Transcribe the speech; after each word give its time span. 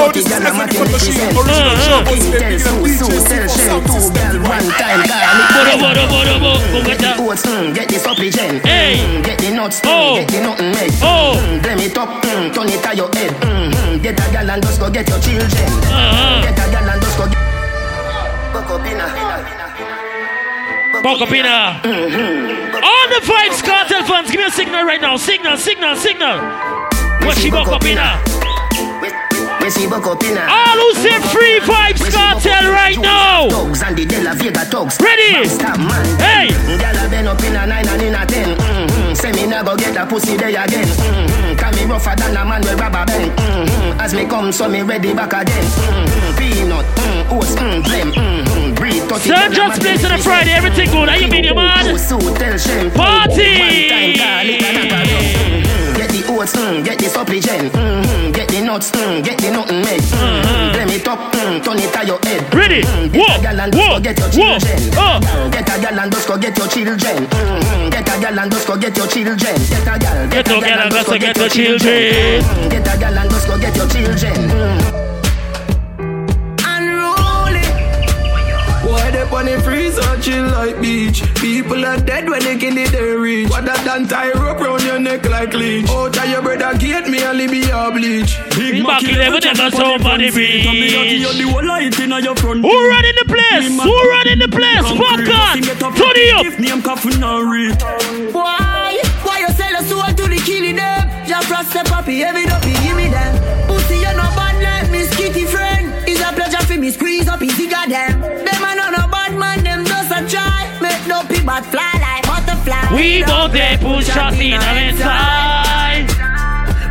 Yo, 0.00 0.08
this 0.12 0.24
is 0.24 0.32
Effort 0.32 0.72
Foot 0.72 0.88
Machine, 0.96 1.28
original 1.36 1.76
show, 1.84 2.00
once 2.08 2.24
again, 2.32 2.56
big 2.56 3.02
up 3.04 3.12
DJ 3.12 3.44
C4 3.44 3.52
Sound 3.52 3.84
System. 3.84 4.40
One 4.48 4.64
time, 4.80 5.04
bodo, 5.76 6.56
Get 6.88 6.98
the 7.04 7.20
oats, 7.20 7.44
get 7.76 7.86
the 7.86 7.98
supply 8.00 8.30
gen. 8.30 8.60
Hey. 8.64 8.96
Get 9.20 9.36
the 9.40 9.52
nuts, 9.52 9.82
Oh. 9.84 10.16
get 10.16 10.28
the 10.32 10.40
nothing 10.40 10.72
egg. 10.80 10.90
Oh. 11.02 11.36
Mm, 11.36 11.62
blame 11.62 11.80
it 11.84 11.98
up, 11.98 12.08
mm, 12.24 12.48
turn 12.54 12.68
it 12.72 12.82
to 12.82 12.96
your 12.96 13.10
head. 13.12 13.32
Mm, 13.44 14.02
get 14.02 14.16
a 14.16 14.32
gal 14.32 14.48
and 14.48 14.62
just 14.62 14.80
go 14.80 14.88
get 14.88 15.06
your 15.06 15.20
children. 15.20 15.68
Uh-huh. 15.92 16.48
Get 16.48 16.56
a 16.56 16.70
gal 16.72 16.88
and 16.88 17.02
just 17.02 17.18
go 17.18 17.24
get. 17.28 17.36
Buck 18.56 18.70
up 18.70 18.86
in 18.86 18.96
a. 18.96 19.30
Bokopina. 21.04 21.76
All 22.82 23.06
the 23.12 23.20
vibes, 23.20 23.62
cartel 23.62 24.04
fans, 24.04 24.30
give 24.30 24.40
me 24.40 24.46
a 24.46 24.50
signal 24.50 24.84
right 24.84 25.00
now. 25.00 25.16
Signal, 25.18 25.58
signal, 25.58 25.94
signal. 25.96 26.40
What 27.20 27.36
she 27.36 27.50
Bokopina? 27.50 28.29
We 29.70 29.82
see 29.82 29.86
buck 29.86 30.04
up 30.04 30.20
in. 30.24 30.36
All 30.36 30.78
who 30.82 30.94
say 30.98 31.14
free 31.30 31.60
vibes, 31.62 32.02
cartel 32.10 32.72
right 32.72 32.98
now. 32.98 33.46
Dogs 33.46 33.84
and 33.84 33.96
the 33.96 34.04
De 34.04 34.20
La 34.20 34.34
Vega 34.34 34.66
dogs. 34.68 34.98
Ready? 34.98 35.46
Hey. 36.18 36.50
A 36.50 37.06
been 37.08 37.28
up 37.28 37.38
in 37.44 37.54
a 37.54 37.64
nine 37.70 37.86
and 37.86 38.02
in 38.02 38.14
a 38.16 38.26
ten. 38.26 38.58
Mm-hmm. 38.58 39.14
Say 39.14 39.30
me 39.30 39.46
nah 39.46 39.62
go 39.62 39.76
get 39.76 39.96
a 39.96 40.04
pussy 40.04 40.36
there 40.36 40.48
again. 40.48 40.88
Mm-hmm. 40.88 41.54
Can 41.54 41.74
me 41.76 41.84
rougher 41.84 42.16
than 42.18 42.36
a 42.36 42.44
man 42.44 42.62
with 42.62 42.80
rubber 42.80 43.06
band. 43.06 43.30
Mm-hmm. 43.30 44.00
As 44.00 44.12
me 44.12 44.26
come, 44.26 44.50
so 44.50 44.68
me 44.68 44.82
ready 44.82 45.14
back 45.14 45.34
again. 45.34 45.62
Mm-hmm. 45.62 46.36
Peanut, 46.36 46.86
mm, 46.98 47.38
oats, 47.38 47.54
mm, 47.54 47.80
blem, 47.86 48.10
mm-hmm. 48.10 48.74
breed. 48.74 49.06
Sir 49.22 49.54
Just 49.54 49.80
place 49.80 50.04
on 50.04 50.10
a 50.10 50.18
Friday, 50.18 50.50
everything 50.50 50.90
good. 50.90 51.08
How 51.08 51.14
you 51.14 51.30
you 51.30 51.54
man? 51.54 51.96
So 51.96 52.18
tell 52.18 52.58
Shem. 52.58 52.90
Party! 52.90 53.54
One 53.54 53.86
time, 53.86 54.18
call 54.18 54.50
it 54.50 55.49
a 56.40 56.46
mm-hmm. 56.46 56.50
Get 56.50 56.56
the 56.56 56.56
oats, 56.56 56.56
mm, 56.56 56.84
get 56.84 56.98
the 56.98 57.08
supply 57.08 57.40
gen. 57.40 57.70
Mm-hmm. 57.70 58.32
Get 58.32 58.48
the 58.48 58.60
nuts, 58.64 58.90
mm, 58.92 59.24
get 59.24 59.38
the 59.38 59.50
nothing 59.50 59.80
make. 59.84 60.00
Mm-hmm. 60.00 60.72
Blem 60.74 60.90
it 60.96 61.08
up, 61.08 61.20
mm, 61.32 61.62
turn 61.64 61.78
it 61.78 61.92
to 61.92 62.00
your 62.06 62.18
head. 62.24 62.54
Ready? 62.54 62.80
Mm, 62.82 63.12
Whoa, 63.12 63.20
Get 63.20 63.38
a 63.38 63.42
gal 63.42 63.60
and 63.60 63.72
just 63.72 63.88
whoa, 63.88 63.96
go 63.96 64.00
get 64.00 64.18
your 64.18 64.28
whoa, 64.28 64.58
children. 64.58 64.80
oh. 64.96 65.50
Get 65.52 65.68
a 65.68 65.74
gal 65.80 65.98
and 66.00 66.12
just 66.12 66.28
go 66.28 66.36
get 66.38 66.56
your 66.58 66.68
children. 66.68 67.18
Mm-hmm. 67.28 67.88
Get 67.90 68.08
a 68.08 68.14
gal 68.20 68.38
and 68.38 68.50
just 68.52 68.66
go 68.66 68.76
get 68.76 68.96
your 68.96 69.06
children. 69.06 69.36
Get 69.38 69.86
a 69.86 69.94
gal, 69.98 70.28
Get 70.30 70.48
a 70.48 70.60
gal 70.60 70.80
and 70.80 70.90
just 70.92 71.06
go 71.08 71.18
get 71.18 71.36
your 71.36 71.48
children. 71.48 72.42
Mm, 72.42 72.70
Get 72.70 72.88
a 72.88 72.98
gal 72.98 73.18
and 73.18 73.30
just 73.30 73.46
go 73.46 73.58
get 73.58 73.76
your 73.76 73.88
children. 73.88 74.34
Mm. 74.48 75.09
Why 79.40 79.46
they 79.46 79.54
on 79.54 79.58
the 79.58 79.64
freezer 79.64 80.20
chill 80.20 80.44
like 80.52 80.78
beach? 80.82 81.22
People 81.36 81.86
are 81.86 81.96
dead 81.96 82.28
when 82.28 82.44
they 82.44 82.58
kill 82.58 82.76
it 82.76 82.92
they 82.92 83.16
reach. 83.16 83.48
What 83.48 83.64
that 83.64 83.82
done 83.86 84.06
tie 84.06 84.32
rope 84.32 84.60
round 84.60 84.82
your 84.82 84.98
neck 84.98 85.24
like 85.30 85.54
leech? 85.54 85.86
Oh, 85.88 86.10
tell 86.10 86.28
your 86.28 86.42
brother 86.42 86.76
get 86.76 87.08
me 87.08 87.22
a 87.22 87.32
libby 87.32 87.62
a 87.72 87.90
bleach. 87.90 88.36
Big 88.52 88.84
Mac 88.84 89.00
never 89.02 89.40
never 89.40 89.70
somebody 89.70 90.30
beach. 90.30 90.66
Who 90.68 91.64
run 91.64 91.80
in 91.80 91.88
the 93.16 93.24
place? 93.32 93.64
Who 93.80 93.96
run 94.12 94.28
in 94.28 94.38
the 94.44 94.48
place? 94.52 94.84
Fuck 94.84 95.24
on. 95.32 95.96
Turn 95.96 96.16
it 96.20 96.36
up. 96.36 96.60
Name 96.60 96.82
coffin 96.82 97.22
and 97.24 97.50
read. 97.50 97.80
Why? 98.34 99.00
Why 99.24 99.38
you 99.40 99.48
sell 99.56 99.72
a 99.72 99.82
soul 99.88 100.04
to 100.04 100.28
the 100.28 100.36
killing 100.44 100.76
them? 100.76 101.08
Just 101.26 101.48
trust 101.48 101.72
the 101.72 101.82
puppy, 101.88 102.22
every 102.22 102.44
dopey, 102.44 102.74
give 102.84 102.94
me 102.94 103.08
them. 103.08 103.59
Butterfly. 112.70 112.96
We 112.96 113.22
go 113.24 113.48
there, 113.48 113.78
push 113.78 114.06
shot 114.06 114.34
in 114.34 114.54
our 114.54 114.78
inside. 114.78 116.08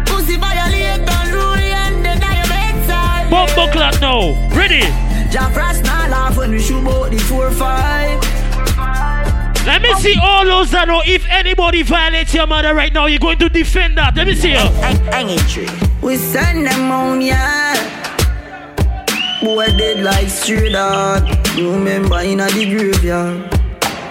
Pussy 0.06 0.36
violate 0.38 1.08
and 1.08 1.34
rule 1.34 1.54
and 1.54 2.06
then 2.06 2.22
I 2.24 2.36
am 2.36 2.50
bedside. 2.50 3.30
Bumbo 3.30 3.72
clock 3.72 4.02
now. 4.02 4.50
Ready? 4.56 4.82
Jack 5.32 5.54
Frost 5.54 5.84
not 5.84 6.10
laugh 6.10 6.38
when 6.38 6.52
we 6.52 6.60
shoot 6.60 6.86
out 6.88 7.12
the 7.12 7.18
four 7.18 7.52
five. 7.52 8.20
Let 9.66 9.82
me 9.84 9.94
see 9.96 10.18
all 10.20 10.46
those 10.46 10.72
that 10.72 10.88
know 10.88 11.02
if 11.06 11.28
anybody 11.30 11.84
violates 11.84 12.34
your 12.34 12.48
mother 12.48 12.74
right 12.74 12.92
now, 12.92 13.06
you're 13.06 13.20
going 13.20 13.38
to 13.38 13.50
defend 13.50 13.98
that. 13.98 14.16
Let 14.16 14.26
me 14.26 14.34
see 14.34 14.52
you. 14.52 14.58
Hang 14.58 15.30
it 15.30 15.40
tree. 15.48 15.68
We 16.02 16.16
send 16.16 16.66
them 16.66 16.90
on, 16.90 17.22
yeah. 17.22 17.76
Boy 19.44 19.68
dead 19.78 20.04
like 20.04 20.30
straight. 20.30 20.72
You 21.56 21.72
remember 21.74 22.20
in 22.22 22.40
a 22.40 22.48
the 22.48 22.66
graveyard. 22.66 23.59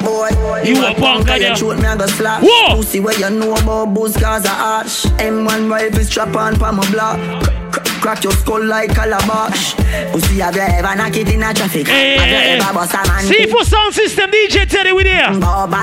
Boy, 0.09 0.63
You 0.65 0.85
a 0.87 0.95
punk, 0.95 1.27
yeah. 1.29 1.37
you 1.51 1.57
shoot 1.57 1.77
me 1.79 1.85
I 1.87 1.97
go 1.97 2.07
splash. 2.07 2.43
Whoa. 2.43 2.77
Pussy 2.77 3.01
where 3.01 3.19
you 3.19 3.31
know 3.31 3.55
about 3.55 3.93
booze 3.95 4.17
cause 4.17 4.45
a 4.47 4.51
ash. 4.51 5.05
M1 5.21 5.71
rifle 5.71 6.05
strap 6.05 6.35
on 6.35 6.57
pa 6.57 6.73
my 6.73 6.89
block. 6.91 7.19
Cr- 7.43 7.81
cr- 7.81 7.85
Crack 8.01 8.23
your 8.25 8.33
skull 8.33 8.65
like 8.65 8.95
calabash. 8.95 9.75
Pussy 10.13 10.39
have 10.41 10.55
you 10.55 10.63
ever 10.63 10.95
knock 10.97 11.17
it 11.17 11.29
in 11.33 11.43
a 11.43 11.53
traffic? 11.53 11.89
Hey, 11.89 12.17
Have 12.17 12.29
you 12.31 12.63
ever 12.65 12.73
bust 12.73 12.95
a 12.95 12.99
man? 13.09 13.25
C4 13.25 13.65
sound 13.65 13.95
system, 13.95 14.31
DJ 14.31 14.67
Teddy 14.69 14.93
with 14.93 15.07
here. 15.07 15.29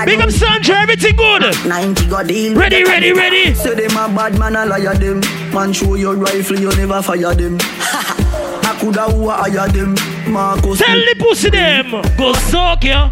Big 0.06 0.20
up 0.20 0.30
Sandra, 0.30 0.76
everything 0.80 1.14
good. 1.16 1.42
90 1.66 2.06
go 2.08 2.22
deal. 2.24 2.54
Ready, 2.58 2.84
ready, 2.84 3.12
ready. 3.12 3.54
Say 3.54 3.74
them 3.74 3.90
a 3.96 4.08
bad 4.14 4.38
man, 4.38 4.56
a 4.56 4.64
liar 4.66 4.94
them. 4.94 5.20
Man 5.52 5.72
show 5.72 5.94
your 5.94 6.16
rifle, 6.16 6.58
you 6.58 6.70
never 6.76 7.02
fire 7.02 7.34
them. 7.34 7.58
I 7.60 8.76
coulda 8.80 9.02
who 9.10 9.28
a 9.28 9.34
hire 9.34 9.68
them. 9.68 9.94
Marcus. 10.32 10.78
Tell 10.80 10.96
the 10.98 11.14
pussy 11.18 11.50
them. 11.50 11.90
Go 12.16 12.32
suck 12.32 12.82
ya. 12.82 13.10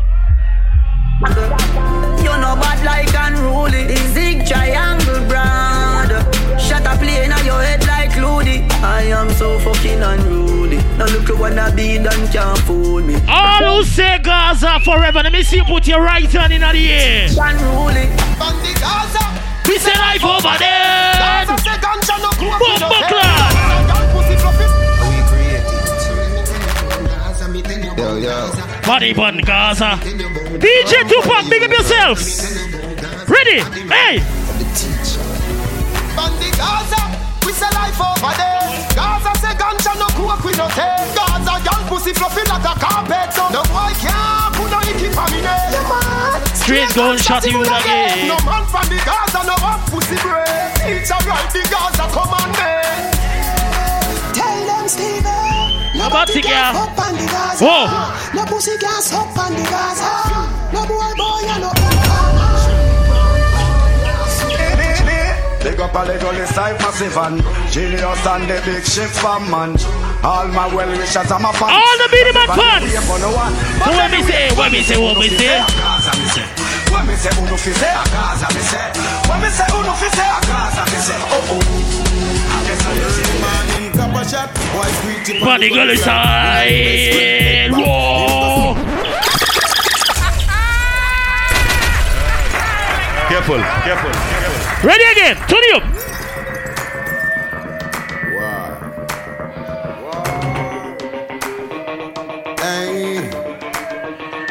You 1.24 2.34
know 2.42 2.54
bad 2.60 2.84
like 2.84 3.14
unruly. 3.16 3.84
The 3.84 3.96
zig 4.12 4.46
triangle 4.46 5.26
brand. 5.26 6.10
Shut 6.60 6.84
a 6.86 6.96
plane 6.98 7.32
on 7.32 7.44
your 7.44 7.62
head 7.62 7.86
like 7.86 8.10
Ludy. 8.12 8.70
I 8.82 9.02
am 9.04 9.30
so 9.30 9.58
fucking 9.58 10.02
unruly. 10.02 10.76
Now 10.98 11.06
look 11.06 11.30
at 11.30 11.38
what 11.38 11.58
I 11.58 11.70
be 11.74 11.98
done 11.98 12.26
can't 12.28 12.58
fool 12.60 13.02
me. 13.02 13.16
All 13.28 13.78
who 13.78 13.84
say 13.84 14.18
Gaza 14.22 14.80
forever, 14.80 15.22
let 15.22 15.32
me 15.32 15.42
see 15.42 15.56
you 15.56 15.64
put 15.64 15.86
your 15.86 16.02
right 16.02 16.30
hand 16.30 16.52
in 16.52 16.60
the 16.60 16.92
air. 16.92 17.28
Unruly. 17.28 18.06
We 19.66 19.78
say 19.78 19.94
life 19.98 20.24
over 20.24 20.56
there. 20.58 21.46
Bumbo 22.60 23.00
clock. 23.08 23.54
Yo, 27.96 28.16
yo. 28.16 28.50
Body 28.86 29.14
bun 29.14 29.38
Gaza. 29.38 29.98
DJ 30.58 31.08
Tupac, 31.08 31.50
big 31.50 31.62
up 31.64 31.70
yourself. 31.70 32.18
Ready? 33.28 33.58
Hey. 33.90 34.22
Bandi 36.14 36.50
Gaza, 36.54 37.02
we 37.44 37.52
say 37.52 37.66
life 37.74 37.98
over 37.98 38.34
there. 38.38 38.62
Gaza 38.94 39.34
say 39.40 39.54
ganja 39.58 39.98
no 39.98 40.06
cook 40.14 40.44
we 40.44 40.52
no 40.54 40.68
take. 40.70 41.10
Gaza 41.18 41.58
girl 41.64 41.82
pussy 41.88 42.12
fluffy 42.12 42.42
like 42.48 42.62
a 42.62 42.78
carpet, 42.78 43.32
so 43.34 43.48
no 43.50 43.62
boy 43.74 43.90
can't 43.98 44.54
put 44.54 44.70
no 44.70 44.78
icky 44.86 45.10
for 45.10 45.26
me 45.34 45.40
there. 45.42 45.74
Straight 46.54 46.94
gunshot 46.94 47.44
you 47.46 47.60
again. 47.62 48.28
No 48.28 48.38
man 48.46 48.64
from 48.70 48.86
the 48.88 49.02
Gaza 49.04 49.42
no 49.46 49.56
have 49.58 49.82
pussy 49.90 50.16
bread. 50.22 50.70
Each 50.86 51.10
a 51.10 51.18
right 51.26 51.50
the 51.50 51.66
Gaza 51.66 52.06
commandment. 52.14 52.60
Eh. 52.62 53.10
Tell 54.32 54.66
them 54.66 54.88
Steven. 54.88 55.53
How 55.94 56.08
about 56.08 56.28
the 56.28 56.42
girl? 56.42 56.74
Up 56.74 56.98
on 56.98 57.14
the 57.14 57.26
Gaza. 57.26 57.64
Whoa. 57.64 57.86
No 58.34 58.44
pussy 58.46 58.76
gas 58.78 59.12
up 59.14 59.30
on 59.38 59.52
the 59.54 59.62
Gaza. 59.62 60.10
No 60.74 60.82
boy 60.86 61.10
boy 61.16 61.46
and 61.46 61.62
no 61.62 61.70
Big 65.64 65.80
up 65.80 65.94
all 65.96 66.04
the 66.04 66.18
gully 66.20 66.44
side 66.44 66.76
massive 66.80 67.16
and 67.16 67.40
Genius 67.72 68.26
and 68.26 68.44
the 68.44 68.60
big 68.68 68.84
ship 68.84 69.08
fan 69.08 69.48
man 69.48 69.72
All 70.20 70.44
my 70.48 70.68
well 70.68 70.90
wishers 70.92 71.30
and 71.30 71.40
my 71.42 71.52
fans 71.56 71.72
All 71.72 71.96
the 71.96 72.08
Beenie 72.12 72.36
Man 72.36 72.48
fans. 72.52 72.84
Never 72.92 73.06
for 73.08 73.18
no 73.24 73.32
one. 73.32 73.54
So 73.80 73.90
when 73.96 74.10
me 74.12 74.20
say, 74.28 74.52
when 74.52 74.72
me 74.72 74.82
say, 74.84 75.00
what 75.00 75.16
me 75.16 75.30
say? 75.32 75.64
Gaza 75.64 76.12
me 76.20 76.26
say 76.28 76.44
When 76.92 77.06
me 77.08 77.16
say 77.16 77.32
uno 77.40 77.56
fi 77.56 77.72
say 77.72 77.88
a 77.96 78.02
Gaza 78.12 78.48
me 78.52 78.60
say 78.60 78.92
When 79.24 79.40
me 79.40 79.48
say 79.48 79.64
uno 79.72 79.92
fi 79.96 80.08
say 80.12 80.28
a 80.28 80.38
Gaza 80.44 80.84
me 80.84 80.98
say 81.00 81.16
Oh 81.32 81.56
oh 81.56 81.64
I 82.52 82.60
guess 82.68 82.84
I 82.84 83.83
just 83.94 84.06
see 84.06 84.12
man 84.12 84.24
in 84.24 84.24
copper 84.24 84.28
shot 84.28 84.50
Why 84.74 84.90
sweet 84.90 85.40
Body 85.40 85.68
girl 85.70 85.96
side. 85.96 87.70
Whoa. 87.72 88.74
Careful, 93.28 93.58
careful, 93.58 94.10
careful. 94.10 94.88
Ready 94.88 95.04
again. 95.12 95.36
Turn 95.48 95.62
it 95.64 95.74
up. 95.74 95.82
Hey, 102.60 103.18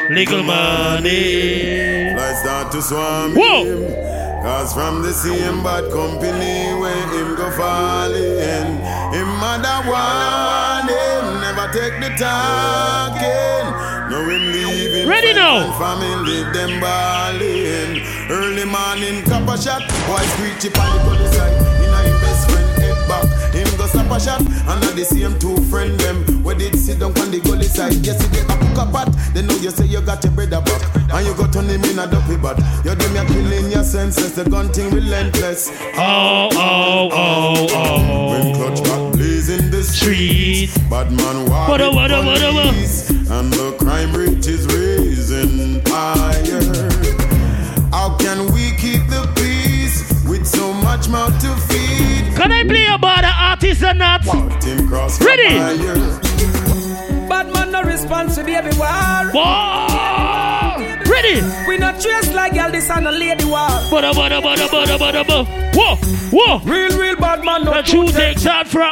Legal 0.10 0.44
money. 0.44 2.14
let's 2.16 2.40
start 2.42 2.72
to 2.72 2.82
swarm 2.82 3.34
Whoa. 3.36 4.23
Cause 4.44 4.74
from 4.74 5.02
the 5.02 5.14
same 5.14 5.64
bad 5.64 5.90
company 5.90 6.76
where 6.76 7.08
him 7.16 7.34
go 7.38 7.50
fall 7.52 8.14
in, 8.14 8.76
him 9.16 9.30
mother 9.40 9.80
want 9.88 10.92
him, 10.92 11.40
never 11.40 11.72
take 11.72 11.96
the 12.04 12.12
talking. 12.20 13.66
No 14.12 14.20
him 14.28 14.52
leaving. 14.52 15.08
Ready 15.08 15.34
now. 15.34 15.72
Family 15.80 16.44
them 16.52 16.82
balling. 16.82 18.04
Early 18.30 18.66
morning 18.66 19.24
copper 19.24 19.56
shot, 19.56 19.88
boy 20.12 20.20
screechy 20.36 20.68
on 20.78 21.18
the 21.18 21.32
side. 21.32 21.56
Best 22.20 22.52
friend 22.52 22.68
head 22.84 23.08
back. 23.08 23.43
Him 23.54 23.70
go 23.78 23.86
stop 23.86 24.10
a 24.12 24.20
shot. 24.20 24.42
And 24.42 24.84
at 24.84 24.96
the 24.96 25.06
same 25.06 25.38
two 25.40 25.56
friend 25.70 25.98
them, 26.00 26.44
where 26.44 26.56
did 26.56 26.76
sit 26.78 27.00
down 27.00 27.18
on 27.20 27.32
the 27.32 27.40
gully 27.40 27.68
side. 27.68 27.94
Yesterday 28.06 28.42
a 28.42 28.56
cook 28.58 28.78
a 28.82 28.86
pot, 28.92 29.10
They 29.34 29.42
know 29.42 29.56
you 29.56 29.70
say 29.72 29.86
you 29.86 30.02
got 30.02 30.24
your 30.24 30.34
brother 30.34 30.62
back. 30.62 30.82
And 31.14 31.28
you 31.28 31.34
go 31.36 31.46
turn 31.48 31.66
him 31.70 31.84
in 31.86 32.00
a 32.00 32.08
dopey 32.10 32.38
bat. 32.38 32.58
You 32.84 32.96
me 33.14 33.20
a 33.20 33.26
killing 33.26 33.72
your 33.72 33.84
senses, 33.84 34.34
the 34.34 34.44
gun 34.50 34.70
thing 34.70 34.90
relentless. 34.92 35.70
Oh, 35.96 36.50
oh, 36.54 37.10
oh, 37.14 37.68
oh. 37.72 38.30
When 38.32 38.56
clutch 38.56 38.84
got 38.84 39.14
blazing 39.14 39.70
the 39.70 39.84
streets, 39.84 40.78
bad 40.90 41.12
man 41.12 41.46
walk 41.50 41.70
What 41.70 41.82
a- 41.82 41.92
what 41.92 42.12
a- 42.12 42.22
what 42.22 42.42
a- 42.42 42.52
what 42.54 42.66
a- 42.66 43.14
and 43.34 43.52
the 43.54 43.72
crime 43.80 44.14
rate 44.14 44.46
is 44.48 44.66
raising 44.68 45.82
higher. 45.88 46.62
How 47.92 48.16
can 48.18 48.52
we 48.54 48.72
keep 48.78 49.08
the 49.10 49.28
peace 49.36 49.98
with 50.28 50.46
so 50.46 50.74
much 50.74 51.08
mouth 51.10 51.34
to 51.42 51.56
feed? 51.68 52.13
Can 52.44 52.52
I 52.52 52.64
play 52.66 52.86
about 52.88 53.22
the 53.22 53.32
artist 53.34 53.84
or 53.84 53.94
not? 53.94 54.26
Ready? 54.26 55.48
Bad 57.30 57.54
man 57.54 57.72
no 57.72 57.82
response 57.84 58.36
to 58.36 58.44
baby 58.44 58.68
war. 58.76 59.32
Whoa! 59.32 60.78
Ready? 61.10 61.40
We 61.70 61.78
not 61.78 62.02
dressed 62.02 62.34
like 62.34 62.54
girl, 62.54 62.70
this 62.70 62.90
and 62.90 63.08
a 63.08 63.12
lady 63.14 63.46
war. 63.46 63.70
Bada 63.88 64.12
bada 64.12 64.42
bada 64.42 64.68
bada 64.68 64.98
bada 64.98 65.24
bada. 65.24 65.74
Whoa, 65.74 65.96
whoa. 66.34 66.60
Real, 66.70 67.00
real 67.00 67.16
bad 67.16 67.46
man 67.46 67.64
no 67.64 67.72
The 67.76 67.82
two 67.84 68.08
takes 68.08 68.46
out 68.46 68.68
from. 68.68 68.92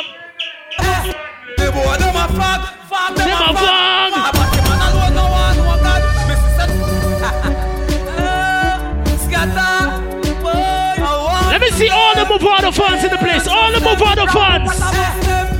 Eh. 0.79 1.11
The 1.57 1.71
boy 1.73 1.97
them 1.99 2.15
a 2.15 2.27
fuck, 2.31 2.73
fuck 2.87 3.15
them, 3.17 3.27
Them 3.27 3.37
a 3.37 3.51
a 3.51 3.53
fuck. 3.53 4.13
fuck. 4.13 4.33
But 4.33 5.40
all 12.11 12.25
the 12.25 12.33
Movado 12.33 12.73
fans 12.73 13.03
in 13.03 13.09
the 13.11 13.17
place. 13.17 13.47
All 13.47 13.71
the 13.71 13.79
Movado 13.79 14.27
fans. 14.27 14.69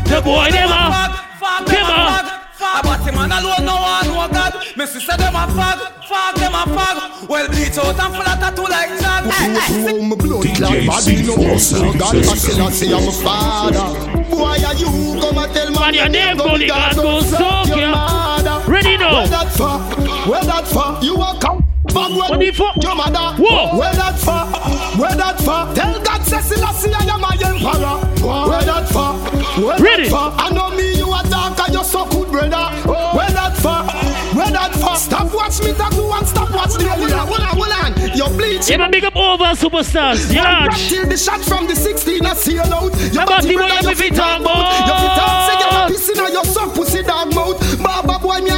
The 0.09 0.21
boy 0.21 0.51
them 0.51 0.69
a. 0.69 1.15
Fuck 1.39 1.65
Them 1.65 1.75
them 1.75 1.85
a. 1.85 2.19
a 2.19 2.41
fuck. 2.53 2.83
But 2.83 3.05
the 3.05 3.11
alone 3.11 3.65
no 3.65 3.75
one, 3.81 4.07
no 4.07 4.27
God. 4.27 4.53
Missy 4.75 4.99
said 4.99 5.17
them 5.17 5.35
a 5.35 5.47
fuck, 5.47 6.03
fuck 6.05 6.35
them 6.35 6.53
a 6.53 6.65
fuck. 6.75 7.29
Well 7.29 7.47
bleach 7.47 7.77
out 7.77 7.99
and 7.99 8.13
full 8.13 8.21
of 8.21 8.39
tattoo 8.39 8.63
like 8.63 8.89
Jack. 8.99 9.23
Through 9.71 10.01
my 10.03 10.15
blood 10.15 10.59
like 10.59 10.85
body 10.87 11.23
no 11.25 11.37
more 11.37 11.57
God 11.97 12.15
I 12.15 12.35
still 12.35 12.61
I 12.61 12.71
say 12.71 12.91
I'm 12.93 13.07
a 13.07 13.11
father 13.11 14.29
Boy 14.29 14.57
are 14.65 14.75
you 14.75 15.19
come 15.21 15.37
and 15.37 15.53
tell 15.53 15.71
Man, 15.71 15.91
me 15.91 15.97
your 15.97 16.09
name 16.09 16.37
go 16.37 16.57
the 16.57 16.67
God 16.67 16.95
go 16.95 17.21
suck 17.21 17.67
your 17.67 17.77
ya. 17.79 17.91
mother 17.91 18.71
Ready 18.71 18.97
now. 18.97 19.13
Where 19.13 19.27
that 19.27 19.51
for? 19.53 20.29
Where 20.29 20.43
that 20.43 20.67
for? 20.67 21.03
You 21.05 21.15
a 21.15 21.37
come 21.39 21.60
What 21.93 22.31
when 22.31 22.39
the 22.39 22.51
fuck? 22.51 22.75
your 22.81 22.95
mother 22.95 23.35
Whoa. 23.41 23.77
Where 23.77 23.93
that 23.93 24.17
for? 24.19 24.41
Where 24.99 25.15
that 25.15 25.37
for? 25.39 25.73
Tell 25.75 25.99
God 26.03 26.21
say 26.23 26.39
Selassie 26.41 26.93
I 26.93 27.03
am 27.13 27.21
my 27.21 27.35
emperor 27.43 27.97
Where 28.49 28.63
that 28.63 28.87
for? 28.89 29.13
Where 29.61 29.77
Ready. 29.79 30.09
that 30.09 30.09
for? 30.09 30.41
I 30.41 30.49
know 30.51 30.69
me 30.75 30.95
you 30.95 31.07
a 31.11 31.21
dark 31.29 31.59
and 31.59 31.73
you 31.73 31.83
so 31.83 32.05
good 32.09 32.31
brother 32.31 32.65
Where 32.87 33.29
that 33.31 33.57
for? 33.57 33.83
Where 34.37 34.51
that 34.51 34.73
for? 34.75 34.95
Stop 34.95 35.33
watch 35.33 35.59
me 35.61 35.71
that 35.73 35.91
go 35.91 36.13
and 36.13 36.27
stop 36.27 36.49
watch 36.51 36.73
the 36.75 36.87
Hold 36.87 37.11
on, 37.11 37.27
hold 37.27 37.41
on, 37.41 37.55
hold 37.59 37.71
on 37.71 38.17
You 38.17 38.27
bleach 38.37 38.69
Yeah, 38.69 38.87
big 38.89 39.03
up 39.03 39.15
over 39.15 39.51
superstars. 39.55 40.31
yeah. 40.33 40.67
Till 40.87 41.05
the 41.07 41.17
shot 41.17 41.41
from 41.41 41.67
the 41.67 41.75
16 41.75 42.25
I 42.25 42.33
see 42.35 42.53
you 42.53 42.61
out. 42.61 42.93
Your 43.11 43.23
About 43.23 43.43
the 43.43 43.55
way 43.55 43.67
you 43.83 43.95
fit 43.95 44.15
talk 44.15 44.39
about. 44.41 44.71
You 44.87 44.93
fit 44.95 45.13
talk, 45.19 45.35
say 45.47 45.55
you're 45.59 45.87
pissing 45.91 46.19
on 46.25 46.31
your 46.31 46.45
son, 46.45 46.69
pussy 46.71 47.03
dog 47.03 47.33
mouth. 47.35 47.59
Baba 47.83 48.19
boy, 48.19 48.39
me 48.39 48.51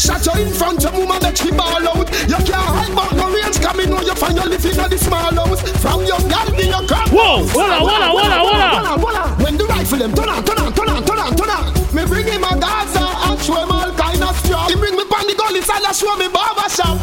Shot 0.00 0.24
you 0.24 0.46
in 0.48 0.52
front 0.54 0.82
of 0.86 0.94
mama, 0.94 1.20
make 1.22 1.36
she 1.36 1.50
ball 1.52 1.76
out. 1.76 2.08
You 2.24 2.40
can't 2.40 2.56
hide 2.72 2.94
back 2.96 3.12
no 3.12 3.28
range, 3.28 3.60
come 3.60 3.80
in 3.80 3.90
know 3.90 4.00
you 4.00 4.14
find 4.16 4.34
your 4.34 4.46
living 4.46 4.72
in 4.72 4.88
the 4.90 4.96
small 4.96 5.28
house. 5.28 5.60
From 5.84 6.00
your 6.08 6.16
girl 6.24 6.48
to 6.56 6.64
your 6.64 6.82
crap. 6.88 7.08
Whoa, 7.12 7.44
on. 7.44 7.44
Hold 7.44 7.92
on, 7.92 8.98
hold 8.98 9.14
on. 9.14 9.44
When 9.44 9.58
the 9.58 9.64
rifle 9.66 9.98
them 9.98 10.14
turn 10.14 10.28
on, 10.30 10.42
turn 10.42 10.56
on, 10.58 10.72
turn 10.72 10.88
on, 10.88 11.04
turn 11.04 11.18
on, 11.20 11.36
turn 11.36 11.50
on. 11.52 11.64
Me 11.92 12.06
bring 12.08 12.24
him 12.26 12.44
a 12.44 12.56
Gaza 12.56 13.04
and 13.28 13.40
show 13.44 13.60
him 13.60 13.70
all 13.70 13.92
kind 13.92 14.22
of 14.24 14.32
stuff. 14.40 14.68
He 14.72 14.74
bring 14.76 14.96
me 14.96 15.04
pan 15.04 15.26
the 15.28 15.34
gully 15.36 15.60
side 15.60 15.84
and 15.84 15.92
show 15.94 16.16
me 16.16 16.28
barber 16.32 16.68
shop. 16.72 16.96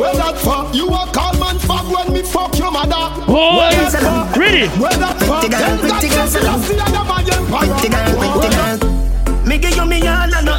Where 0.00 0.16
that 0.16 0.40
for? 0.40 0.64
You 0.72 0.88
a 0.88 1.04
call 1.12 1.36
man 1.36 1.58
fuck 1.60 1.84
when 1.92 2.08
me 2.08 2.22
fuck 2.24 2.56
your 2.56 2.72
mother. 2.72 3.20
Oh, 3.28 3.60
Where 3.60 3.84
that 3.84 4.32
for? 4.32 4.40
ready? 4.40 4.64
Where 4.80 4.96
that 4.96 5.20
for? 5.20 5.44
Pretty 5.44 5.52
girl, 5.52 5.60
Tell 5.60 5.76
God 5.76 6.00
pretty 6.00 6.08
girl, 6.08 6.26
say 6.26 6.40
Selassie 6.40 6.80
I 6.80 6.88
am 6.88 7.04
my 7.04 7.20
empire. 7.20 7.68
Pretty 7.68 7.88
girl, 7.92 8.16
pretty 8.16 8.48
girl. 8.48 9.44
Me 9.44 9.58
give 9.58 9.76
you 9.76 9.84
me 9.84 10.00
all 10.08 10.24
and 10.32 10.46
no 10.46 10.54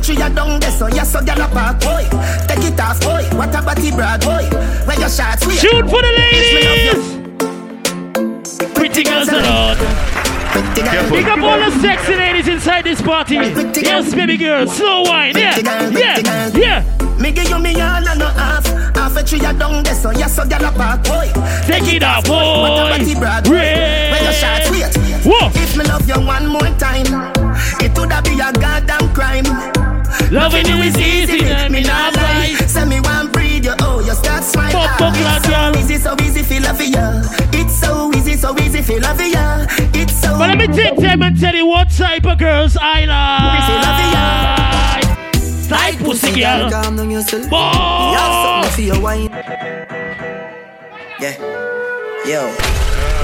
Half 0.00 0.16
a 0.16 0.34
down 0.34 0.60
there, 0.60 0.70
so 0.70 0.86
yes, 0.86 1.12
so 1.12 1.18
a 1.18 1.22
park. 1.24 1.76
Oi, 1.84 2.08
take 2.48 2.64
it 2.64 2.80
off. 2.80 3.04
Oi, 3.04 3.22
what 3.36 3.54
a 3.54 3.60
body 3.60 3.90
brag. 3.90 4.24
Oi, 4.24 4.48
where 4.86 4.98
your 4.98 5.10
shots? 5.10 5.46
Wait. 5.46 5.58
Shoot 5.58 5.84
for 5.90 6.00
the 6.00 6.12
ladies. 6.16 7.18
Pretty 8.74 9.02
girls. 9.04 9.28
Pretty 9.28 9.44
girl, 10.82 11.28
up 11.28 11.42
all 11.42 11.58
the 11.58 11.70
sexy 11.80 12.16
ladies 12.16 12.48
inside 12.48 12.84
this 12.84 13.02
party. 13.02 13.34
Yes, 13.34 14.14
baby 14.14 14.38
girl. 14.38 14.66
Slow 14.66 15.02
wine. 15.02 15.36
Yeah, 15.36 15.52
Pretty 15.54 15.68
girl, 15.68 15.92
pretty 15.92 16.00
yeah, 16.00 16.48
yeah. 16.54 16.82
Me 17.20 17.30
give 17.30 17.50
you 17.50 17.58
me 17.58 17.74
all 17.74 18.08
and 18.08 18.18
no 18.18 18.26
half. 18.28 18.66
Half 18.96 19.16
a 19.16 19.22
tree 19.22 19.40
a 19.40 19.52
down 19.52 19.82
there, 19.82 19.94
so 19.94 20.10
yes, 20.12 20.34
so 20.34 20.44
gyal 20.44 20.66
a 20.66 20.72
park. 20.72 21.06
Oi, 21.08 21.30
Take 21.66 21.92
it 21.94 22.02
off, 22.02 22.26
what 22.26 22.42
a 22.42 22.98
body 22.98 23.14
boy. 23.14 23.20
brag. 23.20 23.46
Where 23.48 24.22
your 24.22 24.32
shots? 24.32 24.70
Wait. 24.70 24.96
Whoa. 25.26 25.50
If 25.52 25.76
me 25.76 25.84
love 25.84 26.08
you 26.08 26.18
one 26.26 26.46
more 26.46 26.62
time, 26.78 27.04
it 27.82 27.92
woulda 27.98 28.22
be 28.22 28.40
a 28.40 28.50
goddamn 28.52 29.12
crime. 29.12 29.79
Loving 30.30 30.66
you 30.66 30.76
is 30.76 30.96
easy, 30.96 31.44
and 31.44 31.72
me 31.72 31.82
not 31.82 32.14
right. 32.16 32.54
Say 32.68 32.84
me 32.84 33.00
want 33.00 33.32
breathe 33.32 33.64
you, 33.64 33.74
oh, 33.80 33.98
you 33.98 34.12
start 34.14 34.44
smile. 34.44 34.70
Fuck, 34.70 34.98
fuck, 34.98 35.14
lad, 35.14 35.38
It's 35.38 35.48
girl. 35.48 35.74
so 35.74 35.80
easy, 35.80 35.96
so 35.96 36.14
easy, 36.22 36.42
feel 36.44 36.62
love 36.62 36.76
for 36.76 36.84
ya. 36.84 37.22
It's 37.52 37.74
so 37.80 38.12
easy, 38.14 38.36
so 38.36 38.56
easy, 38.58 38.80
feel 38.80 39.00
love 39.02 39.16
for 39.16 39.24
ya. 39.24 39.66
It's 39.92 40.20
so 40.20 40.38
But 40.38 40.50
let 40.50 40.58
me 40.58 40.68
take 40.68 40.96
time 40.98 41.22
and 41.22 41.38
tell 41.38 41.54
you 41.54 41.66
what 41.66 41.90
type 41.90 42.24
of 42.26 42.38
girls 42.38 42.76
I 42.80 43.06
like. 43.06 43.60
Tight 45.68 45.98
pussy 45.98 46.40
girl. 46.40 46.70
Calm 46.70 46.94
down 46.96 47.10
yourself. 47.10 47.50
Boy. 47.50 47.56
You 47.58 48.16
have 48.16 48.62
something 48.64 48.72
for 48.72 48.82
your 48.82 49.00
wine. 49.00 49.30
Yeah. 51.18 51.34
Yo. 52.24 52.46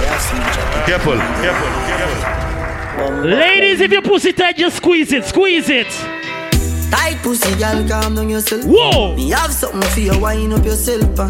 Yeah, 0.02 0.18
some 0.18 0.40
Careful, 0.86 1.16
careful, 1.16 1.68
careful. 1.86 3.24
Ladies, 3.24 3.80
if 3.80 3.92
your 3.92 4.02
pussy 4.02 4.32
tight, 4.32 4.56
just 4.56 4.76
squeeze 4.78 5.12
it, 5.12 5.24
squeeze 5.24 5.68
it. 5.70 5.86
Tight 6.90 7.18
pussy, 7.22 7.54
girl, 7.58 7.86
calm 7.88 8.14
down 8.14 8.28
yourself. 8.28 8.64
Whoa. 8.64 9.14
Me 9.16 9.30
have 9.30 9.52
something 9.52 9.82
for 9.90 10.00
you, 10.00 10.18
wind 10.18 10.52
up 10.52 10.64
yourself. 10.64 11.18
Uh. 11.18 11.28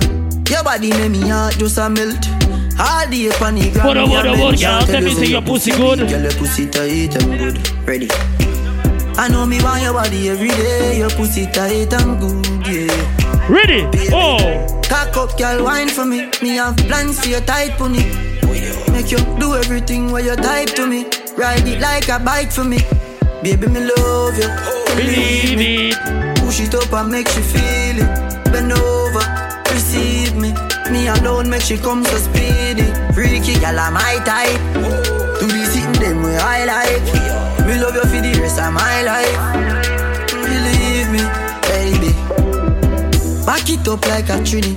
Your 0.49 0.62
body 0.62 0.91
make 0.91 1.11
me 1.11 1.29
heart 1.29 1.55
just 1.58 1.79
a 1.79 1.88
melt. 1.91 2.25
All 2.79 3.06
day 3.11 3.31
on 3.41 3.55
the 3.56 3.70
ground. 3.73 3.88
What 3.88 3.97
a- 3.97 4.06
what 4.06 4.26
a- 4.26 4.31
what, 4.41 4.61
girl? 4.61 4.82
tell 4.82 5.00
me 5.00 5.14
say 5.14 5.26
your 5.26 5.43
pussy 5.43 5.73
good. 5.73 5.99
Girl, 6.00 6.23
your 6.23 6.32
pussy 6.32 6.67
tight 6.67 7.14
and 7.23 7.38
good. 7.38 7.56
Ready. 7.87 8.08
I 9.19 9.28
know 9.28 9.47
me 9.47 9.61
want 9.62 9.83
your 9.83 9.95
body 9.95 10.28
every 10.28 10.49
day. 10.49 10.99
Your 10.99 11.11
pussy 11.11 11.47
tight 11.47 11.92
and 11.92 12.21
good, 12.21 12.66
yeah. 12.66 13.49
Ready? 13.49 13.87
Oh. 14.12 14.66
Cock 14.88 15.16
up, 15.16 15.38
girl, 15.38 15.64
wine 15.64 15.88
for 15.88 16.04
me. 16.04 16.28
Me 16.42 16.57
have 16.57 16.76
plans 16.76 17.21
for 17.21 17.28
your 17.28 17.40
tight 17.40 17.73
pony. 17.78 18.04
Make 18.92 19.11
you 19.11 19.19
do 19.40 19.54
everything 19.57 20.12
while 20.12 20.25
you 20.25 20.37
type 20.37 20.69
to 20.76 20.87
me. 20.87 21.07
Ride 21.37 21.66
it 21.66 21.81
like 21.81 22.09
a 22.09 22.19
bike 22.19 22.52
for 22.52 22.64
me. 22.64 22.78
Baby, 23.47 23.69
me 23.69 23.79
love 23.79 24.37
you. 24.37 24.50
Believe 24.97 25.61
it. 25.61 26.37
Push 26.38 26.62
it 26.62 26.75
up 26.75 26.93
and 26.93 27.12
make 27.12 27.29
you 27.37 27.43
feel 27.43 28.03
it. 28.03 28.45
Bend 28.50 28.73
over, 28.73 29.23
receive 29.71 30.35
me. 30.35 30.53
Me 30.91 31.07
alone 31.07 31.49
make 31.49 31.62
she 31.62 31.76
come 31.79 32.05
so 32.05 32.17
speedy. 32.17 32.91
Freaky, 33.15 33.55
girl, 33.61 33.79
I'm 33.79 33.95
my 33.95 34.19
type. 34.26 34.59
Do 35.38 35.47
the 35.47 35.65
sitting 35.65 35.93
them 35.93 36.25
way 36.25 36.37
I 36.37 36.65
like. 36.65 37.67
Me 37.69 37.79
love 37.79 37.95
you 37.95 38.03
for 38.03 38.21
the 38.21 38.37
rest 38.43 38.59
of 38.59 38.73
my 38.73 39.03
life. 39.07 39.38
Believe 40.43 41.09
me, 41.15 41.23
baby. 41.71 42.11
Back 43.47 43.71
it 43.71 43.87
up 43.87 44.05
like 44.09 44.29
a 44.29 44.43
trini. 44.43 44.75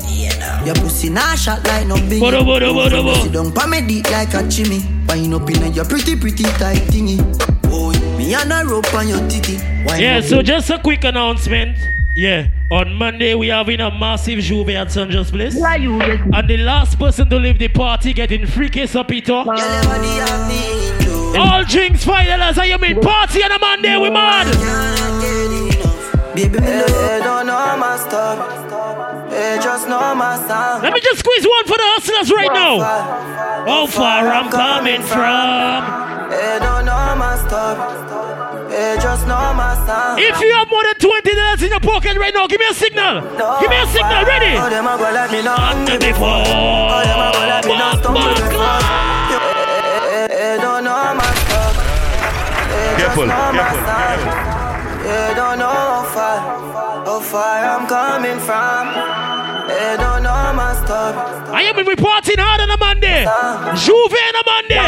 Your 0.63 0.75
pussy 0.75 1.09
nah 1.09 1.33
shot 1.33 1.65
like 1.65 1.87
no 1.87 1.95
big. 2.07 2.19
Bodo, 2.19 2.43
bodo, 2.43 2.71
bodo, 2.71 3.01
bodo. 3.01 3.23
Sit 3.23 3.31
down 3.31 3.51
pa 3.51 3.65
me 3.65 3.81
deep 3.81 4.11
like 4.11 4.35
a 4.35 4.47
chimney. 4.47 4.85
Wind 5.07 5.33
up 5.33 5.49
in 5.49 5.73
your 5.73 5.85
pretty, 5.85 6.15
pretty 6.15 6.43
tight 6.43 6.85
thingy. 6.93 7.17
Me 8.29 8.35
and 8.35 8.53
a 8.53 8.63
rope 8.63 8.93
on 8.93 9.07
your 9.07 9.27
titty. 9.27 9.55
Wind 9.83 9.99
Yeah, 9.99 10.19
up 10.19 10.23
so 10.23 10.43
just 10.43 10.69
a 10.69 10.77
quick 10.77 11.03
announcement. 11.03 11.75
Yeah, 12.15 12.49
on 12.69 12.93
Monday 12.93 13.33
we 13.33 13.49
are 13.49 13.57
having 13.57 13.79
a 13.79 13.89
massive 13.89 14.37
juve 14.41 14.69
at 14.69 14.91
St. 14.91 15.09
John's 15.09 15.31
Place. 15.31 15.55
And 15.55 16.47
the 16.47 16.57
last 16.57 16.99
person 16.99 17.27
to 17.31 17.37
leave 17.37 17.57
the 17.57 17.69
party 17.69 18.13
getting 18.13 18.45
free 18.45 18.69
case 18.69 18.95
of 18.95 19.07
Peter. 19.07 19.31
Girl, 19.31 19.45
your 19.45 19.83
body 19.83 20.07
have 20.21 20.47
me 20.47 21.31
in. 21.31 21.37
All 21.41 21.63
drinks 21.63 22.05
five 22.05 22.27
dollars 22.27 22.59
and 22.59 22.67
you 22.67 22.77
mean 22.77 23.01
party 23.01 23.43
on 23.43 23.51
a 23.51 23.57
Monday 23.57 23.97
we 23.97 24.11
mad. 24.11 24.45
Can't 24.45 25.21
get 25.23 25.81
enough. 25.81 26.35
Baby, 26.35 26.59
me 26.59 26.67
eh, 26.67 26.81
love. 26.81 26.89
Hey, 26.89 27.19
don't 27.23 27.47
know 27.47 27.77
my 27.79 27.97
stuff. 27.97 29.31
Hey, 29.31 29.59
just 29.59 29.89
know 29.89 30.13
my 30.13 30.37
sound. 30.47 30.83
Let 30.83 30.93
me 30.93 31.01
just 31.01 31.17
squeeze 31.21 31.47
one 31.47 31.65
for 31.65 31.77
the 31.77 31.89
hustlers 31.97 32.31
right 32.31 32.53
now. 32.53 32.79
How 33.65 33.87
far 33.87 34.27
I'm 34.27 34.51
coming 34.51 35.01
from. 35.01 36.29
Hey, 36.29 36.57
eh, 36.57 36.59
don't 36.59 36.85
know 36.85 37.15
my 37.17 37.35
stuff. 37.47 38.08
If 40.17 40.39
you 40.41 40.53
have 40.53 40.69
more 40.69 40.83
than 40.83 40.95
twenty 40.95 41.35
dollars 41.35 41.63
in 41.63 41.69
your 41.69 41.79
pocket 41.79 42.17
right 42.17 42.33
now, 42.33 42.47
give 42.47 42.59
me 42.59 42.67
a 42.69 42.73
signal. 42.73 43.21
Give 43.59 43.69
me 43.69 43.77
a 43.77 43.87
signal, 43.87 44.23
ready? 44.25 44.55
Oh, 44.55 44.69
them 44.69 44.87
a 44.87 44.97
go 44.97 45.11
let 45.11 45.31
me 45.31 45.41
know. 45.43 45.55
Under 45.55 45.97
before. 45.99 46.43
Oh, 46.47 47.01
them 47.03 47.19
a 47.19 47.31
go 47.33 47.39
let 47.39 47.65
me 47.65 47.75
know. 47.77 47.91
Stumble 47.99 48.21
Bump, 48.21 48.37
before. 48.37 48.57
bump. 48.57 48.83
Hey, 50.09 50.27
hey, 50.31 50.57
don't 50.61 50.83
know 50.83 51.19
careful, 52.99 53.27
careful, 53.27 53.83
careful. 53.85 54.49
You 55.09 55.35
don't 55.35 55.59
know 55.59 55.67
how 55.67 56.03
far, 56.13 57.05
how 57.05 57.19
far 57.19 57.65
I'm 57.65 57.87
coming 57.87 58.39
from. 58.39 59.28
They 59.69 60.01
don't 60.01 60.25
know 60.25 60.49
my 60.57 60.73
story. 60.81 61.13
I 61.53 61.61
am 61.69 61.77
reporting 61.77 62.41
hard 62.41 62.61
on 62.65 62.73
a 62.73 62.77
Monday. 62.77 63.21
Juve 63.77 64.17
on 64.17 64.35
a 64.35 64.43
Monday. 64.43 64.81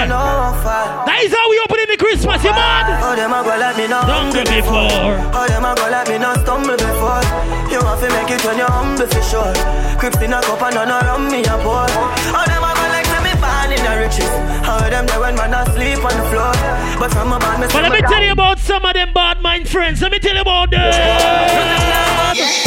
That 1.06 1.20
is 1.22 1.30
how 1.30 1.46
we 1.54 1.62
open 1.62 1.86
in 1.86 1.90
the 1.94 2.02
Christmas, 2.02 2.42
you 2.42 2.50
man. 2.50 2.90
Oh, 3.06 3.14
them 3.14 3.30
go 3.30 3.54
let 3.62 3.78
me 3.78 3.86
know. 3.86 4.02
Stumble 4.02 4.42
before. 4.50 5.22
Oh, 5.38 5.46
them 5.46 5.70
go 5.78 5.86
let 5.86 6.10
me 6.10 6.18
know. 6.18 6.34
Stumble 6.42 6.82
before. 6.82 7.22
You 7.70 7.78
have 7.78 8.02
to 8.02 8.10
make 8.10 8.34
it 8.34 8.42
when 8.42 8.58
you're 8.58 8.74
humble 8.74 9.06
for 9.06 9.22
sure. 9.22 9.54
Crips 10.02 10.18
in 10.18 10.34
a 10.34 10.42
cup 10.42 10.62
and 10.66 10.74
none 10.74 10.90
around 10.90 11.30
me 11.30 11.46
a 11.46 11.56
pour. 11.62 11.86
Oh, 11.86 12.42
them 12.50 12.66
a 12.66 12.72
go 12.74 12.86
like 12.90 13.06
let 13.14 13.22
me 13.22 13.34
born 13.38 13.70
in 13.70 13.82
the 13.86 13.94
riches. 14.02 14.34
How 14.66 14.82
them 14.90 15.06
there 15.06 15.22
when 15.22 15.38
man 15.38 15.54
asleep 15.54 16.02
on 16.02 16.14
the 16.18 16.26
floor. 16.34 16.58
But 16.98 17.14
from 17.14 17.32
a 17.32 17.38
bad 17.38 17.70
But 17.70 17.86
let 17.86 17.94
me 17.94 18.02
tell 18.02 18.24
you 18.26 18.34
about 18.34 18.58
some 18.58 18.82
of 18.82 18.98
them 18.98 19.14
bad 19.14 19.46
mind 19.46 19.70
friends. 19.70 20.02
Let 20.02 20.10
me 20.12 20.18
tell 20.18 20.34
you 20.34 20.42
about 20.42 20.74
them. 20.74 20.90
Yeah. 20.90 22.61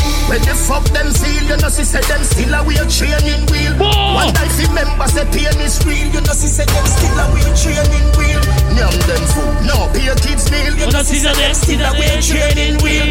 Fuck 0.64 0.85
them 0.97 1.12
feel, 1.12 1.44
you 1.44 1.56
know, 1.61 1.68
she 1.68 1.85
said 1.85 2.04
them 2.04 2.25
still 2.25 2.54
a 2.54 2.64
weird 2.64 2.88
training 2.88 3.44
wheel. 3.52 3.73
Whoa. 3.76 4.14
One 4.16 4.33
life 4.33 4.56
remember 4.64 5.06
say 5.09 5.25
pain 5.28 5.61
is 5.61 5.76
real, 5.85 6.09
you 6.09 6.21
know, 6.25 6.33
she 6.33 6.49
said 6.49 6.68
them 6.68 6.87
still 6.87 7.18
a 7.21 7.25
weird 7.37 7.52
training 7.52 8.09
wheel. 8.16 8.63
Nyam 8.75 8.95
them 9.07 9.25
food, 9.31 9.54
no 9.66 9.87
pay 9.95 10.11
kids 10.19 10.50
meal, 10.50 10.75
you 10.75 10.90
know, 10.90 11.02
she 11.02 11.23
said 11.23 11.37
them 11.38 11.54
still 11.54 11.81
a 11.81 11.90
weird 11.95 12.23
training 12.23 12.76
wheel. 12.83 13.07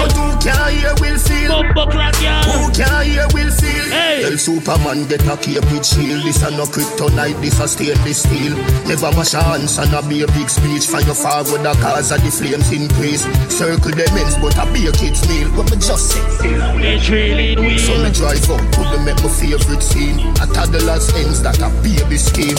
But 0.00 0.12
who 0.16 0.26
can 0.40 0.56
hear 0.72 0.94
will 1.00 1.18
feel? 1.18 1.60
Who 1.60 2.72
can 2.72 3.04
hear 3.04 3.26
will 3.34 3.52
feel? 3.52 3.86
Hey. 3.92 4.22
Tell 4.22 4.38
Superman 4.38 5.04
get 5.08 5.26
a 5.28 5.36
cape 5.36 5.64
with 5.72 5.84
shield, 5.84 6.24
this 6.24 6.40
a 6.42 6.50
no 6.52 6.64
kryptonite, 6.64 7.40
this 7.40 7.60
a 7.60 7.68
stainless 7.68 8.22
steel. 8.24 8.56
Never 8.88 9.12
mash 9.12 9.32
hands 9.32 9.76
and 9.76 9.92
a 9.92 10.00
be 10.08 10.22
a 10.22 10.26
big 10.32 10.48
speech 10.48 10.86
for 10.86 11.00
your 11.04 11.14
father, 11.14 11.58
the 11.58 11.72
cause 11.82 12.12
of 12.12 12.22
the 12.24 12.30
flames 12.30 12.70
increase. 12.72 13.28
Circle 13.52 13.92
them 13.92 14.16
ends, 14.16 14.36
but 14.40 14.56
a 14.56 14.64
be 14.72 14.86
a 14.86 14.92
kids 14.92 15.20
meal. 15.28 15.52
What 15.52 15.68
me 15.68 15.76
just 15.76 16.16
say? 16.16 16.24
We're 16.78 17.00
trailing 17.00 17.60
wheels. 17.60 17.84
So 17.84 17.92
me 18.00 18.08
drive 18.14 18.48
up 18.48 18.62
to 18.62 18.80
the 18.88 18.98
make 19.04 19.20
my 19.20 19.28
favorite 19.28 19.82
scene. 19.82 20.22
A 20.40 20.46
toddler's 20.48 21.12
ends 21.20 21.42
that 21.42 21.60
a 21.60 21.68
baby 21.84 22.16
scheme. 22.16 22.56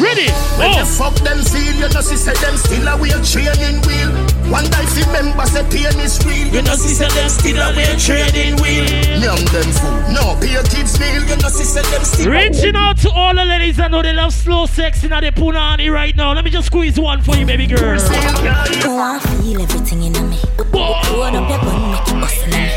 Ready? 0.00 0.32
When 0.56 0.72
oh. 0.72 0.80
the 0.80 0.86
fuck 0.88 1.14
them 1.20 1.38
feel, 1.44 1.59
you 1.64 1.88
know, 1.88 2.02
she 2.02 2.16
said 2.16 2.36
them 2.36 2.56
still 2.56 2.86
a 2.88 2.96
weird 2.96 3.24
training 3.24 3.80
wheel. 3.86 4.10
One 4.50 4.68
life 4.70 4.96
remember 4.96 5.46
say 5.46 5.62
pain 5.70 5.98
is 6.00 6.18
real. 6.24 6.48
You 6.48 6.62
know, 6.62 6.74
she 6.74 6.94
said 6.94 7.10
them 7.12 7.28
still 7.28 7.60
a 7.60 7.74
weird 7.74 7.98
training 7.98 8.56
wheel. 8.60 8.86
Young 9.20 9.44
them 9.52 9.68
food, 9.78 10.14
no 10.14 10.36
pay 10.40 10.58
kids 10.68 10.98
meal. 10.98 11.22
You 11.24 11.36
know, 11.36 11.50
she 11.50 11.64
said 11.64 11.84
them 11.86 12.04
still. 12.04 12.30
Reaching 12.30 12.76
out 12.76 12.98
to 12.98 13.10
all 13.10 13.34
the 13.34 13.44
ladies 13.44 13.76
that 13.76 13.90
know 13.90 14.02
they 14.02 14.12
love 14.12 14.32
slow 14.32 14.66
sex 14.66 15.04
in 15.04 15.10
the 15.10 15.32
punani 15.34 15.92
right 15.92 16.14
now. 16.16 16.32
Let 16.32 16.44
me 16.44 16.50
just 16.50 16.66
squeeze 16.66 16.98
one 16.98 17.22
for 17.22 17.36
you, 17.36 17.46
baby 17.46 17.66
girl. 17.66 17.98
Oh, 18.00 18.98
I 18.98 19.18
feel 19.20 19.60
everything 19.62 20.02
in 20.02 20.12
me. 20.28 20.38
Hold 20.72 21.34
up 21.36 21.48
your 21.48 21.58
gun, 21.60 21.90
make 21.90 22.08
it 22.08 22.20
bustle 22.20 22.48
me. 22.50 22.70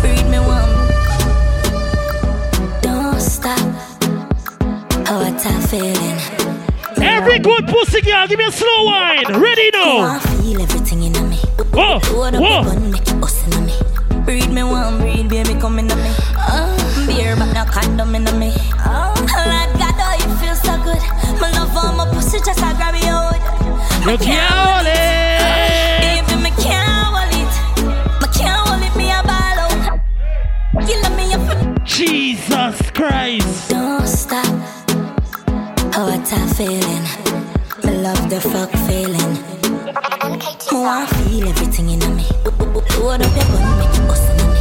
Breed 0.00 0.26
me 0.30 0.38
one. 0.38 0.70
Don't 2.82 3.20
stop. 3.20 3.58
Oh, 5.08 5.18
what 5.22 5.46
a 5.46 5.68
feeling. 5.68 6.55
Every 7.06 7.38
good 7.38 7.66
pussy 7.68 8.00
girl, 8.02 8.26
give 8.26 8.38
me 8.38 8.46
a 8.46 8.50
slow 8.52 8.84
wine. 8.84 9.24
Ready 9.40 9.70
Oh, 9.74 9.98
now. 10.02 10.16
I 10.16 10.18
feel 10.42 10.60
everything 10.60 11.02
in 11.04 11.12
me. 11.30 11.36
Whoa, 11.72 11.98
Hold 12.00 12.34
up 12.34 12.40
whoa. 12.40 12.62
your 12.62 12.64
gun, 12.64 12.90
make 12.90 13.08
it 13.08 13.20
bustle 13.20 13.60
me. 13.62 13.72
Breed 14.24 14.50
me 14.50 14.62
one, 14.62 14.98
breed 14.98 15.28
baby, 15.28 15.54
come 15.60 15.78
in 15.78 15.86
me. 15.86 16.12
Oh, 16.36 17.04
beer, 17.06 17.36
but 17.36 17.52
no 17.52 17.64
condom 17.64 18.14
in 18.14 18.24
me. 18.38 18.52
Oh, 18.84 19.14
Lord 19.16 19.70
God, 19.80 19.94
oh, 19.98 20.16
you 20.20 20.30
feel 20.40 20.54
so 20.56 20.74
good. 20.82 21.00
My 21.40 21.50
love 21.52 21.76
on 21.76 21.96
my 21.96 22.06
pussy, 22.12 22.38
just 22.38 22.62
I 22.62 22.72
grab 22.74 22.94
you 22.94 23.08
out. 23.08 23.36
You 24.10 24.18
can't 24.18 24.52
hold 24.52 24.86
it. 24.86 26.26
Baby, 26.26 26.42
me 26.42 26.50
can't 26.62 26.86
hold 26.88 27.32
it. 27.32 27.52
Me 28.20 28.26
can't 28.34 28.60
hold 28.66 28.82
it, 28.82 28.94
me 28.96 29.10
a 29.10 29.22
ball 29.22 29.58
out. 29.64 30.88
You 30.88 30.96
love 31.02 31.16
me 31.16 31.32
up. 31.34 31.84
Jesus 31.84 32.90
Christ. 32.92 33.55
Feeling. 36.56 37.04
Me 37.84 37.92
love 38.00 38.30
the 38.30 38.40
fuck 38.40 38.70
feeling. 38.88 39.32
Oh, 40.22 40.30
me 40.32 40.78
want 40.80 41.10
feel 41.10 41.48
everything 41.48 41.90
in 41.90 42.00
me. 42.16 42.24
Hold 42.96 43.20
up 43.20 43.36
your 43.36 43.44
gun, 43.52 43.78
make 43.78 43.92
it 43.92 44.08
bust 44.08 44.24
in 44.32 44.40
me. 44.48 44.60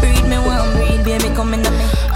Breed 0.00 0.24
me 0.24 0.38
one, 0.40 0.64
breed, 0.72 1.04
baby, 1.04 1.28
come 1.36 1.52
in 1.52 1.60
me. 1.60 1.68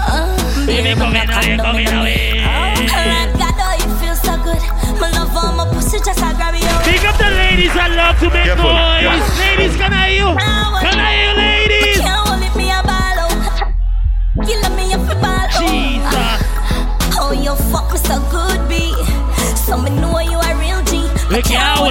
Oh, 0.09 0.33
Baby, 0.65 0.97
come 0.97 1.15
in 1.15 1.29
away, 1.29 1.57
come 1.57 1.77
in 1.77 1.87
oh, 1.93 2.01
away. 2.01 2.41
Lord 2.41 3.29
God, 3.37 3.53
oh, 3.61 3.75
you 3.77 3.89
feel 4.01 4.15
so 4.17 4.33
good. 4.41 4.61
My 4.99 5.09
love 5.13 5.35
on 5.37 5.57
my 5.57 5.65
pussy, 5.73 5.99
just 5.99 6.21
I 6.23 6.33
grab 6.33 6.55
you. 6.55 6.65
Big 6.89 7.05
up 7.05 7.17
the 7.21 7.29
ladies 7.29 7.73
that 7.77 7.91
love 7.93 8.17
to 8.19 8.33
make 8.33 8.45
Careful, 8.49 8.73
noise. 8.73 9.05
careful. 9.05 9.45
Ladies, 9.45 9.75
can 9.77 9.93
I 9.93 10.09
hear 10.09 10.25
you? 10.25 10.29
Can 10.33 10.41
I 10.41 10.49
hear 10.49 10.73
you, 10.73 10.78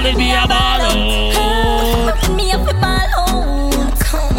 it, 0.09 0.17
me 0.17 0.31
a 0.31 0.47
ball 0.47 0.81
out. 0.81 0.95
out. 2.09 2.35
Me 2.35 2.51
a 2.51 2.57
ball 2.57 2.73
out. 2.83 3.99
Come. 3.99 4.37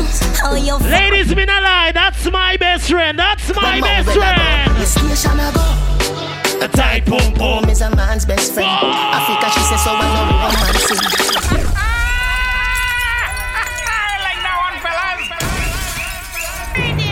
You 0.56 0.78
fuck 0.78 0.90
Ladies, 0.90 1.34
me 1.34 1.44
not 1.44 1.62
lie. 1.62 1.92
That's 1.92 2.30
my 2.30 2.56
best 2.56 2.90
friend. 2.90 3.18
That's 3.18 3.54
my 3.54 3.80
best 3.80 4.10
friend. 4.10 4.76
The 4.76 4.86
station 4.86 5.38
I 5.38 5.52
go. 5.54 6.64
A 6.64 6.68
tight 6.68 7.06
pum 7.06 7.32
pum. 7.34 7.68
Is 7.70 7.80
a 7.80 7.94
man's 7.94 8.24
best 8.26 8.52
friend. 8.52 8.68
Africa, 8.68 9.50
she 9.50 9.60
says 9.60 9.84
so 9.84 9.90
I 9.94 10.06
know 10.14 10.24
romance. 10.42 11.30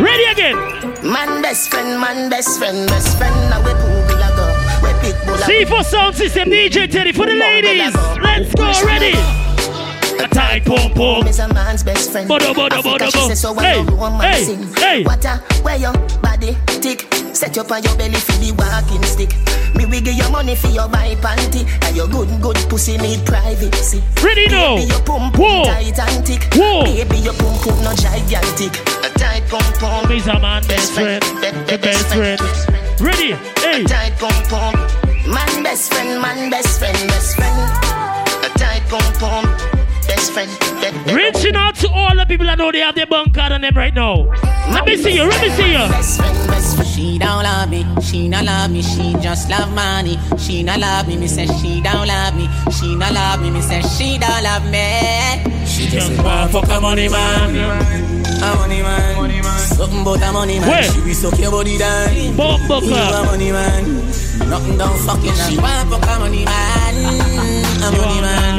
Ready 0.01 0.25
again. 0.31 0.57
Man 1.03 1.43
best 1.43 1.71
friend, 1.71 2.01
man 2.01 2.31
best 2.31 2.59
friend, 2.59 2.89
best 2.89 3.19
friend. 3.19 3.35
Now 3.51 3.59
we 3.65 3.73
pool 3.73 4.03
will 4.07 4.23
I. 4.23 4.29
We 4.83 4.93
big 5.03 5.17
bull. 5.27 5.35
a 5.35 5.39
C4 5.39 5.85
sound 5.85 6.17
system, 6.17 6.51
DJ 6.51 6.91
Teddy 6.91 7.13
for 7.13 7.27
the 7.27 7.35
ladies. 7.35 8.18
Let's 8.39 8.55
go, 8.55 8.87
ready. 8.87 9.19
A 10.23 10.29
tight 10.29 10.65
pum 10.65 10.93
Home 10.93 11.27
is 11.27 11.41
a 11.41 11.53
man's 11.53 11.83
best 11.83 12.13
friend. 12.13 12.29
Bodo, 12.29 12.55
bodo, 12.55 12.81
bodo, 12.83 13.11
bodo. 13.11 13.35
so 13.35 13.53
Hey, 13.55 13.83
hey, 13.83 14.55
hey. 14.79 15.03
A 15.03 15.39
where 15.63 15.77
your 15.77 15.93
body 16.23 16.57
tick. 16.81 17.13
Set 17.35 17.57
you 17.57 17.63
on 17.63 17.83
your 17.83 17.97
belly 17.97 18.15
for 18.15 18.39
the 18.39 18.55
walking 18.55 19.03
stick. 19.03 19.35
Me 19.75 19.87
we 19.87 20.01
give 20.01 20.15
you 20.15 20.31
money 20.31 20.55
for 20.55 20.69
your 20.69 20.89
buy 20.89 21.17
panty. 21.17 21.67
And 21.83 21.97
your 21.97 22.07
good, 22.07 22.31
good 22.41 22.57
pussy 22.71 22.97
need 22.99 23.27
privacy. 23.27 24.05
Ready 24.23 24.47
now. 24.47 24.77
Baby, 24.77 24.87
your 24.87 25.03
pum 25.03 25.33
pum 25.33 25.65
tight 25.65 25.99
and 25.99 26.25
thick. 26.25 26.47
Whoa. 26.55 26.85
Baby, 26.85 27.19
your 27.19 27.35
pum 27.35 27.59
pum 27.59 27.83
no 27.83 27.93
gigantic. 27.95 28.71
A 29.03 29.11
tight 29.19 29.43
pum 29.51 29.67
pum. 29.83 30.09
He's 30.09 30.29
a 30.29 30.39
man 30.39 30.63
best 30.69 30.93
friend. 30.93 31.23
The 31.67 31.79
best 31.83 32.07
friend. 32.15 32.41
Ready? 33.01 33.35
Hey. 33.59 33.83
tight 33.83 34.15
pum 34.15 34.31
pum. 34.47 34.75
Man 35.27 35.65
best 35.65 35.93
friend, 35.93 36.23
man 36.23 36.51
best 36.51 36.79
friend, 36.79 36.97
best 37.09 37.35
friend. 37.35 37.88
A 38.49 38.59
tight 38.59 38.83
pum 38.89 39.13
pum. 39.21 39.45
Best 40.09 40.33
friend. 40.33 40.49
Be- 40.81 41.13
be- 41.13 41.15
Reaching 41.15 41.55
out 41.55 41.75
to 41.77 41.89
all 41.91 42.17
the 42.17 42.25
people 42.27 42.47
that 42.47 42.57
know 42.57 42.73
they 42.73 42.79
have 42.81 42.95
their 42.95 43.07
bunk 43.07 43.35
card 43.35 43.53
on 43.53 43.61
them 43.61 43.75
right 43.77 43.93
now. 43.93 44.25
Let 44.73 44.87
me 44.87 44.97
see 44.97 45.15
you. 45.17 45.25
Let 45.29 45.43
me 45.43 45.51
see 45.51 45.73
you. 45.73 45.85
Best 45.93 46.17
friend, 46.19 46.49
best 46.49 46.77
friend. 46.77 46.89
She 46.89 47.19
don't 47.19 47.43
love 47.45 47.69
me, 47.71 47.85
she 48.03 48.29
not 48.29 48.45
love 48.45 48.71
me, 48.71 48.81
she 48.83 49.13
just 49.21 49.51
love 49.51 49.71
money. 49.75 50.19
She 50.39 50.63
not 50.63 50.81
love 50.81 51.07
me, 51.09 51.17
me 51.19 51.27
say 51.29 51.47
she 51.61 51.81
don't 51.83 52.07
love 52.09 52.35
me. 52.37 52.49
She 52.73 52.95
not 52.97 53.13
love 53.13 53.43
me, 53.43 53.51
me 53.51 53.61
say 53.61 53.83
she 53.83 54.19
don't 54.19 54.43
love 54.43 54.65
me. 54.71 55.67
She 55.67 55.87
Just 55.89 56.11
want 56.23 56.51
fuck 56.51 56.69
a 56.71 56.81
money 56.81 57.09
man. 57.09 57.51
a 57.55 58.57
money 58.57 58.83
man, 58.83 59.17
money 59.17 59.41
man. 59.43 59.59
Something 59.59 60.01
about 60.01 60.23
a 60.23 60.33
money 60.33 60.59
man. 60.59 60.69
Where? 60.69 60.83
She 60.85 61.01
be 61.03 61.13
suck 61.13 61.39
your 61.39 61.51
body 61.51 61.77
down. 61.79 62.37
Bumbo 62.37 62.81
You 62.81 62.95
a 62.95 63.25
money 63.27 63.53
man. 63.53 63.85
Nothing 64.49 64.79
don't 64.79 64.99
fucking 65.07 65.35
She 65.35 65.59
want 65.59 65.91
fuck 65.91 66.03
a 66.03 66.19
money 66.19 66.45
man. 66.45 67.68
A 67.79 67.91
money 67.91 68.21
man. 68.21 68.59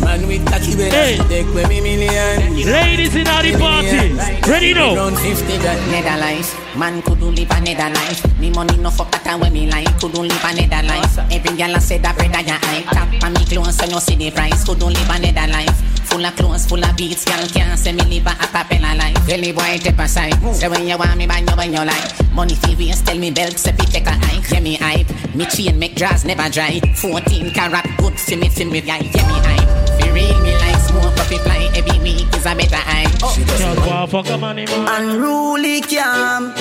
Man 0.00 0.26
with 0.28 0.46
cocky 0.46 0.76
belly. 0.76 0.90
Hey. 0.90 1.18
Take 1.28 1.46
away 1.48 1.64
me 1.66 1.80
million. 1.80 2.54
Ladies 2.66 3.14
in 3.14 3.24
the 3.24 3.56
party. 3.58 4.14
Ready 4.50 4.74
now. 4.74 4.94
Round 4.94 5.18
50 5.18 5.58
got 5.58 5.78
nether 5.90 6.20
life. 6.20 6.54
Man 6.76 7.02
couldn't 7.02 7.34
live 7.34 7.50
a 7.50 7.60
nether 7.60 7.92
life. 7.92 8.38
Me 8.38 8.50
money 8.50 8.76
no 8.76 8.90
fuck 8.90 9.10
that 9.10 9.40
when 9.40 9.52
me 9.52 9.70
like. 9.70 9.90
Couldn't 10.00 10.28
live 10.28 10.44
a 10.44 10.54
nether 10.54 10.86
life. 10.86 11.18
Every 11.30 11.56
girl 11.56 11.74
a 11.74 11.80
say 11.80 11.98
that 11.98 12.16
bread 12.16 12.34
a 12.34 12.42
your. 12.46 12.58
Tap 12.92 13.24
on 13.24 13.32
me 13.34 13.44
clothes 13.44 13.76
so 13.76 13.86
you 13.86 14.00
see 14.00 14.16
the 14.16 14.30
price. 14.30 14.64
Couldn't 14.64 14.92
live 14.92 15.10
a 15.10 15.18
nether 15.18 15.52
life. 15.52 15.89
Full 16.10 16.26
of 16.26 16.34
clothes, 16.36 16.66
full 16.66 16.84
of 16.84 16.96
beats. 16.96 17.24
Girl 17.24 17.46
can't 17.48 17.78
say 17.78 17.92
me 17.92 18.02
live 18.04 18.26
a 18.26 18.30
acapella 18.30 18.98
life. 18.98 19.26
Belly 19.26 19.52
boy 19.52 19.78
take 19.78 19.98
a 19.98 20.08
side. 20.08 20.34
Say 20.54 20.68
when 20.68 20.86
you 20.86 20.98
want 20.98 21.16
me, 21.16 21.26
buy 21.26 21.38
you 21.38 21.56
when 21.56 21.72
you 21.72 21.84
like. 21.84 22.32
Money 22.32 22.54
for 22.56 22.76
waste, 22.76 23.06
tell 23.06 23.16
me 23.18 23.30
belt, 23.30 23.56
say 23.58 23.72
fi 23.72 23.84
take 23.84 24.06
a 24.06 24.12
hike. 24.12 24.50
Yeah 24.50 24.60
me 24.60 24.74
hype. 24.76 25.08
Me 25.34 25.46
chain 25.46 25.78
make 25.78 25.94
draws 25.94 26.24
never 26.24 26.48
dry. 26.50 26.80
14 26.96 27.50
carat 27.52 27.86
good 27.98 28.18
for 28.18 28.36
me, 28.36 28.48
for 28.48 28.64
me, 28.64 28.80
yeah, 28.80 28.98
yeah 28.98 29.28
me 29.28 29.38
hype. 29.46 30.00
Fi 30.00 30.10
real 30.10 30.40
me 30.42 30.52
like 30.58 30.80
smoke 30.82 31.04
up 31.16 31.30
it 31.30 31.40
fly. 31.42 31.70
Every 31.74 31.98
week 32.02 32.26
is 32.34 32.46
a 32.46 32.54
better 32.54 32.76
hype. 32.76 33.14
Oh. 33.22 33.34
Just 33.46 33.86
want 33.86 34.10
fuck 34.10 34.28
a 34.30 34.36
money 34.36 34.66
man. 34.66 35.02
Unruly 35.02 35.80
calm. 35.82 36.52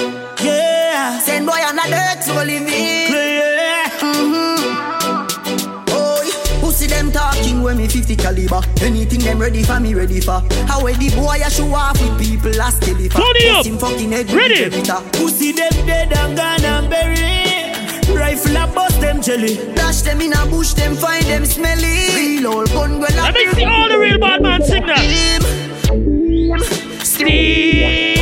Yeah. 0.44 1.20
Send 1.20 1.46
boy 1.48 1.54
on 1.54 1.80
a 1.80 1.86
dirt 1.90 2.24
so 2.24 2.36
live 2.36 2.68
it. 2.68 3.10
Yeah. 3.10 3.90
Mm-hmm. 4.00 4.59
Pussy 6.90 7.04
them 7.04 7.12
talking 7.12 7.62
when 7.62 7.78
me 7.78 7.88
50 7.88 8.16
caliber. 8.16 8.62
Anything 8.82 9.20
them 9.20 9.38
ready 9.40 9.62
for 9.62 9.80
me, 9.80 9.94
ready 9.94 10.20
for. 10.20 10.42
How 10.66 10.82
the 10.82 11.12
boy 11.16 11.40
I 11.46 11.50
show 11.50 11.72
off 11.74 12.02
with 12.02 12.20
people 12.20 12.52
last 12.52 12.82
till 12.82 13.00
if 13.00 13.16
I 13.16 13.62
him 13.64 13.78
fucking 13.78 14.12
head 14.12 14.32
ready. 14.32 14.70
Pussy 15.14 15.52
them 15.52 15.72
dead 15.86 16.12
and 16.18 16.36
gone 16.36 16.66
and 16.66 16.90
buried. 16.90 18.10
Rifle 18.10 18.58
a 18.58 18.68
bust 18.74 19.00
them 19.02 19.22
jelly. 19.22 19.56
Dash 19.76 20.02
them 20.02 20.22
in 20.22 20.34
a 20.34 20.46
bush, 20.48 20.74
them 20.74 20.96
find 20.96 21.26
them 21.26 21.46
smelly. 21.46 22.10
Real 22.16 22.48
old 22.48 22.70
gun, 22.70 23.00
well, 23.00 23.10
Let 23.16 23.36
me 23.36 23.54
see 23.54 23.66
all 23.66 23.88
the 23.88 24.00
real 24.00 24.18
bad 24.18 24.42
man 24.42 24.64
sing 24.64 24.86
that. 24.88 24.98
Steam. 27.04 27.06
Steam. 27.06 28.19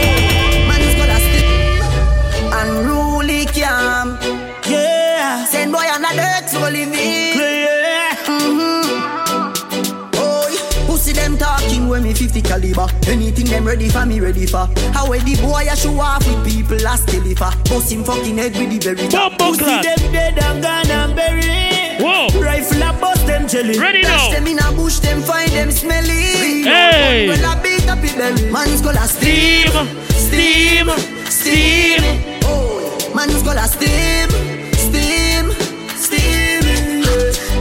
50 12.17 12.41
caliber. 12.41 12.87
Anything 13.07 13.45
them 13.45 13.65
ready 13.65 13.89
for 13.89 14.05
me, 14.05 14.19
ready 14.19 14.45
for. 14.45 14.65
How 14.91 15.07
the 15.07 15.37
boy 15.41 15.69
I 15.69 15.75
show 15.75 15.99
off 15.99 16.25
with 16.25 16.43
people 16.45 16.77
last 16.77 17.07
I 17.09 17.55
bust 17.69 17.91
him 17.91 18.03
fucking 18.03 18.37
head 18.37 18.57
with 18.57 18.69
the 18.71 18.79
very 18.79 19.07
top. 19.07 19.37
Pussy 19.37 19.63
them 19.63 20.11
dead 20.11 20.37
and 20.39 20.61
gone 20.61 20.89
and 20.89 21.15
buried. 21.15 22.01
Whoa. 22.01 22.27
Rifle 22.41 22.81
a 22.81 22.93
bust 22.99 23.25
them 23.27 23.47
jelly. 23.47 23.77
Ready 23.79 24.01
Dash 24.01 24.31
now. 24.31 24.35
them 24.35 24.47
in 24.47 24.59
a 24.59 24.71
bush, 24.71 24.99
them 24.99 25.21
find 25.21 25.51
them 25.51 25.71
smelly. 25.71 26.63
Hey. 26.63 27.27
Well, 27.27 27.45
I 27.45 27.61
beat 27.61 27.87
up 27.87 28.03
it 28.03 28.17
belly. 28.17 28.51
Man's 28.51 28.81
gonna 28.81 29.07
Steam. 29.07 29.71
Steam. 30.09 31.17
Steam. 31.29 32.01
Oh, 32.43 33.11
man's 33.15 33.43
gonna 33.43 33.67
steam, 33.67 34.29
steam, 34.73 35.51
steam. 35.95 37.03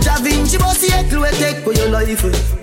Da 0.02 0.16
Vinci 0.22 0.56
boss 0.58 0.82
will 1.12 1.30
take 1.32 1.58
for 1.58 1.72
your 1.72 1.90
life. 1.90 2.55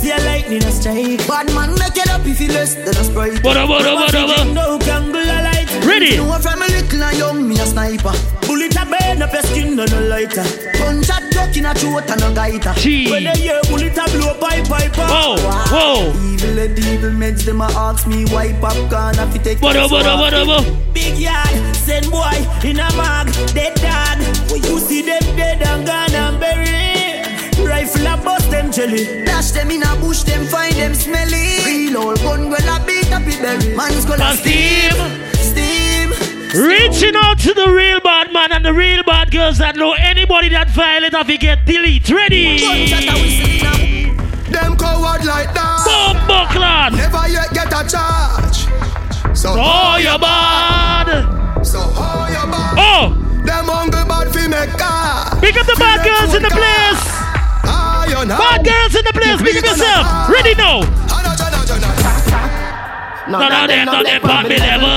Pussy 0.00 0.12
them 0.12 0.18
yeah, 0.18 0.32
lightning 0.32 0.64
a 0.64 0.72
strike. 0.72 1.28
Bad 1.28 1.52
man 1.54 1.70
make 1.78 1.96
it 1.96 2.08
up 2.08 2.24
if 2.24 2.40
you 2.40 2.48
less 2.48 2.74
than 2.74 2.88
a 2.88 3.04
sprite. 3.04 3.42
Bada, 3.42 3.66
bada, 3.68 3.92
bada, 3.96 4.26
bada. 4.26 4.54
No 4.54 4.78
gangle 4.78 5.20
a 5.20 5.42
light. 5.44 5.68
Ready. 5.84 6.16
You 6.16 6.24
know 6.24 6.38
from 6.38 6.62
a 6.62 6.66
little 6.66 7.02
and 7.02 7.18
young, 7.18 7.48
me 7.48 7.60
a 7.60 7.66
sniper. 7.66 8.12
Bullet 8.46 8.76
a 8.76 8.86
burn 8.86 9.20
up 9.20 9.32
your 9.32 9.42
skin, 9.42 9.76
no 9.76 9.84
no 9.84 10.00
lighter. 10.08 10.44
Gunshot 10.78 11.30
duck 11.32 11.54
in 11.54 11.66
a 11.66 11.74
throat 11.74 12.08
and 12.10 12.22
a 12.22 12.32
gaiter. 12.32 12.72
Gee. 12.80 13.10
When 13.10 13.24
they 13.24 13.40
hear 13.40 13.60
bullet 13.68 13.98
a 13.98 14.04
blow 14.16 14.32
pipe 14.40 14.64
piper. 14.64 15.04
Whoa. 15.04 15.36
Whoa. 15.68 16.12
Evil 16.32 16.58
and 16.58 16.78
evil 16.78 17.10
meds, 17.10 17.44
them 17.44 17.60
a 17.60 17.64
ask 17.64 18.06
me 18.06 18.24
why 18.26 18.54
popcorn 18.54 19.18
if 19.18 19.34
you 19.34 19.42
take 19.42 19.58
Bada, 19.58 19.86
bada, 19.86 20.16
bada, 20.16 20.46
bada. 20.48 20.94
Big 20.94 21.18
yard, 21.18 21.76
send 21.76 22.10
boy 22.10 22.40
in 22.64 22.80
a 22.80 22.88
mag, 22.96 23.28
dead 23.52 23.74
dog. 23.76 24.18
You 24.64 24.78
see 24.80 25.02
them 25.02 25.22
dead 25.36 25.60
and 25.60 25.86
gone 25.86 26.14
and 26.14 26.40
buried. 26.40 27.68
Rifle 27.68 28.06
a 28.06 28.16
bust 28.16 28.50
them 28.50 28.72
jelly. 28.72 29.29
Dash 29.40 29.52
them 29.52 29.70
in 29.70 29.82
a 29.82 29.96
bush, 29.96 30.22
them 30.24 30.44
find 30.48 30.74
them 30.74 30.94
smelly. 30.94 31.64
Real 31.64 31.96
old 31.96 32.18
gun, 32.18 32.50
well 32.50 32.68
I 32.68 32.84
beat 32.84 33.10
up 33.10 33.22
it 33.26 33.40
berry. 33.40 33.74
Man's 33.74 34.04
gonna 34.04 34.22
And 34.22 34.38
steam. 34.38 34.92
steam. 35.32 36.08
Reaching 36.52 37.16
out 37.16 37.38
to 37.38 37.54
the 37.54 37.72
real 37.72 38.00
bad 38.00 38.34
man 38.34 38.52
and 38.52 38.62
the 38.62 38.74
real 38.74 39.02
bad 39.02 39.30
girls 39.30 39.56
that 39.56 39.76
know 39.76 39.94
anybody 39.94 40.50
that 40.50 40.68
violate 40.68 41.14
if 41.14 41.26
you 41.26 41.38
get 41.38 41.64
delete. 41.64 42.10
Ready? 42.10 42.60
Gunshot 42.60 43.08
a. 43.08 44.52
Them 44.52 44.76
coward 44.76 45.24
like 45.24 45.54
that. 45.54 45.84
Bomb 45.88 46.18
buckland. 46.28 46.96
Never 46.96 47.26
yet 47.32 47.48
get 47.54 47.68
a 47.72 47.88
charge. 47.88 48.68
So 49.34 49.54
Oh, 49.56 49.96
you 49.96 50.18
bad. 50.20 51.64
So 51.64 51.80
how 51.80 52.28
you 52.28 52.44
bad? 52.52 52.74
Oh, 52.76 53.14
Them 53.46 53.64
hungry 53.72 54.04
bad 54.04 54.28
fi 54.34 54.46
make 54.48 54.76
car. 54.76 55.40
pick 55.40 55.56
up 55.56 55.64
the 55.64 55.76
bad 55.78 56.04
girls 56.04 56.34
in 56.34 56.42
the 56.42 56.50
car. 56.50 56.58
place. 56.60 57.19
You 58.10 58.26
know. 58.26 58.36
Bad 58.42 58.66
girls 58.66 58.94
in 58.98 59.04
the 59.06 59.14
place. 59.14 59.38
Pick 59.38 59.62
up 59.62 59.70
yourself. 59.70 60.02
Ready 60.28 60.58
now. 60.58 60.82
No, 60.82 61.22
no, 61.22 61.30
no, 61.30 61.46
no, 61.46 61.78
no. 61.78 61.90
None 63.30 63.46
of 63.54 63.70
them, 63.70 63.86
none 63.86 64.02
of 64.02 64.10
them 64.10 64.26
on 64.26 64.42
me 64.50 64.58
level. 64.58 64.90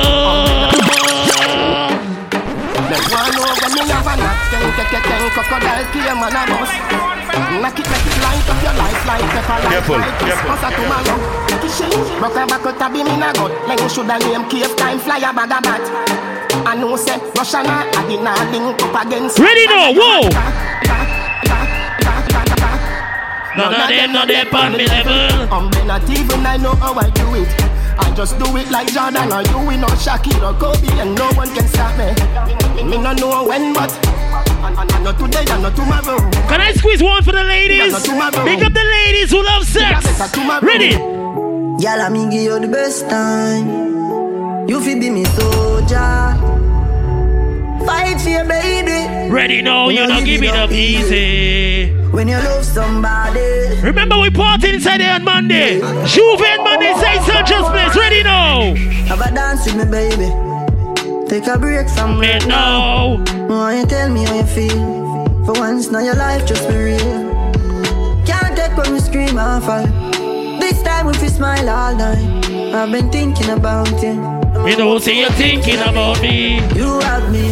Them 2.74 3.04
want 3.14 3.30
know 3.38 3.46
when 3.46 3.72
me 3.78 3.82
have 3.94 4.10
a 4.10 4.14
knock, 4.18 4.38
ten, 4.50 4.66
ten, 4.74 4.86
ten, 4.90 5.02
ten, 5.06 5.22
crocodile 5.30 5.86
came 5.94 6.18
and 6.18 6.34
a 6.34 6.42
bust. 6.50 6.74
Knock 7.62 7.78
it, 7.78 7.86
make 7.86 8.08
it 8.10 8.18
light 8.26 8.50
up 8.50 8.58
your 8.66 8.74
life 8.82 9.06
like 9.06 9.22
pepper, 9.30 9.58
like 9.62 9.70
Careful, 9.70 10.02
like 10.02 10.18
this. 10.18 10.34
careful. 10.34 10.50
Cause 10.50 10.66
a 10.66 10.70
tomorrow, 10.74 11.18
kissing, 11.62 11.94
broke 12.18 12.34
a 12.34 12.44
back 12.50 12.66
out 12.66 12.82
a 12.82 12.88
beam 12.90 13.06
in 13.06 13.22
a 13.22 13.30
gut. 13.38 13.54
Then 13.70 13.78
shoulda 13.94 14.18
name 14.18 14.50
cave 14.50 14.74
time, 14.76 14.98
fly 14.98 15.22
a 15.22 15.30
bag 15.30 15.54
of 15.54 15.62
bat. 15.62 15.86
I 16.66 16.74
know 16.74 16.98
say 16.98 17.22
Russian 17.38 17.70
a 17.70 17.86
I 17.86 18.02
did 18.10 18.26
not 18.26 18.42
link 18.50 18.82
up 18.82 19.06
against. 19.06 19.38
Ready 19.38 19.66
now, 19.70 19.94
whoa. 19.94 20.73
None 23.56 23.74
of 23.74 23.88
them, 23.88 24.14
none 24.14 24.30
of 24.30 24.36
them 24.36 24.56
on 24.56 24.72
me 24.74 24.88
level. 24.88 25.54
Um, 25.54 25.70
I'm 25.74 25.88
not 25.88 26.10
even 26.10 26.46
I 26.46 26.58
know 26.58 26.74
how 26.76 26.96
I 26.96 27.10
do 27.12 27.36
it. 27.36 27.48
I 28.00 28.12
just 28.16 28.40
do 28.40 28.46
it 28.58 28.72
like 28.72 28.92
Jordan 28.92 29.32
or 29.32 29.44
you, 29.44 29.60
we 29.68 29.78
know 29.78 29.94
Shaquille 30.02 30.42
or 30.42 30.58
Kobe, 30.58 30.88
and 31.00 31.14
no 31.16 31.30
one 31.34 31.54
can 31.54 31.68
stop 31.68 31.94
me. 31.98 32.10
Me 32.84 32.98
no 32.98 33.14
know 33.14 33.48
when, 33.48 33.74
but 33.74 33.92
and, 34.66 34.78
and, 34.78 34.92
and 34.92 35.04
not 35.04 35.20
today, 35.20 35.46
and 35.50 35.62
not 35.62 35.76
tomorrow. 35.76 36.18
Can 36.50 36.62
I 36.62 36.74
squeeze 36.74 37.04
one 37.04 37.22
for 37.24 37.32
the 37.32 37.44
ladies? 37.44 37.94
Pick 37.94 38.64
up 38.66 38.74
the 38.74 38.88
ladies 39.06 39.30
who 39.30 39.44
love 39.44 39.66
sex. 39.66 40.04
Ready? 40.64 40.96
Girl, 40.96 42.02
I 42.02 42.10
me 42.10 42.30
give 42.32 42.42
you 42.42 42.60
the 42.60 42.68
best 42.68 43.08
time. 43.10 44.68
You 44.68 44.80
fi 44.82 45.00
be 45.00 45.10
me 45.12 45.26
soldier. 45.26 46.53
Fight 47.86 48.22
for 48.22 48.30
your 48.30 48.46
baby. 48.46 49.30
Ready 49.32 49.62
now, 49.62 49.90
you 49.90 50.08
know, 50.08 50.24
give 50.24 50.44
it 50.44 50.54
up 50.54 50.72
easy. 50.72 51.92
When 52.12 52.28
you 52.28 52.38
love 52.38 52.64
somebody. 52.64 53.82
Remember, 53.82 54.20
we 54.20 54.30
party 54.30 54.70
inside 54.76 55.02
there 55.02 55.16
on 55.16 55.24
Monday. 55.24 55.80
Juve 56.08 56.42
and 56.42 56.64
Monday, 56.64 56.94
say 57.02 57.20
Sanchez 57.26 57.68
Place. 57.70 57.96
Ready 57.96 58.24
now. 58.24 58.74
Have 59.08 59.22
a 59.22 59.34
dance 59.34 59.66
with 59.66 59.76
me, 59.76 59.86
baby. 59.86 60.30
Take 61.28 61.48
a 61.48 61.58
break 61.58 61.90
from 61.90 62.20
me 62.20 62.38
now. 62.48 63.18
Why 63.48 63.80
you 63.80 63.86
tell 63.86 64.10
me 64.10 64.24
how 64.24 64.36
you 64.36 64.46
feel? 64.46 65.46
For 65.46 65.54
once, 65.54 65.90
now 65.90 66.00
your 66.00 66.16
life 66.16 66.46
just 66.46 66.68
be 66.70 66.76
real. 66.76 67.34
Can't 68.26 68.56
take 68.56 68.78
when 68.78 68.94
we 68.94 69.00
scream 69.00 69.38
and 69.38 69.64
fall. 69.64 69.88
This 70.60 70.82
time 70.84 71.08
we 71.08 71.14
fi 71.14 71.28
smile 71.28 71.70
all 71.70 71.96
night. 71.96 72.46
I've 72.74 72.92
been 72.92 73.12
thinking 73.12 73.50
about 73.50 73.92
you. 74.02 74.33
You 74.66 74.78
know, 74.78 74.98
say 74.98 75.20
you're 75.20 75.30
thinking 75.32 75.80
about 75.80 76.22
me. 76.22 76.56
You 76.74 77.00
have 77.02 77.30
me 77.32 77.48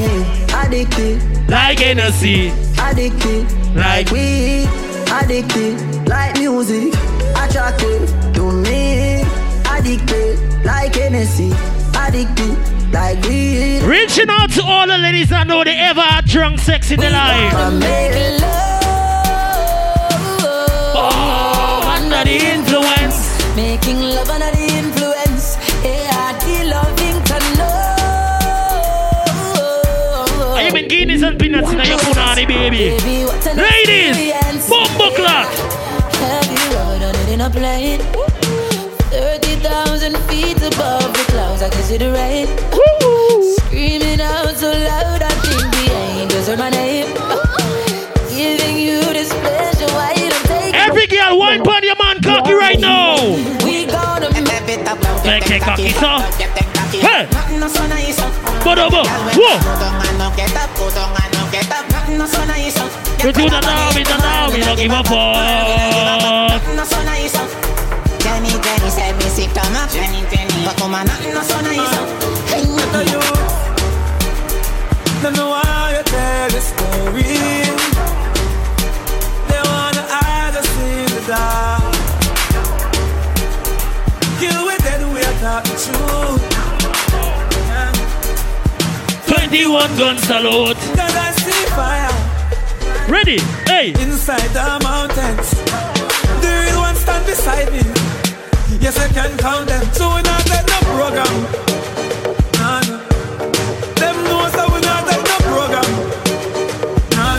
addicted, 0.53 1.21
Like 1.49 1.79
Hennessy. 1.79 2.49
addicted, 2.79 3.45
Like 3.75 4.09
weed, 4.11 4.67
addicted, 5.11 6.07
like 6.07 6.37
music, 6.39 6.93
attracted 7.35 8.07
to 8.35 8.51
me, 8.51 9.23
addicted, 9.69 10.39
like 10.63 10.95
Hennessy, 10.95 11.51
addicted, 11.95 12.57
like 12.93 13.21
weed. 13.25 13.83
Reaching 13.83 14.29
out 14.29 14.49
to 14.51 14.63
all 14.63 14.87
the 14.87 14.97
ladies 14.97 15.29
that 15.29 15.47
know 15.47 15.63
they 15.65 15.75
ever 15.75 16.01
had 16.01 16.25
drunk 16.25 16.59
sex 16.59 16.91
in 16.91 16.99
their 17.01 17.11
life. 17.11 17.53
Oh, 20.93 21.83
under 21.95 22.23
the 22.23 22.37
influence. 22.55 23.17
Making 23.55 23.99
love 24.01 24.29
under 24.29 24.51
the 24.51 24.60
Are 31.21 31.31
you 31.31 31.37
been 31.37 31.51
Guinness 31.51 31.69
and 31.69 31.81
peanuts 31.81 31.83
in 31.83 31.89
your 31.89 31.99
punani, 31.99 32.47
baby? 32.47 32.97
Baby, 32.97 33.25
Ladies, 33.61 34.17
experience. 34.17 34.69
bumbo 34.69 35.13
clock. 35.13 35.45
Have 36.17 36.49
you 36.49 36.77
ever 36.77 36.97
done 36.97 37.15
it 37.15 37.29
in 37.29 37.41
a 37.41 37.49
plane? 37.49 38.01
30,000 39.13 40.17
feet 40.25 40.57
above 40.57 41.13
the 41.13 41.23
clouds, 41.29 41.61
I 41.61 41.69
can 41.69 41.83
see 41.83 41.97
the 41.97 42.11
rain. 42.11 42.47
Screaming 43.67 44.19
out 44.19 44.55
so 44.57 44.71
loud, 44.71 45.21
I 45.21 45.29
think 45.45 45.61
the 45.69 45.93
angels 45.93 46.47
heard 46.47 46.57
my 46.57 46.71
name. 46.71 47.13
Giving 48.33 48.77
you 48.79 49.01
this 49.13 49.29
pleasure, 49.29 49.93
why 49.93 50.13
you 50.17 50.27
don't 50.27 50.45
take 50.45 50.73
Every 50.73 51.05
girl, 51.05 51.37
wine 51.37 51.63
pon 51.63 51.83
your 51.83 51.97
man 52.01 52.19
cocky 52.23 52.53
right 52.53 52.79
now. 52.79 53.21
We 53.63 53.85
gonna 53.85 54.31
make 54.41 54.67
it 54.73 54.87
up. 54.87 54.97
Make 55.23 55.51
it 55.51 55.61
cocky, 55.61 55.89
so. 55.89 56.17
Hey. 56.97 57.27
But 58.63 58.77
uh, 58.77 58.85
over. 58.85 59.03
Whoa. 59.35 60.11
You 63.21 63.31
do 63.31 63.47
that 63.53 63.61
now, 63.61 63.93
we 63.93 64.01
do 64.01 64.17
now, 64.17 64.49
we 64.49 64.65
don't 64.65 64.75
give 64.81 64.89
a 64.89 65.03
fuck. 65.05 66.57
Jenny, 68.17 68.49
Jenny 68.49 68.89
said 68.89 69.13
me 69.13 69.29
sick 69.29 69.53
to 69.53 69.61
my 69.69 69.85
Jenny, 69.93 70.25
Jenny. 70.33 70.65
But 70.65 70.75
come 70.81 70.95
on, 70.95 71.05
nothing 71.05 71.35
no 71.35 71.43
so 71.45 71.61
nice. 71.61 71.77
Hey, 72.49 72.65
what 72.65 72.89
are 72.97 73.05
you? 73.05 73.21
Don't 75.21 75.37
know 75.37 75.53
why 75.53 75.93
you 75.93 76.01
tell 76.01 76.49
the 76.49 76.61
story. 76.65 77.69
They 79.53 79.61
wanna 79.69 80.01
hide 80.09 80.57
us 80.57 80.65
in 80.81 81.05
the 81.13 81.21
dark. 81.29 81.93
You 84.41 84.65
were 84.65 84.81
dead, 84.81 85.05
we 85.13 85.21
are 85.21 85.37
talking 85.45 85.77
truth. 85.77 86.41
21 89.29 89.97
gun 89.97 90.17
salute. 90.17 91.30
Ready? 93.11 93.39
Hey. 93.67 93.91
Inside 93.99 94.55
the 94.55 94.79
mountains, 94.87 95.51
the 96.39 96.47
real 96.63 96.79
ones 96.79 96.99
stand 97.03 97.25
beside 97.27 97.67
me. 97.67 97.83
Yes, 98.79 98.95
I 99.03 99.11
can 99.11 99.35
count 99.35 99.67
them. 99.67 99.83
So 99.91 100.15
we 100.15 100.23
not 100.23 100.47
let 100.47 100.63
no 100.63 100.79
program. 100.95 101.35
Nah, 102.55 102.79
nah. 102.87 103.03
Them 103.99 104.15
know 104.23 104.47
so 104.55 104.63
we 104.71 104.79
not 104.79 105.03
let 105.03 105.19
no 105.27 105.37
program. 105.43 105.91
Nah, 107.19 107.35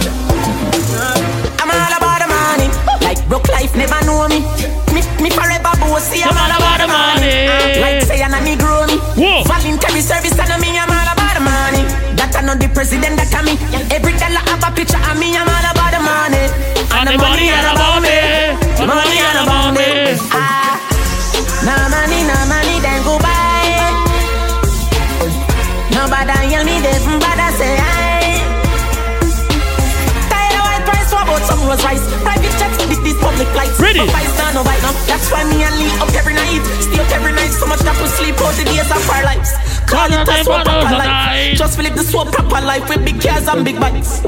nah. 0.92 1.64
I'm 1.64 1.72
all 1.72 1.94
about 1.96 2.20
the 2.20 2.28
money. 2.28 2.68
Like 3.00 3.24
broke 3.26 3.48
life 3.48 3.72
never 3.74 3.96
know 4.04 4.28
me. 4.28 4.44
Me, 4.92 5.00
me 5.24 5.30
forever 5.32 5.72
bossy. 5.80 6.20
I'm 6.20 6.36
all 6.36 6.52
about 6.52 6.84
the 6.84 6.88
money. 6.92 7.48
Like 7.80 8.04
say 8.04 8.20
I'm 8.20 8.36
a 8.36 8.44
Negro 8.44 8.84
me. 8.92 9.00
Voluntary 9.48 10.04
service 10.04 10.36
and 10.36 10.51
president 12.74 13.16
that 13.16 13.32
me. 13.44 13.54
Every 13.92 14.12
dollar 14.16 14.42
have 14.48 14.64
a 14.64 14.70
picture 14.74 15.00
of 15.00 15.16
me. 15.18 15.36
I'm 15.36 15.48
all 15.48 15.66
about 15.72 15.90
the 15.92 16.00
money. 16.00 16.44
And 16.92 17.08
the 17.08 17.16
money 17.18 17.48
all 17.52 17.68
about 17.72 18.00
me. 18.02 18.16
The 18.76 18.84
money 18.88 19.18
all 19.20 19.38
about 19.44 19.70
me. 19.76 19.88
Ah, 20.32 20.76
no 21.64 21.74
money, 21.92 22.20
no 22.26 22.36
money, 22.48 22.61
rose 31.72 31.84
rice? 31.84 32.04
Private 32.22 32.52
jets, 32.60 32.76
this, 32.84 33.00
this 33.00 33.18
public 33.20 33.48
lights. 33.56 33.80
Ready? 33.80 34.04
No 34.04 34.06
five 34.06 34.28
star, 34.36 34.52
no 34.52 34.62
bite, 34.64 34.82
no. 34.84 34.92
That's 35.08 35.30
why 35.32 35.44
me 35.48 35.64
and 35.64 35.74
Lee 35.80 35.92
up 35.96 36.12
every 36.12 36.34
night. 36.34 36.60
Stay 36.84 37.00
up 37.00 37.10
every 37.10 37.32
night, 37.32 37.52
so 37.52 37.66
much 37.66 37.80
that 37.80 37.96
we 37.96 38.08
sleep 38.08 38.36
out 38.40 38.54
the 38.60 38.64
days 38.68 38.90
of 38.92 39.00
our 39.08 39.24
lives. 39.24 39.56
Call 39.88 40.12
it 40.12 40.28
a 40.28 40.44
swap 40.44 40.64
proper 40.64 40.92
life. 40.92 41.56
Just 41.56 41.78
live 41.78 41.96
the 41.96 42.04
swap 42.04 42.28
proper 42.32 42.60
life 42.60 42.88
with 42.88 43.04
big 43.04 43.20
cars 43.20 43.48
and 43.48 43.64
big 43.64 43.80
bikes. 43.80 44.20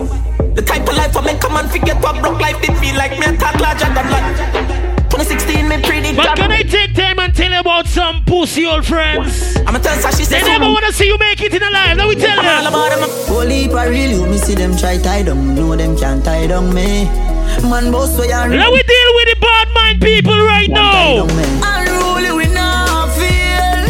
The 0.57 0.63
type 0.63 0.89
of 0.89 0.97
life 0.97 1.17
I 1.17 1.21
make 1.21 1.41
come 1.41 1.57
and 1.57 1.69
forget 1.71 2.01
what 2.01 2.21
broke 2.23 2.41
life 2.41 2.61
did 2.63 2.77
feel 2.79 2.97
like 2.97 3.13
me 3.19 3.27
a 3.27 3.37
talk 3.37 3.59
larger 3.61 3.91
than 3.93 4.07
life. 4.09 5.05
2016, 5.15 5.69
me 5.69 5.79
pretty 5.83 6.17
But 6.17 6.37
can 6.37 6.51
I 6.51 6.63
take 6.63 6.95
time 6.95 7.21
and 7.21 7.33
tell 7.35 7.53
you 7.53 7.61
about 7.61 7.87
some 7.87 8.25
pussy 8.25 8.67
old 8.67 8.85
friends? 8.85 9.57
I'm 9.67 9.77
a 9.77 9.79
tell 9.79 9.95
her 9.95 10.11
They 10.11 10.25
says 10.25 10.43
never 10.43 10.67
want 10.67 10.85
to 10.87 10.93
see 10.93 11.07
you 11.07 11.19
make 11.19 11.41
it 11.41 11.55
in 11.55 11.63
a 11.63 11.71
life. 11.71 11.97
Let 11.97 12.09
me 12.09 12.15
tell 12.17 12.35
you. 12.35 12.69
about 12.69 12.91
them. 12.99 13.09
Whole 13.29 13.47
heap 13.47 13.71
you 13.71 14.27
me 14.27 14.39
see 14.39 14.55
them 14.55 14.77
try 14.77 14.99
tie 14.99 15.23
down 15.23 15.55
Know 15.55 15.77
them 15.77 15.97
can't 15.97 16.25
tie 16.25 16.47
down 16.49 16.75
me 16.75 17.34
Man 17.69 17.91
boss 17.93 18.19
way 18.19 18.31
and 18.33 18.53
Let 18.53 18.73
me 18.73 18.83
deal 18.83 19.11
with 19.17 19.29
the 19.33 19.37
bad 19.41 19.69
mind 19.75 20.01
people 20.01 20.39
right 20.39 20.69
now. 20.69 21.25
Unruly 21.25 22.33
we 22.37 22.47
not 22.53 23.09
feel 23.17 23.85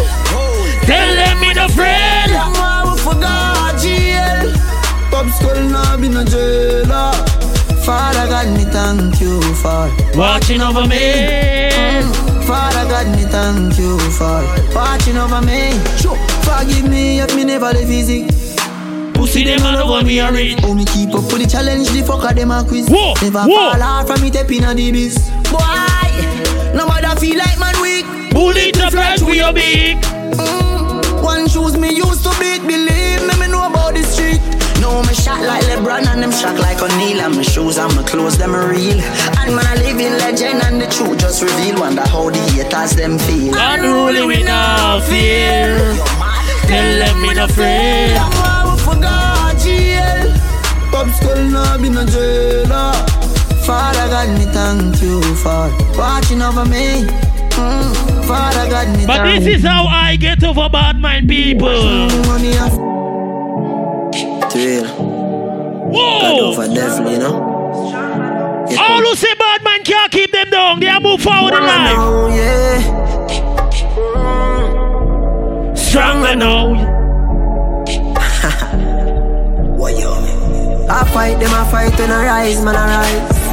Tell 0.86 1.10
them 1.16 1.40
me 1.40 1.52
the 1.54 1.68
friend. 1.74 2.30
Them 2.30 2.52
why 2.54 2.84
we 2.86 2.98
forgot 3.00 3.80
jail 3.80 4.52
Pop 5.10 5.26
skull 5.34 5.60
nah 5.68 5.96
be 5.96 6.08
no 6.08 6.24
jailer 6.24 7.12
Father 7.84 8.26
God 8.28 8.48
me 8.56 8.64
thank 8.64 9.20
you 9.20 9.40
for 9.60 9.90
Watching 10.16 10.60
over 10.62 10.86
me. 10.86 11.70
Mm. 11.72 12.46
Father 12.46 12.88
God 12.88 13.06
me 13.16 13.24
thank 13.24 13.78
you 13.78 13.98
for 14.10 14.40
Watching 14.74 15.16
over 15.18 15.40
me 15.42 15.72
Sure. 16.00 16.16
Forgive 16.44 16.88
me 16.88 17.20
if 17.20 17.34
me 17.34 17.44
never 17.44 17.72
live 17.72 17.90
easy 17.90 18.26
Pussy 19.24 19.42
them 19.42 19.64
and 19.64 19.88
want 19.88 20.06
me 20.06 20.18
a. 20.20 20.28
Oh, 20.64 20.74
me 20.74 20.84
keep 20.84 21.08
up 21.16 21.24
with 21.32 21.40
the 21.40 21.48
challenge, 21.48 21.88
the 21.96 22.04
fucker 22.04 22.36
them 22.36 22.50
a 22.50 22.62
quiz. 22.62 22.90
Whoa, 22.90 23.14
Never 23.22 23.48
whoa. 23.48 23.72
fall 23.72 23.82
off 23.82 24.06
from 24.06 24.20
me 24.20 24.30
tapping 24.30 24.62
on 24.64 24.76
the 24.76 24.92
biz. 24.92 25.16
Boy, 25.48 26.76
nobody 26.76 27.08
feel 27.16 27.38
like 27.40 27.56
man 27.56 27.72
weak. 27.80 28.04
Bully 28.36 28.68
the 28.70 28.84
flash 28.92 29.22
we 29.22 29.40
a 29.40 29.50
big. 29.50 29.96
Mm, 30.36 31.24
one 31.24 31.48
shoes 31.48 31.72
me 31.78 31.96
used 31.96 32.20
to 32.20 32.36
beat, 32.36 32.60
believe 32.68 33.24
me, 33.24 33.32
me 33.40 33.48
know 33.48 33.64
about 33.64 33.96
the 33.96 34.04
street. 34.04 34.44
No, 34.84 35.00
me 35.00 35.14
shot 35.16 35.40
like 35.40 35.64
LeBron 35.72 36.04
and 36.04 36.22
them 36.22 36.30
shot 36.30 36.60
like 36.60 36.82
O'Neal 36.82 37.22
And 37.24 37.36
my 37.36 37.42
shoes 37.42 37.78
and 37.78 37.96
my 37.96 38.02
clothes, 38.02 38.36
them 38.36 38.52
real 38.52 39.00
And 39.40 39.56
man, 39.56 39.64
a 39.72 39.80
living 39.80 40.12
legend 40.20 40.60
and 40.60 40.82
the 40.82 40.86
truth 40.88 41.16
just 41.20 41.40
reveal 41.40 41.80
Wonder 41.80 42.02
how 42.02 42.28
the 42.28 42.38
haters 42.52 42.92
them 42.94 43.18
feel 43.20 43.54
Unruly 43.56 44.26
we 44.26 44.42
no 44.42 45.00
fear. 45.08 45.78
Tell 46.68 46.98
them 46.98 47.22
me 47.22 47.32
no 47.32 47.44
afraid. 47.46 48.53
Pop 51.04 51.12
skull 51.16 51.44
nah 51.50 51.76
be 51.76 51.90
no 51.90 52.02
jailer 52.06 52.92
Father 53.66 54.08
God 54.08 54.28
me 54.38 54.46
thank 54.56 55.02
you 55.02 55.20
for 55.36 55.68
watching 55.98 56.40
over 56.40 56.64
me 56.64 57.04
mm, 57.04 58.24
Father 58.26 58.70
God 58.70 58.88
me 58.96 59.04
But 59.06 59.18
thank 59.18 59.44
this 59.44 59.58
is 59.58 59.64
how 59.66 59.84
I 59.84 60.16
get 60.16 60.42
over 60.42 60.70
bad 60.70 60.98
mind 60.98 61.28
people. 61.28 61.68
Money 61.68 62.56
off 62.56 62.72
Real 64.54 64.84
God 64.84 65.92
Whoa! 65.92 66.52
over 66.52 66.68
death, 66.74 66.98
you 66.98 67.18
know 67.18 67.36
All 68.78 69.00
who 69.02 69.14
say 69.14 69.34
bad 69.34 69.62
man 69.62 69.82
can't 69.82 70.10
keep 70.10 70.32
them 70.32 70.48
down, 70.48 70.80
they 70.80 70.88
are 70.88 71.00
move 71.00 71.20
forward 71.20 71.52
in 71.52 71.64
life. 71.64 71.96
Oh 71.98 72.28
yeah 72.34 72.80
Stronger 75.74 76.34
now. 76.34 77.03
I 80.94 81.02
fight 81.12 81.40
them, 81.40 81.50
I 81.52 81.64
fight 81.72 81.98
when 81.98 82.10
I 82.12 82.24
rise, 82.24 82.64
man, 82.64 82.76
I 82.76 82.86
rise. 83.02 83.44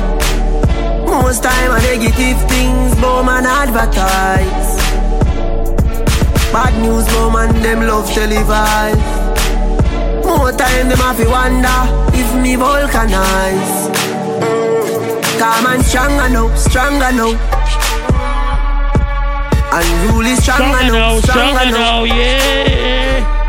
Most 1.09 1.41
time 1.41 1.71
I 1.71 1.79
negative 1.81 2.37
things, 2.47 2.93
but 3.01 3.23
man 3.23 3.47
advertise. 3.47 4.77
Bad 6.53 6.73
news, 6.83 7.05
but 7.07 7.31
man, 7.31 7.49
them 7.63 7.87
love 7.87 8.05
televise. 8.13 9.01
More 10.23 10.51
time 10.51 10.87
them 10.89 10.99
have 10.99 11.17
to 11.17 11.27
wonder 11.27 11.81
if 12.13 12.29
me 12.43 12.53
vulcanize. 12.57 13.89
Calm 15.39 15.65
and 15.65 15.83
stronger 15.83 16.29
now, 16.29 16.55
stronger 16.55 17.11
now. 17.11 17.33
Unruly 19.73 20.35
stronger 20.35 20.77
Stronger 20.77 20.91
now, 20.91 21.15
now, 21.15 21.19
stronger 21.21 21.59
stronger 21.59 21.71
now. 21.71 21.77
now, 21.79 22.03
yeah. 22.03 23.41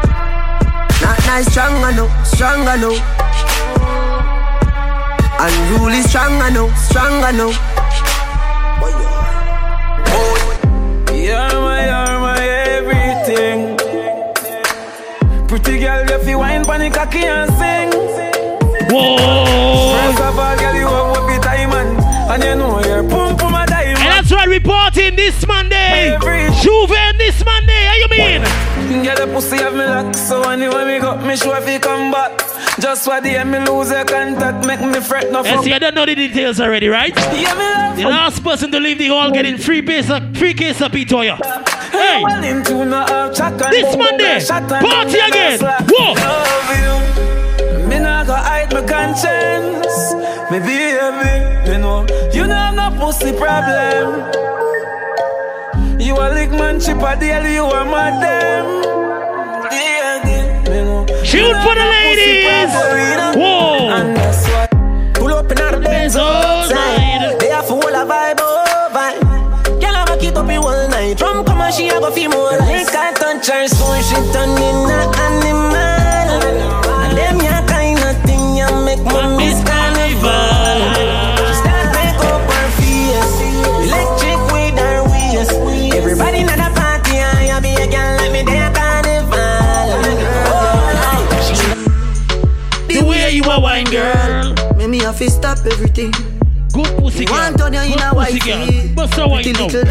Not 1.03 1.19
nice, 1.27 1.53
stronger 1.53 1.93
now, 1.93 3.12
stronger 5.49 5.71
now. 5.71 5.73
Unruly 5.73 6.03
stronger 6.03 6.51
now, 6.51 6.75
stronger 6.75 7.33
now. 7.33 7.51
My, 11.11 11.85
you're 11.87 12.21
my 12.21 12.39
everything. 12.49 13.77
Pretty 15.49 15.79
girl, 15.81 16.11
you 16.11 16.19
feel 16.25 16.39
wine 16.39 16.63
the 16.79 16.91
cocky 16.91 17.25
and 17.25 17.52
Get 29.03 29.17
the 29.19 29.27
pussy 29.27 29.57
have 29.57 29.73
me 29.75 29.85
lock, 29.85 30.15
so 30.15 30.43
anyway 30.51 30.85
me 30.85 30.99
got 31.01 31.25
me 31.25 31.37
sure 31.37 31.57
if 31.59 31.67
he 31.67 31.79
come 31.79 32.11
back. 32.13 32.31
Just 32.81 33.07
what 33.07 33.23
the 33.23 33.43
me 33.45 33.59
lose 33.61 33.91
your 33.91 34.05
contact, 34.05 34.67
make 34.67 34.81
me 34.81 35.01
fret 35.01 35.31
no 35.33 35.43
Yes, 35.43 35.57
fuck. 35.57 35.67
you 35.67 35.79
don't 35.79 35.95
know 35.95 36.07
the 36.07 36.15
details 36.15 36.61
already, 36.61 36.89
right? 36.89 37.15
Yeah, 37.17 37.95
The 37.97 38.05
last 38.05 38.43
person 38.45 38.71
to 38.71 38.79
leave 38.81 38.99
the 38.99 39.09
hall 39.09 39.31
getting 39.31 39.59
free 39.59 39.83
case 39.83 40.09
of 40.11 40.37
free 40.37 40.55
case 40.55 40.81
of 40.81 40.93
Pitoya. 40.93 41.37
Hey, 41.91 42.23
Well, 42.23 42.43
him 42.43 42.63
too 42.65 42.85
no 42.85 43.05
have 43.05 43.35
chat 43.35 43.53
and 43.53 43.73
This 43.73 43.97
Monday, 43.97 44.39
boom, 44.39 44.47
shot 44.47 44.73
and 44.73 44.87
party 44.87 45.19
again. 45.19 45.59
Whoa. 45.91 46.13
Love 46.15 46.79
you. 47.83 47.89
Me 47.89 47.99
not 47.99 48.27
go 48.27 48.35
hide 48.35 48.73
my 48.73 48.83
conscience. 48.87 50.15
Me 50.51 50.59
baby, 50.61 51.71
me 51.71 51.77
know 51.79 52.07
you 52.33 52.47
know 52.47 52.55
have 52.55 52.75
no 52.75 52.91
pussy 52.99 53.33
problem. 53.33 54.62
You 56.03 56.17
a 56.17 56.35
lick 56.35 56.51
man 56.51 56.81
chip 56.81 56.99
a 56.99 57.15
deal, 57.15 57.47
you 57.47 57.65
a 57.65 57.85
madam. 57.85 58.67
Yeah, 59.71 60.19
yeah, 60.27 60.63
me 60.69 60.83
know. 60.83 61.07
Shoot 61.23 61.55
for 61.63 61.75
the 61.79 61.81
have 61.81 61.95
no 61.95 62.11
pussy 62.11 62.43
ladies. 62.43 63.37
Whoa. 63.37 63.89
And 63.89 64.17
that's 64.17 64.49
why. 64.49 64.67
Pull 65.15 65.33
up 65.33 65.51
in 65.53 65.57
the 65.59 65.81
Benz 65.81 66.17
outside. 66.17 67.39
They 67.39 67.51
have 67.51 67.69
full 67.69 67.79
of 67.79 68.09
vibe, 68.09 68.41
oh 68.41 68.91
vibe. 68.93 69.81
Girl, 69.81 69.95
I 69.95 70.05
back 70.05 70.23
it 70.25 70.37
up 70.37 70.51
in 70.51 70.61
one 70.61 70.91
night. 70.91 71.19
Drum 71.19 71.45
come 71.45 71.61
and 71.61 71.73
she 71.73 71.89
a 71.89 72.01
go 72.01 72.11
feel 72.11 72.31
more 72.31 72.59
like 72.59 72.93
I 72.93 73.13
touch 73.13 73.47
her 73.47 73.69
so 73.69 73.87
she 74.03 74.17
turn 74.33 74.51
in 74.59 74.91
a 74.91 75.42
everything. 95.67 96.13
Good 96.73 96.89
pussy 96.99 97.25
girl. 97.25 97.37
Want 97.37 97.61
on 97.61 97.73
you 97.75 97.81
in 97.81 97.93
Good 97.93 98.01
a 98.01 98.11
pussy 98.11 98.17
white 98.17 98.43
girl. 98.43 98.67
tee. 98.67 98.89
Bust 98.95 99.19
a 99.19 99.27
wine 99.29 99.43
Pretty 99.45 99.59
now. 99.61 99.69
Good 99.69 99.85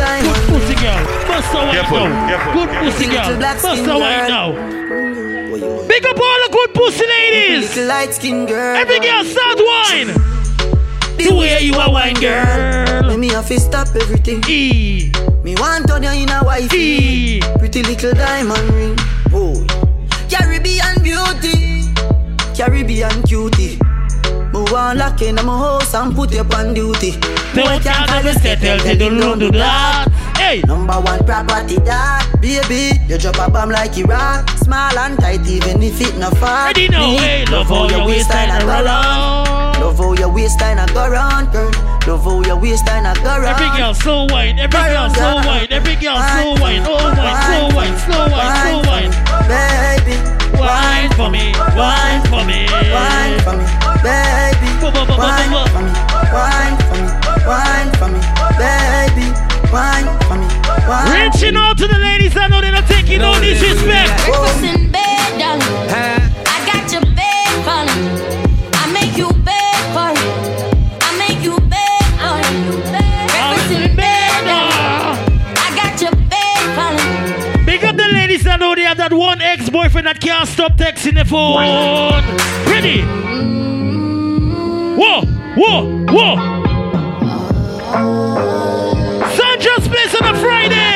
pussy 0.50 0.76
girl. 0.76 1.06
Bust 1.28 1.54
a 1.54 1.58
wine 1.58 1.72
Careful, 1.72 2.06
now. 2.10 2.54
Good 2.54 2.70
pussy 2.82 3.06
Pretty 3.06 3.12
girl. 3.12 3.30
little 3.30 3.62
Bust 3.62 3.86
a 3.86 3.98
wine 4.00 4.28
girl. 4.28 4.54
now. 4.54 5.88
Big 5.88 6.06
up 6.06 6.18
all 6.18 6.40
the 6.44 6.50
good 6.52 6.74
pussy 6.74 7.06
ladies. 7.06 7.78
Light 7.78 8.14
skin 8.14 8.46
girl. 8.46 8.76
Every 8.78 9.00
girl 9.00 9.24
start 9.24 9.58
wine. 9.60 10.08
the, 11.18 11.24
the 11.30 11.36
way 11.36 11.60
you 11.62 11.76
are 11.76 11.92
wine, 11.92 12.16
girl. 12.16 13.04
Let 13.08 13.20
me 13.20 13.30
have 13.30 13.48
to 13.48 13.60
stop 13.60 13.88
everything. 13.96 14.44
E. 14.48 15.12
Me 15.44 15.56
want 15.56 15.88
turn 15.88 16.04
you 16.04 16.10
in 16.12 16.30
a 16.30 16.44
wife. 16.44 16.74
E. 16.74 17.42
Pretty 17.60 17.84
little 17.84 18.14
diamond 18.14 18.70
ring. 18.74 18.98
Boy. 19.30 19.66
Caribbean 20.30 21.02
beauty. 21.04 21.84
Caribbean 22.56 23.22
cutie. 23.24 23.81
Want 24.72 25.00
lock 25.00 25.22
in 25.22 25.36
my 25.36 25.44
house 25.44 25.94
and 25.94 26.16
put 26.16 26.32
you 26.32 26.48
on 26.56 26.74
duty. 26.74 27.12
Don't 27.54 27.84
can't 27.84 28.10
ever 28.12 28.32
settle 28.40 28.80
till 28.80 29.14
you 29.14 29.20
don't 29.20 29.40
do 29.40 29.52
that. 29.52 30.08
Hey. 30.38 30.62
Number 30.66 30.94
one 30.94 31.20
property 31.26 31.76
that 31.86 32.26
Baby, 32.42 32.98
you 33.08 33.18
drop 33.18 33.36
a 33.38 33.52
bomb 33.52 33.70
like 33.70 33.98
Iraq. 33.98 34.50
Small 34.58 34.98
and 34.98 35.20
tight 35.20 35.46
even 35.46 35.84
if 35.84 36.00
it 36.00 36.18
not 36.18 36.38
far. 36.38 36.68
Ready 36.68 36.88
now, 36.88 37.18
hey 37.20 37.46
Love 37.46 37.68
how 37.68 37.90
your 37.90 38.06
waistline 38.08 38.50
a 38.50 38.60
go 38.64 38.84
round 38.84 39.80
Love 39.80 39.98
how 39.98 40.14
your 40.14 40.34
waistline 40.34 40.80
a 40.80 40.88
go 40.88 41.10
round, 41.10 41.52
girl. 41.52 41.72
Love 42.08 42.24
how 42.24 42.42
your 42.42 42.58
waistline 42.58 43.06
a 43.06 43.14
go 43.16 43.38
round 43.38 43.46
Every 43.46 43.70
girl 43.78 43.94
so 43.94 44.26
wine, 44.32 44.58
every 44.58 44.80
oh, 44.80 44.88
girl 44.88 45.10
so 45.14 45.36
wine 45.48 45.68
Every 45.70 45.96
girl 45.96 46.16
so 46.16 46.56
wine, 46.64 46.84
oh 46.88 46.96
wine, 46.96 47.38
slow 47.44 47.68
wine, 47.76 47.96
slow 48.08 48.24
wine, 48.32 48.56
slow 48.56 48.80
wine 48.88 49.12
Baby. 49.52 50.16
Wine 50.58 51.12
for 51.18 51.30
me, 51.30 51.52
wine 51.76 52.22
for 52.32 52.46
me. 52.46 52.68
Wine 52.72 53.40
for 53.42 53.58
me, 53.58 53.91
baby. 54.04 54.70
Wine 54.82 55.54
for 55.70 55.82
me, 55.82 55.94
wine 56.34 56.76
for 56.90 56.98
me, 56.98 57.08
wine 57.46 57.90
for 58.00 58.10
me, 58.10 58.22
baby. 58.58 59.28
Wine 59.72 60.10
for 60.28 60.36
me, 60.36 60.48
wine 60.88 61.30
Reaching 61.30 61.56
out 61.56 61.78
to 61.78 61.88
the 61.88 61.98
ladies, 61.98 62.36
I 62.36 62.48
know 62.48 62.62
they're 62.62 62.72
not 62.72 62.88
taking 62.88 63.20
no, 63.20 63.40
disrespect. 63.40 64.10
Breakfast 64.26 64.64
in 64.64 64.92
bed, 64.92 65.40
darling. 65.40 65.62
I 66.46 66.58
got 66.66 66.92
your 66.92 67.06
bed 67.16 67.48
calling 67.64 68.04
I 68.74 68.92
make 68.92 69.16
you 69.16 69.30
bed 69.46 69.80
for 69.96 70.10
you 70.18 70.30
I 71.02 71.10
make 71.18 71.44
you 71.44 71.56
bed 71.70 72.04
for 72.20 72.38
you 72.52 72.82
Breakfast 72.92 73.72
in 73.72 73.96
bed, 73.96 74.44
darling. 74.44 75.56
I 75.56 75.70
got 75.76 76.02
your 76.02 76.16
bed 76.28 76.64
calling 76.76 77.66
Big 77.66 77.84
up 77.86 77.96
the 77.96 78.08
ladies 78.12 78.44
that 78.44 78.60
know 78.60 78.76
they 78.76 78.84
have 78.84 78.98
that 78.98 79.14
one 79.14 79.42
ex-boyfriend 79.42 80.08
that 80.08 80.20
can't 80.20 80.48
stop 80.50 80.74
texting 80.74 81.16
the 81.16 81.24
phone. 81.26 81.62
Ready? 82.66 83.06
Whoa, 85.02 85.26
whoa, 85.58 86.06
whoa 86.12 86.36
Sandra's 89.36 89.88
place 89.88 90.14
on 90.22 90.36
a 90.36 90.40
Friday. 90.40 90.91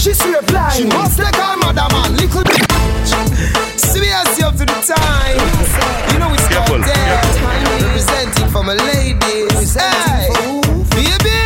She 0.00 0.14
swear 0.14 0.40
blind. 0.48 0.72
She 0.72 0.86
must 0.86 1.18
like 1.18 1.36
her 1.36 1.56
mother 1.58 1.86
man. 1.92 2.16
Little 2.16 2.42
bit. 2.42 2.64
Seriously 3.76 4.42
up 4.42 4.56
to 4.56 4.64
the 4.64 4.80
time. 4.80 5.36
You 6.10 6.18
know 6.18 6.32
it's 6.32 6.48
Careful, 6.48 6.78
not 6.78 6.86
there. 6.88 7.20
Representing 7.84 8.48
for 8.48 8.62
my 8.64 8.76
ladies. 8.76 9.74
Hey, 9.74 10.28
baby. 10.96 11.36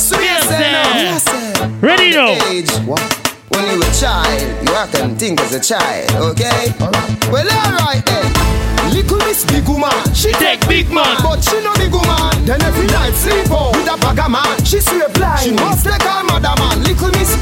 So 0.00 0.16
me 0.16 0.28
I 0.32 0.40
say 0.48 0.72
now, 0.72 0.94
me 0.96 1.08
I 1.08 1.18
say. 1.18 1.52
Ready 1.82 2.10
now. 2.12 2.28
Age. 2.48 2.72
When 3.52 3.64
you 3.68 3.82
a 3.82 3.90
child, 4.00 4.66
you 4.66 4.74
act 4.74 4.94
and 4.94 5.18
think 5.18 5.38
as 5.42 5.52
a 5.52 5.60
child, 5.60 6.10
okay? 6.32 6.72
Well, 7.30 7.46
alright 7.46 8.02
then. 8.06 8.71
Little 9.02 9.18
Miss 9.26 9.44
Big 9.44 9.66
Woman. 9.66 9.90
She 10.14 10.30
Take 10.38 10.62
big 10.68 10.86
man. 10.90 11.18
but 11.26 11.42
she 11.42 11.58
no 11.58 11.74
big 11.74 11.90
woman. 11.90 12.30
Then 12.46 12.62
every 12.62 12.86
night 12.86 13.14
sleep 13.18 13.50
on 13.50 13.74
with 13.74 13.90
a 13.90 13.98
bag 13.98 14.18
of 14.18 14.30
man. 14.30 14.64
She 14.64 14.78
swear 14.78 15.08
blind. 15.10 15.42
She 15.42 15.50
must 15.50 15.86
like 15.86 16.02
her 16.02 16.22
mother 16.22 16.54
man. 16.62 16.78
Little 16.86 17.10
Miss, 17.18 17.34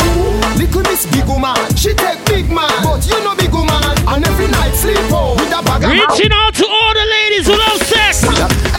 Little 0.57 0.83
Miss 0.89 1.05
Big 1.13 1.29
Woman. 1.29 1.61
She 1.77 1.93
take 1.93 2.25
big 2.25 2.49
man, 2.49 2.73
but 2.81 3.05
you 3.05 3.21
no 3.21 3.37
big 3.37 3.53
woman. 3.53 3.77
And 4.09 4.25
every 4.25 4.49
night 4.49 4.73
sleep 4.73 5.13
on 5.13 5.37
with 5.37 5.53
a 5.53 5.61
bag 5.61 5.85
of 5.85 5.93
man. 5.93 6.09
Reaching 6.09 6.33
out 6.33 6.55
to 6.57 6.65
all 6.65 6.93
the 6.97 7.07
ladies 7.21 7.45
who 7.45 7.53
love 7.53 7.81
sex. 7.85 8.25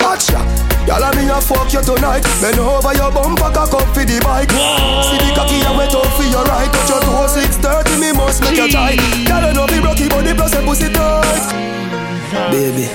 Gotcha. 0.02 0.42
Y'all 0.90 1.06
me 1.14 1.30
a 1.30 1.38
fuck 1.38 1.70
you 1.70 1.86
tonight. 1.86 2.26
Bend 2.42 2.58
over 2.58 2.94
your 2.98 3.14
bumper, 3.14 3.54
cock 3.54 3.78
up 3.78 3.86
for 3.94 4.02
the 4.02 4.18
bike. 4.26 4.50
See 4.50 5.22
the 5.22 5.30
cocky 5.38 5.62
you 5.62 5.74
wet 5.78 5.94
up 5.94 6.10
for 6.18 6.26
your 6.26 6.42
right. 6.50 6.66
Touch 6.74 6.90
your 6.90 7.02
toe, 7.06 7.30
six 7.30 7.62
thirty, 7.62 7.94
me 8.02 8.10
must 8.12 8.42
make 8.42 8.58
you 8.58 8.66
try. 8.74 8.98
Y'all 9.30 9.54
know 9.54 9.70
be 9.70 9.78
rocky, 9.78 10.10
but 10.10 10.26
the 10.26 10.34
plus 10.34 10.58
a 10.58 10.66
pussy 10.66 10.90
tight. 10.90 11.91
Baby, 12.32 12.88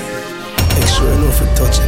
make 0.73 0.87
sure 0.89 1.13
you 1.13 1.19
know 1.19 1.29
if 1.29 1.39
you 1.39 1.47
touch 1.55 1.77
it. 1.79 1.87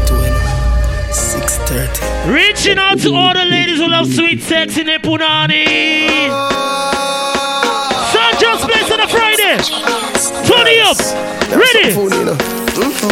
Six 1.11 1.57
thirty. 1.57 2.31
Reaching 2.31 2.77
out 2.77 2.99
to 2.99 3.15
all 3.15 3.33
the 3.33 3.43
ladies 3.43 3.79
who 3.79 3.87
love 3.87 4.05
sweet 4.13 4.41
sex 4.43 4.77
in 4.77 4.85
the 4.85 4.99
punani. 4.99 6.29
Sandra's 8.11 8.63
place 8.63 8.91
on 8.91 8.99
a 8.99 9.07
Friday. 9.07 9.57
Turn 10.45 10.67
it 10.67 10.81
up. 10.85 10.97
Ready? 11.49 11.93
Mm-hmm. 11.95 13.09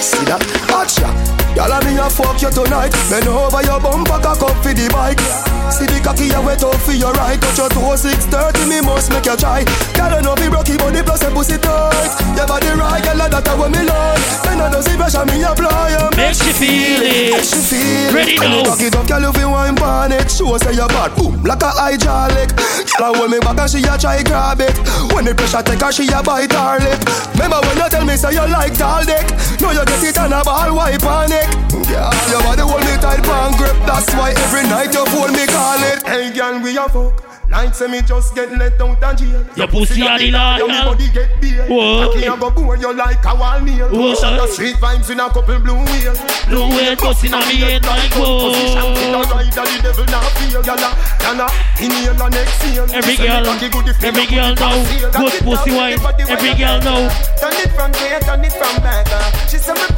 See 0.00 0.24
that? 0.26 0.40
Gotcha. 0.68 1.41
Y'all 1.54 1.72
me 1.84 1.96
a 2.00 2.08
fuck 2.08 2.40
you 2.40 2.50
tonight. 2.50 2.92
Bend 3.10 3.28
over 3.28 3.62
your 3.62 3.80
bumper, 3.80 4.18
cock 4.20 4.42
up 4.42 4.56
for 4.64 4.72
the 4.72 4.88
bike. 4.88 5.20
See 5.68 5.86
the 5.88 6.00
cocky 6.04 6.28
you 6.28 6.40
wet 6.40 6.64
up 6.64 6.76
for 6.80 6.92
your 6.92 7.12
right. 7.12 7.40
Touch 7.40 7.58
your 7.58 7.68
toe, 7.68 7.92
oh 7.92 7.96
six 7.96 8.24
thirty, 8.28 8.64
me 8.68 8.80
must 8.80 9.12
make 9.12 9.24
you 9.24 9.36
try. 9.36 9.64
Y'all 9.96 10.20
know 10.20 10.34
be 10.36 10.48
rocky, 10.48 10.76
but 10.76 10.92
the 10.92 11.04
plus 11.04 11.22
a 11.24 11.30
pussy 11.30 11.56
tight. 11.56 12.12
Your 12.36 12.46
body 12.48 12.68
right, 12.76 13.04
girl, 13.04 13.20
that 13.28 13.48
a 13.48 13.52
what 13.56 13.72
me 13.72 13.84
like. 13.84 14.20
Then 14.44 14.60
I 14.60 14.68
do 14.72 14.80
see 14.80 14.96
pressure 14.96 15.24
me 15.28 15.44
apply. 15.44 15.96
Makes 16.16 16.40
you 16.44 16.52
feel 16.56 17.00
it. 17.04 17.36
Makes 17.36 17.52
you 17.56 17.62
feel 17.64 18.08
it. 18.08 18.14
Ready 18.16 18.36
now. 18.36 18.64
Cock 18.64 18.80
it 18.80 18.96
up, 18.96 19.06
girl, 19.08 19.20
you 19.20 19.32
feel 19.32 19.50
wine 19.52 19.76
pan 19.76 20.12
it. 20.12 20.28
Show 20.28 20.56
say 20.56 20.72
you 20.76 20.88
bad, 20.88 21.12
boom, 21.16 21.40
like 21.44 21.64
a 21.64 21.72
hydraulic. 21.72 22.52
I 23.00 23.12
hold 23.16 23.32
me 23.32 23.40
back 23.40 23.60
and 23.60 23.68
she 23.68 23.80
a 23.84 23.96
try 23.96 24.20
grab 24.24 24.60
it. 24.60 24.76
When 25.12 25.24
the 25.24 25.32
pressure 25.32 25.64
take 25.64 25.80
her, 25.80 25.92
she 25.92 26.08
a 26.12 26.20
bite 26.20 26.52
her 26.52 26.80
lip. 26.80 27.00
Remember 27.36 27.60
when 27.64 27.76
you 27.80 27.88
tell 27.88 28.04
me 28.04 28.16
say 28.16 28.36
you 28.36 28.44
like 28.48 28.76
tall 28.76 29.04
dick? 29.04 29.24
Now 29.60 29.72
you 29.72 29.84
get 29.88 30.04
it 30.04 30.18
on 30.20 30.32
a 30.32 30.44
ball, 30.44 30.76
wipe 30.76 31.04
on 31.08 31.32
it. 31.32 31.41
Girl, 31.88 32.12
your 32.30 32.42
body 32.42 32.62
hold 32.62 32.80
me 32.84 32.94
tight 33.00 33.22
pan 33.24 33.56
grip. 33.58 33.76
That's 33.86 34.12
why 34.14 34.30
every 34.36 34.64
night 34.68 34.92
you 34.92 35.04
phone 35.06 35.32
me 35.32 35.46
call 35.46 35.82
it. 35.82 36.02
Hey, 36.06 36.32
girl, 36.32 36.60
we 36.62 36.76
a 36.76 36.88
fuck. 36.88 37.28
Like 37.52 37.74
say 37.74 37.86
me 37.86 38.00
just 38.00 38.34
get 38.34 38.50
let 38.56 38.80
out 38.80 38.96
of 39.04 39.16
jail. 39.20 39.44
Your 39.56 39.68
pussy 39.68 40.00
are 40.00 40.18
the 40.18 40.30
liar. 40.30 40.56
Your 40.56 40.68
body 40.68 41.04
get 41.12 41.36
beer. 41.38 41.68
Whoa. 41.68 42.08
Cocky 42.08 42.24
a 42.24 42.34
go 42.34 42.48
bore 42.50 42.76
you 42.80 42.94
like 42.96 43.22
a 43.28 43.34
wall 43.36 43.60
nail. 43.60 43.92
Whoa. 43.92 44.14
Shot 44.14 44.40
the 44.40 44.46
street 44.48 44.76
vibes 44.80 45.10
in 45.12 45.20
a 45.20 45.28
couple 45.28 45.60
blue 45.60 45.76
wheel. 45.76 46.16
Blue 46.48 46.64
whale 46.72 46.96
busting 46.96 47.34
on 47.36 47.44
me 47.52 47.60
head 47.60 47.84
like 47.84 48.08
whoa. 48.16 48.48
Position 48.48 48.88
in 49.04 49.12
a 49.12 49.20
ride 49.28 49.52
that 49.52 49.68
the 49.68 49.78
devil 49.84 50.06
not 50.08 50.24
feel. 50.40 50.64
Gyal 50.64 50.80
a, 50.80 50.90
gyal 51.20 51.44
a, 51.44 51.46
inhale 51.76 52.22
and 52.24 52.36
exhale. 52.40 52.88
Every 52.88 53.16
girl, 53.20 53.44
cocky 53.44 53.68
good 53.68 53.88
if 53.92 54.00
me 54.00 54.08
every 54.08 54.26
girl 54.32 54.56
put 54.56 54.64
know, 54.64 54.72
on 54.72 55.20
good 55.20 55.34
pussy 55.44 55.72
wine. 55.76 56.00
Every 56.32 56.56
girl 56.56 56.80
you 56.80 56.88
know. 56.88 57.04
Turn 57.36 57.52
it 57.60 57.68
from 57.76 57.92
way, 58.00 58.16
turn 58.24 58.40
it 58.48 58.56
from 58.56 58.80
back. 58.80 59.12
uh. 59.12 59.28
She 59.44 59.60
say 59.60 59.76
me 59.76 59.91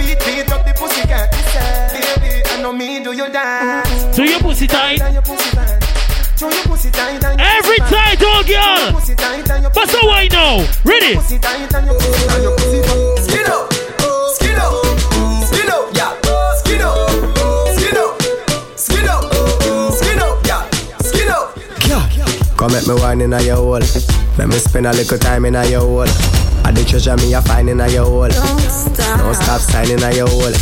and 7.20 7.38
your 7.38 7.48
Every 7.58 7.78
pussy 7.78 7.94
tight, 7.94 8.18
tight. 8.18 8.22
old 8.22 8.46
Show 8.46 8.52
girl. 8.52 8.92
pussy 8.92 9.14
tight 9.16 9.50
and 9.50 9.62
your 9.62 9.70
But 9.72 9.88
so 9.90 10.06
why 10.06 10.28
now? 10.30 10.66
Ready? 10.84 11.16
Pussy 11.16 11.38
tight 11.38 11.74
and 11.74 11.86
your 11.86 11.98
pussy 11.98 12.28
and 12.28 12.42
your 12.42 12.56
pussy 12.56 12.82
tight. 12.82 13.18
Skin 13.24 13.46
up, 13.50 13.72
skin 14.34 14.58
up, 14.58 14.74
skin 15.42 15.70
up, 15.70 15.90
yeah. 15.94 16.14
Skin 16.54 16.82
up, 16.82 17.10
skin 17.66 17.96
up, 17.98 18.22
skin 18.78 19.08
up, 19.08 19.24
skin 19.92 20.18
up, 20.22 20.46
yeah. 20.46 20.62
Skin 21.02 21.30
up. 21.30 22.56
Come 22.56 22.72
make 22.72 22.86
me 22.86 22.94
wine 22.94 23.20
in 23.22 23.32
your 23.32 23.56
hole. 23.56 23.80
Make 24.38 24.48
me 24.48 24.58
spend 24.58 24.86
a 24.86 24.92
little 24.92 25.18
time 25.18 25.46
in 25.46 25.54
your 25.54 25.80
hole. 25.80 26.06
I 26.64 26.70
the 26.70 26.84
treasure 26.88 27.16
me 27.16 27.34
a 27.34 27.42
find 27.42 27.68
in 27.68 27.80
a 27.80 27.88
your 27.88 28.04
hole. 28.04 28.28
Don't 28.28 28.60
stop 28.60 29.18
Don't 29.18 29.34
stop 29.34 29.60
signing 29.60 30.02
a 30.02 30.14
your 30.14 30.28
hole. 30.28 30.54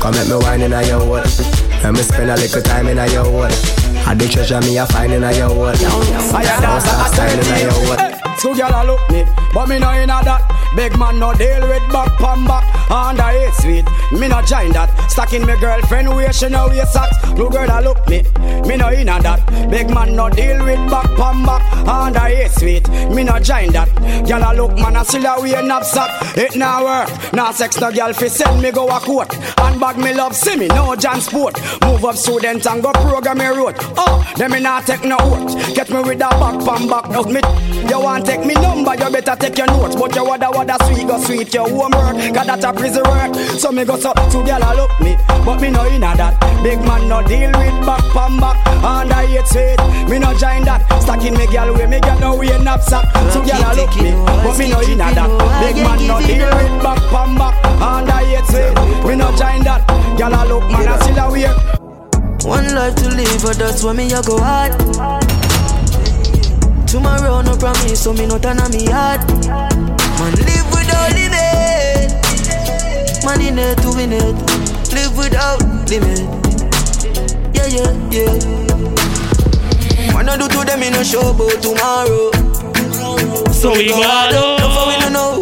Come 0.00 0.14
make 0.14 0.28
me 0.28 0.34
wine 0.36 0.60
in 0.60 0.72
a 0.72 0.86
your 0.86 1.00
hole. 1.00 1.69
Make 1.82 1.92
me 1.92 2.02
spend 2.02 2.30
a 2.30 2.36
little 2.36 2.62
time 2.62 2.88
in 2.88 2.98
a 2.98 3.06
your 3.10 3.24
hole. 3.24 3.44
I 3.44 4.14
the 4.14 4.28
treasure 4.28 4.60
me 4.60 4.76
a 4.76 4.86
find 4.86 5.12
in 5.12 5.24
a 5.24 5.32
your. 5.32 5.72
Don't 5.72 6.80
stop 6.80 7.14
signing 7.14 7.38
a 7.38 7.60
your 7.60 7.72
hole. 7.72 8.19
Two 8.40 8.54
gyal 8.54 8.72
a 8.72 8.86
look 8.86 9.10
me, 9.10 9.22
but 9.52 9.68
me 9.68 9.78
no 9.78 9.92
inna 9.92 10.20
that. 10.24 10.40
Big 10.74 10.96
man 10.98 11.18
no 11.18 11.34
deal 11.34 11.60
with 11.68 11.92
back 11.92 12.08
pam 12.16 12.46
back. 12.46 12.64
Under 12.90 13.28
eight 13.28 13.52
sweet, 13.60 13.84
me 14.18 14.28
no 14.28 14.40
join 14.40 14.72
that. 14.72 14.88
Stacking 15.10 15.44
me 15.44 15.60
girlfriend 15.60 16.08
where 16.08 16.32
she 16.32 16.48
no 16.48 16.68
wear 16.68 16.86
socks. 16.86 17.20
Two 17.36 17.50
girl 17.50 17.68
a 17.70 17.82
look 17.82 18.08
me, 18.08 18.22
me 18.66 18.76
no 18.78 18.90
inna 18.90 19.20
that. 19.20 19.44
Big 19.70 19.90
man 19.90 20.16
no 20.16 20.30
deal 20.30 20.64
with 20.64 20.80
back 20.90 21.04
pam 21.16 21.44
back. 21.44 21.62
Under 21.86 22.26
eight 22.28 22.50
sweet, 22.52 22.88
me 23.14 23.24
no 23.24 23.38
join 23.40 23.72
that. 23.72 23.88
Gyal 24.24 24.50
a 24.50 24.56
look 24.56 24.74
man 24.78 24.96
a 24.96 25.04
still 25.04 25.26
a 25.26 25.38
wear 25.38 25.62
knapsack. 25.62 26.38
It 26.38 26.56
nah 26.56 26.82
work, 26.82 27.32
nah 27.34 27.52
sex 27.52 27.78
no 27.78 27.90
gyal 27.90 28.14
fi 28.14 28.28
send 28.28 28.62
me 28.62 28.70
go 28.70 28.88
a 28.88 29.00
court. 29.00 29.34
Handbag 29.58 29.98
me 29.98 30.14
love 30.14 30.34
see 30.34 30.56
me 30.56 30.68
no 30.68 30.96
John 30.96 31.20
sport. 31.20 31.60
Move 31.82 32.04
up 32.06 32.16
student 32.16 32.66
and 32.66 32.82
go 32.82 32.90
program 32.92 33.36
me 33.36 33.46
road. 33.46 33.76
Oh, 33.98 34.24
them 34.36 34.52
me 34.52 34.60
nah 34.60 34.80
take 34.80 35.04
no 35.04 35.18
oath. 35.20 35.74
Get 35.74 35.90
me 35.90 36.00
with 36.00 36.22
a 36.22 36.30
back 36.40 36.64
pam 36.64 36.88
back. 36.88 37.04
Out 37.10 37.28
me, 37.28 37.40
you 37.88 38.00
want 38.00 38.29
take 38.30 38.46
me 38.46 38.54
number, 38.54 38.94
you 38.94 39.10
better 39.10 39.34
take 39.36 39.58
your 39.58 39.66
notes. 39.66 39.96
But 39.96 40.14
you 40.14 40.24
wada 40.24 40.50
wada 40.50 40.76
sweet, 40.86 41.06
go 41.06 41.18
sweet 41.18 41.52
your 41.52 41.68
homework. 41.68 42.16
Got 42.34 42.46
that 42.46 42.64
a 42.64 42.72
prison 42.72 43.02
work. 43.02 43.34
So 43.58 43.72
me 43.72 43.84
go 43.84 43.96
so 43.98 44.12
two 44.30 44.42
gyal 44.46 44.62
a 44.62 44.70
look 44.76 44.92
me, 45.00 45.16
but 45.44 45.60
me 45.60 45.70
no 45.70 45.86
inna 45.86 46.14
that. 46.14 46.38
Big 46.62 46.78
man 46.86 47.08
no 47.08 47.22
deal 47.26 47.50
with 47.50 47.78
back 47.86 48.04
pam 48.14 48.38
back. 48.38 48.56
And 48.86 49.12
I 49.12 49.26
eight 49.26 49.46
sweet, 49.50 49.80
me 50.08 50.18
no 50.18 50.30
join 50.38 50.62
that. 50.64 50.86
Stacking 51.02 51.34
me 51.34 51.46
gyal 51.50 51.74
way, 51.76 51.86
me 51.86 51.98
gyal 51.98 52.20
no 52.20 52.36
wear 52.36 52.58
knapsack. 52.62 53.04
Two 53.34 53.42
gyal 53.42 53.66
a 53.66 53.70
look 53.74 53.94
me, 53.98 54.14
but 54.44 54.54
me 54.58 54.70
no 54.70 54.80
inna 54.82 55.10
that. 55.10 55.30
Big 55.58 55.76
man 55.82 56.00
no 56.06 56.16
deal 56.22 56.46
with 56.46 56.82
back 56.82 57.02
pam 57.10 57.34
back. 57.34 57.54
And 57.82 58.10
I 58.10 58.22
eight 58.30 58.46
sweet, 58.46 58.74
me 59.06 59.16
no 59.16 59.28
join 59.34 59.64
that. 59.66 59.82
Gyal 60.14 60.34
a 60.38 60.42
look 60.46 60.64
man 60.70 60.86
a 60.86 60.94
still 61.02 61.18
a 61.18 61.30
wear. 61.30 61.54
One 62.46 62.74
life 62.74 62.94
to 62.94 63.08
live, 63.10 63.42
but 63.42 63.56
that's 63.58 63.82
why 63.84 63.92
me 63.92 64.12
a 64.12 64.22
go 64.22 64.38
hard. 64.38 65.39
Tomorrow 66.90 67.42
no 67.42 67.56
promise, 67.56 68.02
so 68.02 68.12
me 68.12 68.26
no 68.26 68.36
turn 68.38 68.58
on 68.58 68.70
me 68.72 68.84
heart. 68.86 69.20
Man 69.46 70.34
live 70.34 70.66
without 70.74 71.12
limit. 71.14 72.10
Man 73.24 73.40
in 73.40 73.58
it 73.58 73.78
to 73.78 73.88
win 73.94 74.12
it. 74.12 74.34
Live 74.92 75.16
without 75.16 75.62
limit. 75.88 76.18
Yeah, 77.54 77.66
yeah, 77.70 77.92
yeah. 78.10 78.34
Man 80.12 80.28
I 80.28 80.36
do 80.36 80.48
to 80.48 80.64
them 80.66 80.82
in 80.82 80.94
a 80.94 81.04
show 81.04 81.30
about 81.30 81.62
tomorrow. 81.62 82.32
So 83.52 83.70
we 83.72 83.86
go 83.88 84.02
out. 84.02 84.32
No 84.58 84.66
for 84.74 84.86
we 84.90 84.98
no 84.98 85.08
know. 85.14 85.40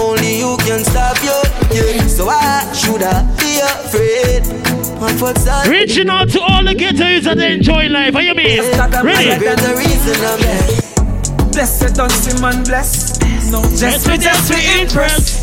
Only 0.00 0.38
you 0.38 0.56
can 0.58 0.84
stop 0.84 1.18
you. 1.24 1.42
Yeah. 1.74 2.06
So 2.06 2.26
why 2.26 2.72
should 2.72 3.02
I 3.02 3.22
be 3.36 3.58
afraid? 3.58 4.71
Of 5.02 5.20
what's 5.20 5.44
that? 5.44 5.66
Reaching 5.66 6.08
out 6.08 6.28
to 6.30 6.40
all 6.40 6.62
the 6.62 6.74
ghettos 6.74 7.24
that 7.24 7.38
enjoy 7.38 7.88
life. 7.88 8.14
How 8.14 8.20
you 8.20 8.34
mean? 8.34 8.62
Ready? 9.02 9.34
The 9.34 9.74
reason 9.74 10.14
I'm 10.22 10.38
here. 10.38 11.50
Blessed 11.50 11.96
don't 11.96 12.12
see 12.12 12.40
man 12.40 12.62
bless. 12.62 13.18
No, 13.50 13.62
just 13.74 14.06
we 14.06 14.16
just 14.16 14.46
we 14.46 14.62
impress. 14.80 15.42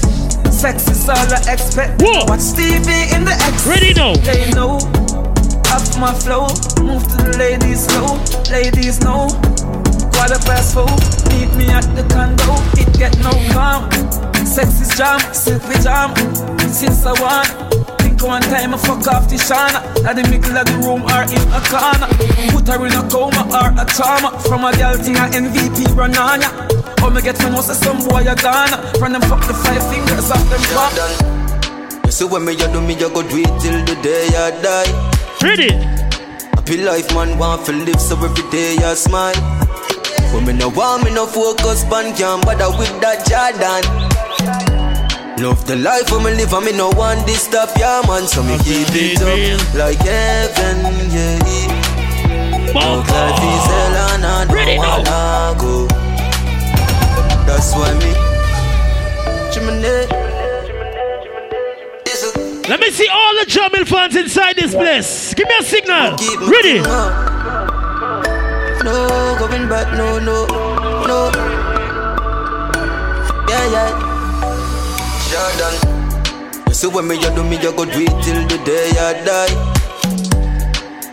Sex 0.56 0.88
is 0.88 1.10
all 1.10 1.18
I 1.18 1.44
expect. 1.52 2.02
Whoa. 2.02 2.24
Watch 2.32 2.56
TV 2.56 3.12
in 3.12 3.26
the 3.28 3.36
X. 3.36 3.68
Ready 3.68 3.94
now. 3.94 4.16
They 4.24 4.50
know. 4.56 4.80
Up 5.76 5.84
my 6.00 6.16
flow. 6.16 6.48
Move 6.80 7.04
to 7.04 7.18
the 7.28 7.36
ladies 7.38 7.84
slow. 7.84 8.16
Ladies 8.50 9.02
know. 9.04 9.28
Quarter 10.16 10.40
past 10.48 10.74
four. 10.74 10.88
Meet 11.36 11.52
me 11.60 11.68
at 11.68 11.84
the 12.00 12.08
condo. 12.08 12.56
It 12.80 12.88
get 12.98 13.12
no 13.20 13.36
calm. 13.52 13.92
Sex 14.48 14.80
is 14.80 14.98
jam. 14.98 15.20
Silk 15.34 15.68
with 15.68 15.84
jam. 15.84 16.16
Since 16.72 17.06
I 17.06 17.12
want. 17.20 17.69
Think 18.20 18.32
one 18.32 18.42
time 18.42 18.74
I 18.74 18.78
fuck 18.78 19.08
off 19.08 19.30
the 19.30 19.38
shana. 19.40 19.80
At 20.04 20.20
the 20.20 20.28
middle 20.28 20.52
of 20.52 20.68
the 20.68 20.76
room 20.84 21.08
or 21.08 21.24
in 21.24 21.40
a 21.56 21.62
corner. 21.72 22.08
Put 22.52 22.68
her 22.68 22.84
in 22.84 22.92
a 22.92 23.04
coma 23.08 23.48
or 23.48 23.72
a 23.80 23.86
trauma. 23.88 24.36
From 24.44 24.68
a 24.68 24.76
girl 24.76 25.00
thing 25.00 25.16
a 25.16 25.32
MVP 25.32 25.96
run 25.96 26.12
on 26.20 26.42
ya. 26.44 26.52
Oh, 27.00 27.10
me 27.10 27.22
get 27.22 27.38
from 27.38 27.56
us 27.56 27.72
some 27.80 28.04
boy 28.04 28.28
a 28.28 28.36
Ghana. 28.36 29.00
From 29.00 29.14
them 29.14 29.22
fuck 29.24 29.40
the 29.48 29.56
five 29.56 29.80
fingers 29.88 30.32
off 30.32 30.44
them 30.52 30.60
back. 30.76 30.92
You 32.04 32.12
see 32.12 32.26
when 32.26 32.44
me 32.44 32.60
you 32.60 32.68
do 32.68 32.82
me, 32.82 33.00
you 33.00 33.08
go 33.08 33.24
do 33.24 33.40
it 33.40 33.56
till 33.64 33.80
the 33.88 33.96
day 34.04 34.28
I 34.36 34.52
die. 34.60 34.92
Ready? 35.40 35.72
Happy 36.60 36.84
life, 36.84 37.08
man, 37.16 37.40
want 37.40 37.66
to 37.68 37.72
live 37.72 38.02
so 38.02 38.20
every 38.20 38.44
day 38.52 38.76
I 38.84 38.96
smile. 38.96 39.40
But 40.36 40.44
me 40.44 40.52
no 40.60 40.68
want 40.68 41.06
me 41.06 41.14
no 41.16 41.26
focus, 41.26 41.88
man, 41.88 42.12
can't 42.20 42.44
bother 42.44 42.68
with 42.76 42.92
that 43.00 43.24
Jordan. 43.24 44.09
Love 45.40 45.66
the 45.66 45.78
life 45.78 46.12
when 46.12 46.24
me 46.26 46.32
live 46.36 46.52
and 46.52 46.66
me 46.66 46.74
no 46.74 46.90
want 46.90 47.26
this 47.26 47.44
stuff, 47.44 47.72
yeah, 47.78 48.02
man. 48.08 48.28
So 48.28 48.44
me 48.44 48.58
keep 48.58 48.90
it 48.92 49.22
up 49.22 49.74
like 49.74 49.98
heaven, 50.00 50.84
yeah. 51.16 51.40
No 52.74 53.00
life 53.00 53.40
is 53.40 53.66
hell 53.72 53.96
and 54.12 54.26
I 54.26 54.44
don't 54.46 54.78
wanna 54.78 55.56
go. 55.58 55.88
That's 57.48 57.74
why 57.74 57.94
me. 58.04 58.12
Chimney. 59.50 60.08
Let 62.68 62.80
me 62.82 62.92
see 62.92 63.08
all 63.08 63.34
the 63.40 63.46
Jamil 63.48 63.88
fans 63.88 64.18
inside 64.18 64.58
this 64.58 64.76
place. 64.76 65.34
Give 65.36 65.48
me 65.48 65.56
a 65.58 65.64
signal. 65.64 66.18
Ready? 66.50 66.82
No, 68.84 69.36
going 69.40 69.70
back, 69.70 69.98
no, 69.98 70.20
no, 70.20 70.46
no. 71.08 71.32
Yeah, 73.48 73.72
yeah. 73.72 74.09
Jordan. 75.40 75.76
You 76.68 76.74
see 76.74 76.88
when 76.88 77.08
me 77.08 77.16
you 77.16 77.32
do 77.34 77.44
me, 77.44 77.56
you 77.64 77.72
go 77.72 77.86
do 77.86 78.00
it 78.04 78.16
till 78.24 78.42
the 78.52 78.60
day 78.68 78.92
I 79.00 79.14
die. 79.24 79.56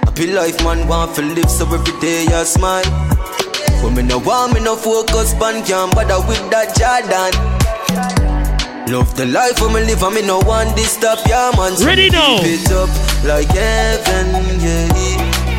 Happy 0.05 0.27
life, 0.33 0.59
man, 0.65 0.89
want 0.89 1.15
to 1.17 1.23
live 1.23 1.49
so 1.51 1.65
every 1.73 1.95
day 2.01 2.27
I 2.35 2.43
smile. 2.43 2.83
But 3.83 3.91
me 3.95 4.03
no 4.03 4.19
want 4.19 4.55
me 4.55 4.61
no 4.61 4.75
focus, 4.75 5.33
man, 5.39 5.63
can't 5.65 5.95
bother 5.95 6.19
with 6.27 6.43
that 6.51 6.75
Jordan. 6.75 7.33
Love 8.93 9.15
the 9.17 9.27
life 9.27 9.61
when 9.61 9.75
me 9.75 9.81
live 9.85 10.03
and 10.03 10.15
me 10.15 10.23
no 10.23 10.39
want 10.41 10.75
this 10.75 10.91
stuff, 10.91 11.23
yeah, 11.29 11.53
man. 11.57 11.77
So 11.77 11.87
Ready 11.87 12.11
now. 12.11 12.39
Keep 12.43 12.67
it 12.67 12.73
up 12.73 12.91
like 13.23 13.47
heaven, 13.55 14.59
yeah. 14.59 15.55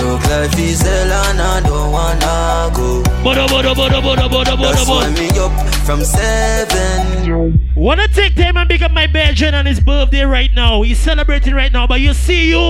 Look 0.00 0.24
life 0.32 0.58
is 0.58 0.80
hell 0.80 1.12
and 1.28 1.40
I 1.40 1.60
don't 1.60 1.92
wanna 1.92 2.72
go. 2.74 3.02
Bodo, 3.22 3.46
bodo, 3.48 3.74
bodo, 3.74 4.00
bodo, 4.00 4.28
bodo, 4.28 4.56
bodo, 4.56 4.72
That's 4.72 4.88
why 4.88 5.10
me 5.12 5.28
up 5.38 5.52
from 5.84 6.04
seven. 6.04 7.62
Wanna 7.74 8.06
take 8.08 8.34
time 8.36 8.56
and 8.56 8.68
pick 8.68 8.82
up 8.82 8.92
my 8.92 9.06
bedroom 9.06 9.54
on 9.54 9.66
his 9.66 9.80
birthday 9.80 10.22
right 10.22 10.50
now. 10.54 10.82
He's 10.82 10.98
celebrating 10.98 11.54
right 11.54 11.72
now, 11.72 11.86
but 11.86 12.00
you 12.00 12.12
see 12.14 12.48
you. 12.50 12.60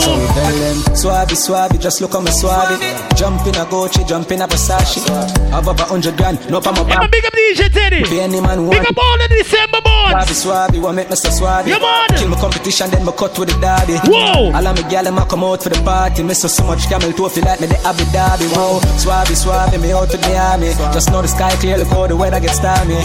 So 0.00 0.18
we 0.18 0.26
tell 0.28 0.52
them, 0.56 0.96
Suave, 0.96 1.36
suave, 1.36 1.78
just 1.80 2.00
look 2.00 2.14
on 2.14 2.24
me 2.24 2.30
swabby. 2.30 2.78
Jump 3.16 3.42
in 3.46 3.54
a 3.56 3.64
Gucci, 3.66 4.06
jump 4.08 4.30
in 4.30 4.40
a 4.40 4.46
Versace. 4.48 5.04
Have 5.50 5.68
up 5.68 5.78
a 5.80 5.84
hundred 5.84 6.16
grand, 6.16 6.38
no 6.50 6.60
pa 6.60 6.72
my 6.72 6.84
back. 6.84 7.10
big 7.10 7.24
up 7.24 7.32
DJ 7.32 7.72
Teddy. 7.72 8.02
Be 8.08 8.20
any 8.20 8.40
man 8.40 8.58
Big 8.70 8.78
want. 8.78 8.88
up 8.90 8.98
all 8.98 9.18
the 9.18 9.28
December 9.28 9.80
boys. 9.82 10.30
swabby, 10.42 10.80
want 10.80 10.96
make 10.96 11.10
me 11.10 11.16
so 11.16 11.28
suave. 11.30 11.66
Yeah, 11.68 11.78
man. 11.78 12.08
Kill 12.16 12.28
my 12.28 12.38
competition, 12.40 12.90
then 12.90 13.04
me 13.04 13.12
cut 13.12 13.38
with 13.38 13.50
the 13.50 13.60
daddy. 13.60 13.96
Whoa. 14.08 14.52
All 14.54 14.66
of 14.66 14.76
me 14.76 14.82
gal, 14.88 15.06
a 15.06 15.26
come 15.26 15.44
out 15.44 15.62
for 15.62 15.68
the 15.68 15.82
party. 15.82 16.22
Me 16.22 16.34
so 16.34 16.48
much 16.64 16.88
camel 16.88 17.12
toe, 17.12 17.28
feel 17.28 17.44
like 17.44 17.60
me 17.60 17.66
the 17.66 17.78
Abu 17.84 18.04
Dhabi. 18.14 18.46
Whoa, 18.56 18.80
Swabby, 18.96 19.34
swabby, 19.36 19.80
me 19.82 19.92
out 19.92 20.08
to 20.10 20.16
the 20.16 20.36
army. 20.38 20.70
Just 20.94 21.10
know 21.10 21.20
the 21.20 21.28
sky 21.28 21.50
clear, 21.56 21.76
look 21.76 21.88
how 21.88 22.06
the 22.06 22.16
weather 22.30 22.46
weather 22.46 22.46
get 22.46 22.54
stormy. 22.54 22.98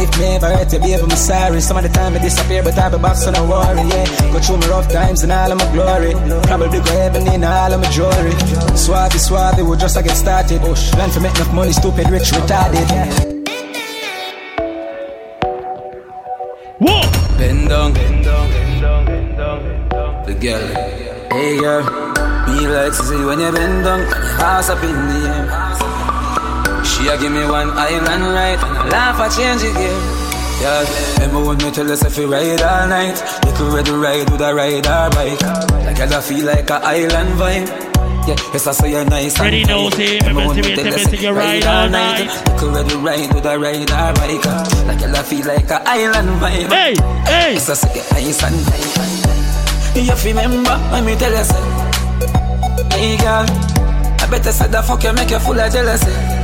If 0.00 0.18
me 0.18 0.36
ever 0.36 0.46
hurt 0.46 0.72
you, 0.72 0.78
baby, 0.78 1.02
I'm 1.02 1.10
sorry. 1.10 1.60
Some 1.60 1.76
of 1.76 1.82
the 1.82 1.88
time 1.88 2.14
I 2.14 2.18
disappear, 2.18 2.62
but 2.62 2.78
I 2.78 2.88
be 2.88 2.98
back, 2.98 3.16
so 3.16 3.30
no 3.30 3.44
worry, 3.48 3.82
yeah. 3.88 4.32
Go 4.32 4.38
through 4.40 4.58
my 4.58 4.68
rough 4.68 4.88
times 4.92 5.22
and 5.22 5.32
all 5.32 5.52
of 5.52 5.58
my 5.58 5.72
glory. 5.72 6.12
Probably 6.46 6.78
go 6.78 6.92
heaven 6.92 7.26
in 7.28 7.44
all 7.44 7.72
of 7.72 7.80
my 7.80 7.90
jewelry. 7.90 8.32
Suave, 8.76 9.12
suave, 9.20 9.66
we 9.66 9.76
just 9.76 9.96
I 9.96 10.02
get 10.02 10.16
started. 10.16 10.60
Plan 10.60 11.10
to 11.10 11.20
make 11.20 11.34
enough 11.36 11.52
money, 11.54 11.72
stupid, 11.72 12.10
rich, 12.10 12.30
retarded. 12.30 13.36
Whoa! 16.78 17.02
Bend 17.38 17.68
down, 17.68 17.92
bend 17.92 18.24
down, 18.24 18.50
bend 18.50 18.80
down, 18.80 19.06
bend 19.06 19.90
down. 19.90 20.26
The 20.26 20.34
girl, 20.34 20.66
hey 21.32 21.58
girl, 21.58 21.82
me 22.46 22.68
like 22.68 22.92
to 22.92 23.02
see 23.02 23.24
when 23.24 23.40
you 23.40 23.50
bend 23.50 23.84
down, 23.84 24.00
ass 24.40 24.68
up 24.68 24.82
in 24.84 24.92
the 24.92 25.28
air. 25.28 26.07
She 26.88 27.06
a 27.08 27.16
give 27.18 27.32
me 27.32 27.44
one 27.46 27.70
island 27.70 28.24
right, 28.34 28.58
and 28.58 28.76
I 28.78 28.88
laugh 28.88 29.20
I 29.20 29.28
change 29.28 29.62
it. 29.62 29.74
Yeah, 30.60 30.82
remember 31.22 31.46
when 31.46 31.58
me 31.58 31.70
tell 31.70 31.90
us 31.92 32.04
if 32.04 32.16
you 32.18 32.26
ride 32.26 32.60
all 32.62 32.88
night, 32.88 33.14
you 33.46 33.52
could 33.52 33.72
ready 33.72 33.92
ride 33.92 34.28
with 34.30 34.40
a 34.40 34.52
ride 34.54 34.86
or 34.86 35.10
bike. 35.14 35.40
Like 35.86 36.00
I 36.00 36.20
feel 36.20 36.44
like 36.44 36.68
a 36.70 36.74
island 36.82 37.38
vibe. 37.38 37.68
Yeah, 38.26 38.34
yes, 38.52 38.66
I 38.66 38.72
say 38.72 38.90
you're 38.90 39.04
nice 39.06 39.40
Ready 39.40 39.64
now, 39.64 39.88
say, 39.88 40.18
Remember 40.18 40.52
to 40.54 40.60
me 40.60 40.74
be 40.76 40.82
us 40.82 40.96
intimate, 40.98 41.20
you 41.22 41.30
ride 41.32 41.64
all 41.64 41.88
night. 41.88 42.28
You 42.28 42.58
could 42.58 42.92
ride 43.00 43.32
with 43.32 43.46
a 43.46 43.58
ride 43.58 43.90
or 43.90 44.12
bike. 44.18 44.44
Like 44.84 45.02
I 45.02 45.22
feel 45.22 45.46
like 45.46 45.70
a 45.70 45.80
island 45.88 46.28
vibe. 46.42 46.68
Hey, 46.68 46.94
hey. 47.24 47.52
Yes, 47.54 47.70
I 47.70 47.74
say 47.74 47.94
you're 47.94 48.12
nice 48.12 48.42
and 48.42 48.66
tight. 48.66 49.94
You 49.96 50.30
remember 50.34 50.76
when 50.92 51.04
me 51.06 51.16
tell 51.16 51.30
you 51.32 51.44
say, 51.44 51.62
Hey 52.98 53.16
girl, 53.16 53.46
I 54.20 54.26
better 54.30 54.52
say 54.52 54.66
the 54.68 54.82
fuck 54.82 55.02
you 55.04 55.12
make 55.12 55.30
you 55.30 55.38
full 55.38 55.58
of 55.58 55.72
jealousy. 55.72 56.37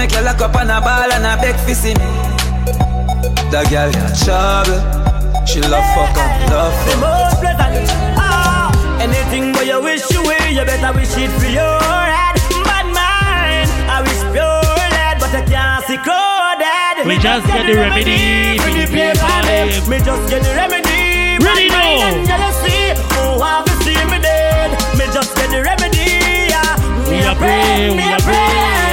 Hey, 0.00 0.06
make 0.06 0.16
you 0.16 0.24
lock 0.24 0.40
up 0.40 0.56
on 0.56 0.70
a 0.70 0.80
ball 0.80 1.12
and 1.12 1.28
a 1.28 1.36
beg 1.36 1.60
for 1.60 1.74
see 1.76 1.92
me. 1.92 2.08
The 3.52 3.60
girl 3.68 3.92
got 3.92 4.16
trouble. 4.16 4.80
She 5.44 5.60
love 5.60 5.84
fuck 5.92 6.16
up, 6.16 6.32
love 6.48 6.72
The 6.88 6.96
most 6.96 7.36
pleasant. 7.36 7.84
Ah, 8.16 8.72
anything 8.96 9.52
where 9.52 9.68
you 9.68 9.76
wish 9.82 10.08
you 10.10 10.22
will, 10.24 10.48
you 10.48 10.64
better 10.64 10.96
wish 10.96 11.12
it 11.20 11.28
for 11.36 11.52
your 11.52 11.76
head. 11.84 12.32
Bad 12.64 12.88
mind, 12.96 13.68
I 13.92 14.00
wish 14.00 14.24
pure 14.32 14.64
lead, 14.88 15.20
but 15.20 15.36
I 15.36 15.44
can't 15.44 15.84
see 15.84 16.00
crowded. 16.00 17.04
We 17.04 17.20
just 17.20 17.44
get 17.44 17.68
the 17.68 17.76
remedy 17.76 18.56
for 18.56 18.72
the 18.72 18.88
paper 18.88 19.36
lips. 19.52 19.84
Me 19.84 20.00
just 20.00 20.24
get 20.32 20.40
the 20.40 20.56
remedy. 20.56 21.44
Ready 21.44 21.68
Bad 21.68 21.76
mind 21.76 22.00
now. 22.00 22.08
and 22.08 22.24
jealousy. 22.24 22.96
Oh, 23.20 23.36
have 23.36 23.68
you 23.68 23.76
seen 23.84 24.08
me 24.08 24.16
dead? 24.16 24.72
Me 24.96 25.04
just 25.12 25.36
get 25.36 25.52
the 25.52 25.60
remedy. 25.60 26.08
Yeah. 26.48 26.72
We 27.04 27.20
a 27.20 27.36
pray, 27.36 27.92
we 27.92 28.00
a 28.00 28.16
pray. 28.24 28.89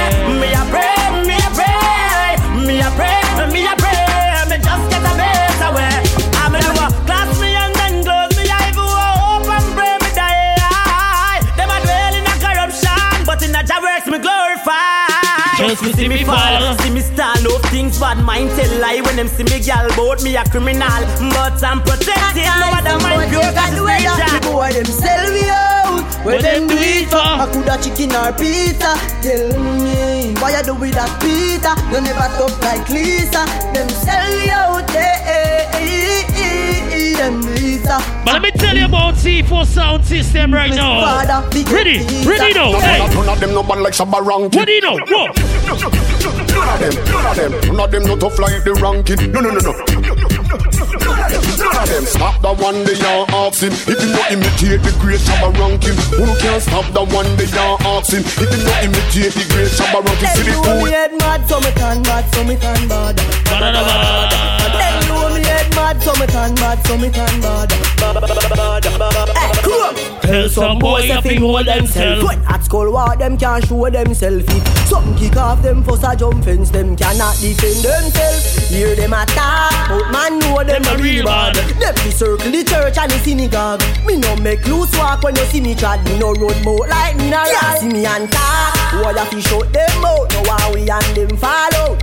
Just 15.68 15.84
to 15.84 15.92
see 15.92 16.08
me 16.08 16.24
fall. 16.24 16.78
see 16.78 16.90
me 16.90 17.00
stand 17.00 17.46
up 17.46 17.60
things 17.68 18.00
bad 18.00 18.24
mind 18.24 18.48
tell 18.56 18.80
lie 18.80 19.02
when 19.04 19.16
them 19.16 19.28
see 19.28 19.44
me 19.44 19.60
gal 19.60 19.86
bout 19.96 20.22
me 20.22 20.34
a 20.34 20.42
criminal, 20.44 20.88
but 21.36 21.62
I'm 21.62 21.82
protected. 21.82 22.48
No 22.56 22.72
other 22.72 22.96
man 23.04 23.28
pure 23.28 23.42
cause 23.52 23.76
it's 23.76 23.76
The 23.76 23.84
nature. 23.84 24.40
boy 24.48 24.72
them 24.72 24.86
sell 24.86 25.28
me 25.30 25.44
out. 25.50 26.24
What 26.24 26.40
them 26.40 26.68
do 26.68 26.74
it 26.78 27.08
for? 27.10 27.20
I 27.20 27.44
coulda 27.52 27.76
chicken 27.84 28.16
or 28.16 28.32
pizza. 28.32 28.96
Tell 29.20 29.44
me 29.84 30.32
why 30.40 30.56
you 30.56 30.62
do 30.64 30.74
with 30.74 30.94
that 30.94 31.12
pizza? 31.20 31.76
You 31.92 32.00
never 32.00 32.28
talk 32.40 32.56
like 32.64 32.88
Lisa. 32.88 33.44
Them 33.76 33.88
sell 33.90 34.24
me 34.40 34.48
out. 34.48 34.88
Yeah, 34.94 35.37
But 38.28 38.34
let 38.34 38.42
me 38.42 38.50
tell 38.60 38.76
you 38.76 38.84
about 38.84 39.14
C4 39.14 39.64
sound 39.66 40.04
system 40.04 40.52
right 40.52 40.70
now. 40.74 41.00
Father, 41.00 41.48
big 41.50 41.66
Ready, 41.70 42.00
pizza. 42.00 42.28
ready 42.28 42.52
now. 42.52 42.72
None 42.72 42.80
Hey, 42.82 43.00
of- 43.00 43.14
none 43.14 43.28
of 43.30 43.40
them 43.40 43.54
no 43.54 43.62
bad 43.62 43.78
like 43.80 43.94
Shabba 43.94 44.20
Rankin. 44.24 44.58
what 44.58 44.66
do 44.66 44.72
you 44.72 44.80
know? 44.82 44.98
Whoa. 45.08 45.26
None 45.26 46.68
of 46.68 46.80
them, 46.80 46.94
none 47.08 47.26
of 47.26 47.36
them, 47.36 47.52
none 47.76 47.80
of 47.80 47.90
them 47.90 48.02
no 48.04 48.16
tough 48.16 48.38
like 48.38 48.62
the 48.64 48.74
ranking. 48.74 49.32
No, 49.32 49.40
no, 49.40 49.48
no, 49.48 49.60
no. 49.60 49.72
None 49.72 49.86
of 51.82 51.88
them 51.88 52.04
stop 52.04 52.40
the 52.42 52.52
one 52.52 52.84
they 52.84 53.00
are 53.00 53.24
asking. 53.48 53.72
If 53.72 53.88
you 54.02 54.12
not 54.12 54.30
imitate 54.30 54.82
the 54.82 54.92
great 55.00 55.20
Shabba 55.20 55.50
ranking, 55.58 55.96
who 56.20 56.26
can 56.36 56.60
stop 56.60 56.84
the 56.92 57.04
one 57.08 57.34
they 57.40 57.48
are 57.56 57.78
asking? 57.96 58.24
If 58.28 58.52
you 58.52 58.60
not 58.68 58.84
imitate 58.84 59.32
the 59.32 59.44
great 59.54 59.70
Shabba 59.72 60.04
ranking, 60.04 60.28
see 60.36 60.42
the 60.44 60.50
Them 60.52 60.60
know 60.62 60.76
fool. 60.76 60.84
me 60.84 60.90
head 60.92 61.12
mad, 61.18 61.48
so 61.48 61.60
me 61.60 61.70
turn 61.80 62.02
bad, 62.02 62.24
so 62.34 62.44
me 62.44 62.56
turn 62.56 62.88
bad. 62.88 63.16
Me 66.18 66.26
turn 66.26 66.54
bad, 66.56 66.84
so 66.86 66.98
me 66.98 67.10
turn 67.10 67.40
bad. 67.40 67.70
Hey, 67.72 69.52
come. 69.62 69.94
Tell 70.20 70.48
some 70.48 70.78
boy 70.78 71.00
if 71.02 71.24
he 71.24 71.36
hold 71.36 71.66
themselves. 71.66 72.24
When 72.24 72.40
at 72.46 72.64
school 72.64 72.92
war, 72.92 73.16
them 73.16 73.38
can't 73.38 73.64
show 73.66 73.88
themselves. 73.88 74.44
If 74.48 74.88
something 74.88 75.16
kick 75.16 75.36
off 75.36 75.62
them 75.62 75.82
for 75.82 75.96
a 75.96 76.16
jump 76.16 76.44
fence, 76.44 76.70
them 76.70 76.96
cannot 76.96 77.36
defend 77.40 77.84
themselves. 77.84 78.68
Hear 78.68 78.94
them 78.96 79.12
attack, 79.12 79.88
but 79.88 80.10
man 80.10 80.38
know 80.40 80.62
them 80.64 80.84
a 80.84 81.02
real 81.02 81.24
bad. 81.24 81.54
Them 81.54 81.94
be 82.04 82.10
circle 82.10 82.50
the 82.50 82.64
church 82.64 82.98
and 82.98 83.10
the 83.10 83.18
synagogue. 83.18 83.82
Me 84.04 84.16
no 84.16 84.36
make 84.36 84.66
loose 84.66 84.92
walk 84.98 85.22
when 85.22 85.36
you 85.36 85.44
see 85.44 85.60
me 85.60 85.74
trad. 85.74 86.04
Me 86.04 86.18
no 86.18 86.34
road 86.34 86.62
boat 86.64 86.88
like 86.88 87.16
me 87.16 87.30
na 87.30 87.42
ride. 87.44 87.78
See 87.78 87.88
me 87.88 88.04
and 88.04 88.30
talk, 88.30 88.74
why 89.00 89.12
you 89.12 89.24
fi 89.30 89.40
shut 89.40 89.72
them 89.72 90.04
out? 90.04 90.32
No 90.32 90.42
how 90.50 90.74
we 90.74 90.90
and 90.90 91.16
them 91.16 91.36
follow. 91.36 91.96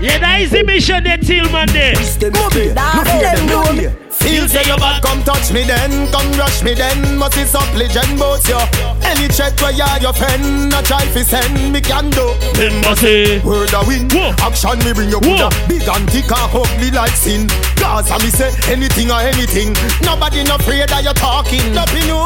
All. 0.00 0.06
Yeah, 0.06 0.18
that 0.18 0.40
is 0.40 0.50
the 0.50 0.64
mission 0.64 1.04
they 1.04 1.16
till 1.18 1.44
Monday. 1.50 1.92
Them 1.92 2.04
straight 2.04 2.74
down, 2.74 3.04
them 3.04 3.46
know 3.46 3.72
me. 3.72 3.92
Feel 4.10 4.48
say 4.48 4.64
you 4.64 4.76
bad, 4.76 5.02
come 5.02 5.22
touch 5.24 5.52
me 5.52 5.64
then, 5.64 6.08
come 6.12 6.28
rush 6.36 6.62
me 6.62 6.74
then. 6.74 7.16
Must 7.16 7.36
is 7.36 7.54
up 7.54 7.68
legend 7.76 8.18
boats 8.18 8.48
yo. 8.48 8.60
Any 9.04 9.28
check 9.28 9.56
where 9.60 9.72
you 9.72 9.84
are 9.84 10.00
your 10.00 10.12
friend, 10.12 10.72
a 10.72 10.82
try 10.82 11.04
fi 11.12 11.22
send 11.22 11.72
me 11.72 11.80
can 11.80 12.10
do. 12.10 12.32
Them 12.56 12.80
must 12.80 13.00
say, 13.00 13.40
Word 13.40 13.72
a 13.72 13.80
win, 13.84 14.08
action 14.40 14.78
me 14.84 14.92
bring 14.92 15.08
you 15.08 15.20
Whoa. 15.20 15.48
good. 15.48 15.68
Big 15.68 15.88
and 15.88 16.08
thick 16.08 16.28
and 16.32 16.48
ugly 16.52 16.90
like 16.92 17.16
sin. 17.16 17.48
Cause 17.76 18.10
I 18.10 18.18
me 18.18 18.28
say 18.32 18.52
anything 18.72 19.10
or 19.10 19.20
anything. 19.20 19.72
Nobody 20.04 20.44
no 20.44 20.56
afraid 20.56 20.88
that 20.88 21.04
you 21.04 21.12
talking. 21.16 21.64
Nothing 21.72 22.08
you 22.08 22.20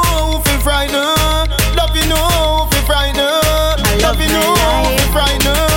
fi 0.46 0.54
frightened. 0.62 1.50
Nothing 1.74 2.06
you 2.06 2.14
know, 2.14 2.66
fi 2.70 2.80
frightened. 2.86 4.02
Nothing 4.02 4.30
you 4.30 4.38
know, 4.38 4.94
fi 4.98 5.06
frightened. 5.10 5.73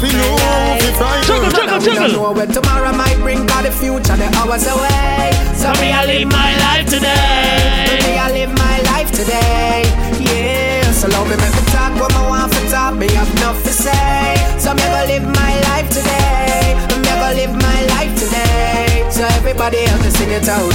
Nothing 0.00 0.16
you 0.16 0.32
fi 0.80 0.92
frightened. 0.96 1.26
Juggle, 1.28 1.50
juggle, 1.52 1.78
We 1.78 1.84
don't 1.84 2.08
juggle. 2.08 2.22
know 2.24 2.32
when 2.32 2.48
tomorrow 2.48 2.92
might 2.96 3.16
bring, 3.20 3.46
cause 3.46 3.64
the 3.64 3.70
future 3.70 4.16
the 4.16 4.28
hours 4.40 4.64
away. 4.66 5.28
So 5.60 5.68
me, 5.76 5.92
I 5.92 6.06
live 6.08 6.28
my 6.32 6.56
life 6.64 6.86
today. 6.88 8.00
me, 8.08 8.16
I 8.16 8.32
live 8.32 8.52
my 8.56 8.76
life 8.96 9.12
today. 9.12 9.84
Yeah, 10.16 10.90
so 10.92 11.06
love 11.08 11.28
me, 11.28 11.36
make 11.36 11.52
me 11.52 11.64
talk 11.68 11.92
what 12.00 12.14
I 12.16 12.28
want 12.32 12.48
for 12.48 12.64
talk. 12.72 12.94
Me 12.96 13.12
have 13.12 13.28
enough 13.36 13.60
to 13.64 13.72
say. 13.76 14.40
So 14.56 14.72
me 14.72 14.80
go 14.88 15.04
live 15.04 15.26
my 15.36 15.52
life 15.68 15.88
today. 15.92 16.80
Me 17.04 17.12
go 17.20 17.28
live 17.36 17.52
my 17.60 17.80
life 17.92 18.16
today. 18.16 19.04
So 19.12 19.20
everybody 19.36 19.84
else 19.84 20.00
to 20.00 20.10
sing 20.16 20.30
it 20.32 20.48
out. 20.48 20.72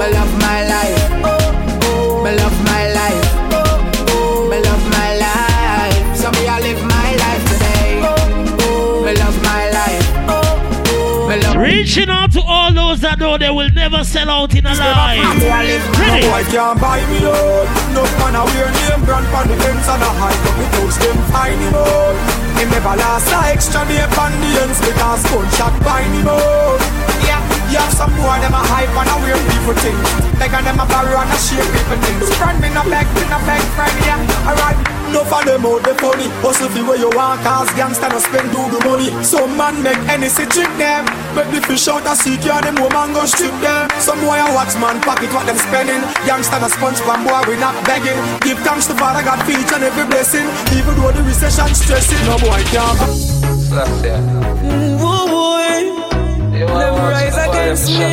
Me 0.00 0.06
love 0.08 0.32
my 0.40 0.64
life. 0.72 1.04
Me 2.24 2.32
love 2.32 2.56
my 2.64 2.69
Reaching 11.60 12.08
out 12.08 12.32
to 12.32 12.40
all 12.40 12.72
those 12.72 13.04
that 13.04 13.20
know 13.20 13.36
they 13.36 13.52
will 13.52 13.68
never 13.76 14.00
sell 14.00 14.32
out 14.32 14.56
in 14.56 14.64
a 14.64 14.72
life. 14.72 15.20
No 15.20 15.60
Ready? 16.00 16.24
boy 16.24 16.40
can't 16.48 16.80
buy 16.80 17.04
me 17.12 17.20
out. 17.20 17.68
No 17.92 18.00
man 18.16 18.32
a 18.32 18.48
wear 18.48 18.72
name 18.72 19.04
brand 19.04 19.28
on 19.28 19.44
the 19.44 19.60
and 19.60 20.00
a 20.00 20.10
hide 20.16 20.40
up 20.40 20.56
with 20.56 20.72
those 20.80 20.96
them 20.96 21.20
find 21.28 21.60
him 21.60 21.76
out. 21.76 22.16
Him 22.56 22.68
never 22.72 22.96
last 22.96 23.28
a 23.28 23.52
extra 23.52 23.84
day 23.84 24.00
on 24.08 24.32
the 24.40 24.50
ends 24.64 24.80
because 24.80 25.20
gunshot 25.28 25.76
bind 25.84 26.08
him 26.16 26.32
out. 26.32 26.80
Yeah, 27.28 27.44
you 27.68 27.76
have 27.76 27.92
some 27.92 28.12
boy 28.16 28.40
them 28.40 28.56
a 28.56 28.62
hype 28.64 28.96
and 28.96 29.12
a 29.12 29.16
weird 29.20 29.44
people 29.52 29.76
things. 29.84 30.00
Like 30.40 30.56
and 30.56 30.64
them 30.64 30.80
a 30.80 30.88
borrow 30.88 31.12
and 31.12 31.28
a 31.28 31.36
share 31.36 31.60
people 31.60 32.00
things. 32.00 32.24
Friend 32.40 32.56
me 32.56 32.72
no 32.72 32.88
beg, 32.88 33.04
me 33.12 33.28
no 33.28 33.36
beg 33.44 33.60
friend 33.76 33.96
yeah. 34.08 34.48
Alright, 34.48 34.80
no 35.12 35.24
for 35.24 35.42
them 35.44 35.66
out 35.66 35.82
the 35.82 35.94
funny. 35.98 36.26
Hustle 36.42 36.68
fi 36.70 36.82
where 36.82 36.98
you 36.98 37.10
want 37.14 37.42
cause 37.42 37.68
gangsta 37.78 38.08
no 38.10 38.18
spend 38.18 38.50
do 38.54 38.62
the 38.70 38.80
money. 38.86 39.10
Some 39.22 39.56
man 39.56 39.82
make 39.82 39.98
any 40.08 40.28
see 40.28 40.46
trick 40.46 40.70
them. 40.78 41.04
Make 41.34 41.50
the 41.50 41.60
fish 41.66 41.88
out 41.88 42.06
a 42.06 42.14
seek 42.14 42.44
ya 42.44 42.60
them 42.60 42.76
woman 42.78 43.12
go 43.12 43.26
strip 43.26 43.54
them. 43.60 43.90
Some 43.98 44.20
boy 44.22 44.38
a 44.38 44.46
watch 44.54 44.74
man 44.78 45.00
pocket 45.02 45.32
what 45.32 45.46
them 45.46 45.58
spending. 45.58 46.02
Gangsta 46.26 46.60
no 46.60 46.68
sponge 46.68 47.00
pan 47.02 47.22
boy 47.26 47.42
we 47.50 47.56
not 47.58 47.74
begging. 47.84 48.18
Give 48.40 48.58
thanks 48.62 48.86
to 48.86 48.94
Father 48.94 49.22
God 49.22 49.42
for 49.44 49.52
each 49.52 49.72
and 49.72 49.84
every 49.84 50.06
blessing. 50.06 50.46
Even 50.76 50.94
though 50.96 51.12
the 51.12 51.22
recession 51.22 51.74
stressing, 51.74 52.22
no 52.26 52.38
boy 52.38 52.62
can't. 52.70 53.00
Woo 55.00 55.26
boy. 55.28 55.70
Them 56.58 56.94
rise 56.98 57.36
against 57.36 57.88
me. 57.88 58.04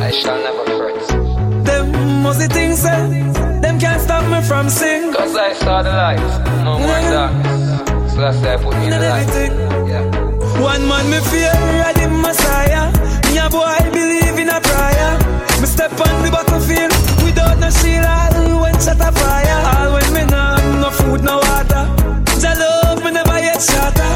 I 0.00 0.10
shall 0.10 0.38
never 0.38 0.64
fret. 0.76 1.64
Them 1.64 2.22
must 2.22 2.40
the 2.40 2.48
things 2.48 2.80
say. 2.80 3.45
Them 3.76 3.90
can't 3.92 4.00
stop 4.00 4.24
me 4.32 4.40
from 4.48 4.70
sing. 4.70 5.12
Cause 5.12 5.36
I 5.36 5.52
saw 5.52 5.82
the 5.82 5.90
light, 5.90 6.16
no 6.64 6.78
more 6.78 6.96
darkness. 7.12 8.14
so 8.14 8.24
I 8.24 8.32
say, 8.32 8.56
put 8.56 8.72
in 8.76 8.88
the 8.88 8.96
everything. 8.96 9.52
Yeah. 9.84 10.64
One 10.64 10.88
man 10.88 11.04
me 11.12 11.20
fear, 11.28 11.52
I 11.84 11.92
the 11.92 12.08
Messiah. 12.08 12.88
Me 13.28 13.36
a 13.36 13.50
boy 13.52 13.76
believe 13.92 14.40
in 14.40 14.48
a 14.48 14.64
prayer. 14.64 15.12
Me 15.60 15.66
step 15.68 15.92
on 15.92 16.24
the 16.24 16.32
battlefield 16.32 16.88
without 17.20 17.58
no 17.60 17.68
shield. 17.68 18.08
All 18.08 18.62
when 18.64 18.80
shut 18.80 18.96
a 18.96 19.12
fire. 19.12 19.60
All 19.68 19.92
when 19.92 20.08
me 20.14 20.24
nah 20.24 20.56
no 20.80 20.88
food, 20.88 21.20
no 21.22 21.36
water. 21.36 21.84
Jah 22.40 22.56
love 22.56 23.04
me 23.04 23.10
never 23.12 23.38
yet 23.44 23.60
shatter. 23.60 24.12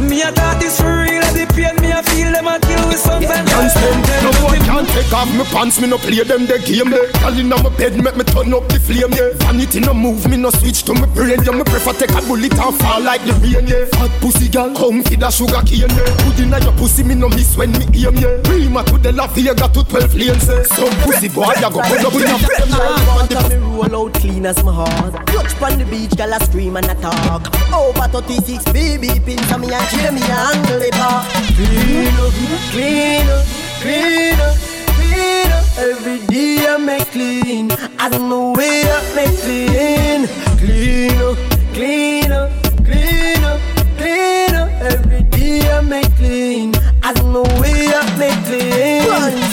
Me 0.00 0.22
a 0.22 0.32
thought 0.32 0.56
this 0.60 0.80
for 0.80 1.04
real, 1.04 1.28
the 1.36 1.44
pain 1.52 1.76
me 1.84 1.92
a 1.92 2.00
feel 2.08 2.32
them 2.32 2.48
a 2.48 2.56
kill 2.58 2.88
with 2.88 3.00
some 3.04 3.20
yeah, 3.20 3.44
Can't 3.64 3.72
spend, 3.72 4.04
no 4.20 4.30
boy 4.44 4.58
can't 4.60 4.88
take 4.88 5.12
off 5.14 5.32
me 5.32 5.44
pants, 5.44 5.80
me 5.80 5.88
no 5.88 5.96
play 5.96 6.20
them 6.20 6.44
the 6.44 6.60
game 6.68 6.90
there. 6.90 7.08
Girl 7.24 7.32
inna 7.32 7.56
my 7.64 7.72
bed, 7.72 7.96
make 7.96 8.12
me 8.12 8.24
turn 8.24 8.52
up 8.52 8.68
the 8.68 8.76
flame 8.76 9.08
yeah. 9.16 9.32
Vanity 9.40 9.80
no 9.80 9.94
move, 9.94 10.28
me 10.28 10.36
no 10.36 10.50
switch 10.50 10.82
to 10.84 10.92
me 10.92 11.08
brain 11.16 11.40
yeah. 11.40 11.56
Me 11.56 11.64
prefer 11.64 11.96
take 11.96 12.12
a 12.12 12.20
bullet 12.28 12.52
and 12.52 12.76
fall 12.76 13.00
like 13.00 13.24
the 13.24 13.32
rain 13.40 13.64
yeah. 13.64 13.88
Fat 13.96 14.12
pussy 14.20 14.52
girl, 14.52 14.68
come 14.76 15.00
feed 15.08 15.22
a 15.22 15.32
sugar 15.32 15.64
cane 15.64 15.88
yeah. 15.88 16.12
Put 16.28 16.44
inna 16.44 16.60
your 16.60 16.76
pussy, 16.76 17.04
me 17.04 17.14
no 17.14 17.32
miss 17.32 17.56
when 17.56 17.72
me 17.72 17.88
aim 18.04 18.20
yeah. 18.20 18.36
Prima 18.44 18.84
to 18.84 19.00
the 19.00 19.12
La 19.16 19.32
Vega 19.32 19.56
to 19.56 19.80
12 19.80 20.12
lanes 20.12 20.44
yeah. 20.44 20.60
Some 20.68 20.92
pussy 21.00 21.32
boy, 21.32 21.56
ya 21.56 21.72
go 21.72 21.80
put 21.80 22.04
up 22.04 22.12
in 22.20 22.28
a 22.28 22.36
frame 22.36 22.68
yeah. 22.68 23.48
me 23.48 23.56
roll 23.64 23.96
out 23.96 24.12
clean 24.20 24.44
as 24.44 24.60
my 24.60 24.76
heart. 24.76 25.16
Touch 25.32 25.56
on 25.64 25.78
the 25.80 25.88
beach, 25.88 26.12
girl 26.20 26.36
a 26.36 26.38
scream 26.44 26.76
and 26.76 26.84
a 26.84 26.94
talk. 27.00 27.48
Oh, 27.72 27.96
Over 27.96 28.20
36 28.20 28.60
BB 28.76 29.24
pins 29.24 29.48
on 29.48 29.64
me 29.64 29.72
and 29.72 29.88
cheer 29.88 30.12
me 30.12 30.20
angle 30.20 30.84
it 30.84 30.92
up. 31.00 31.24
Clean 31.56 32.12
up, 32.20 32.32
clean 32.70 33.28
up, 33.32 33.53
clean 33.84 34.40
up, 34.40 34.56
clean 34.96 35.52
up. 35.52 35.64
Every 35.76 36.18
day 36.26 36.66
I 36.66 36.76
make 36.78 37.08
clean. 37.12 37.70
I 37.98 38.08
don't 38.08 38.28
know 38.30 38.52
where 38.52 38.86
I 38.96 39.00
make 39.14 39.36
clean. 39.44 40.20
Clean 40.60 41.20
up, 41.28 41.36
clean 41.74 42.32
up, 42.32 42.50
clean 42.88 43.44
up, 43.44 43.60
clean 43.98 44.54
up. 44.54 44.70
Every 44.92 45.22
day 45.24 45.60
I 45.70 45.80
make 45.82 46.16
clean. 46.16 46.72
I 47.02 47.12
don't 47.12 47.32
know 47.32 47.46
where 47.60 48.00
I 48.00 48.04
make 48.16 48.40
clean. 48.48 49.04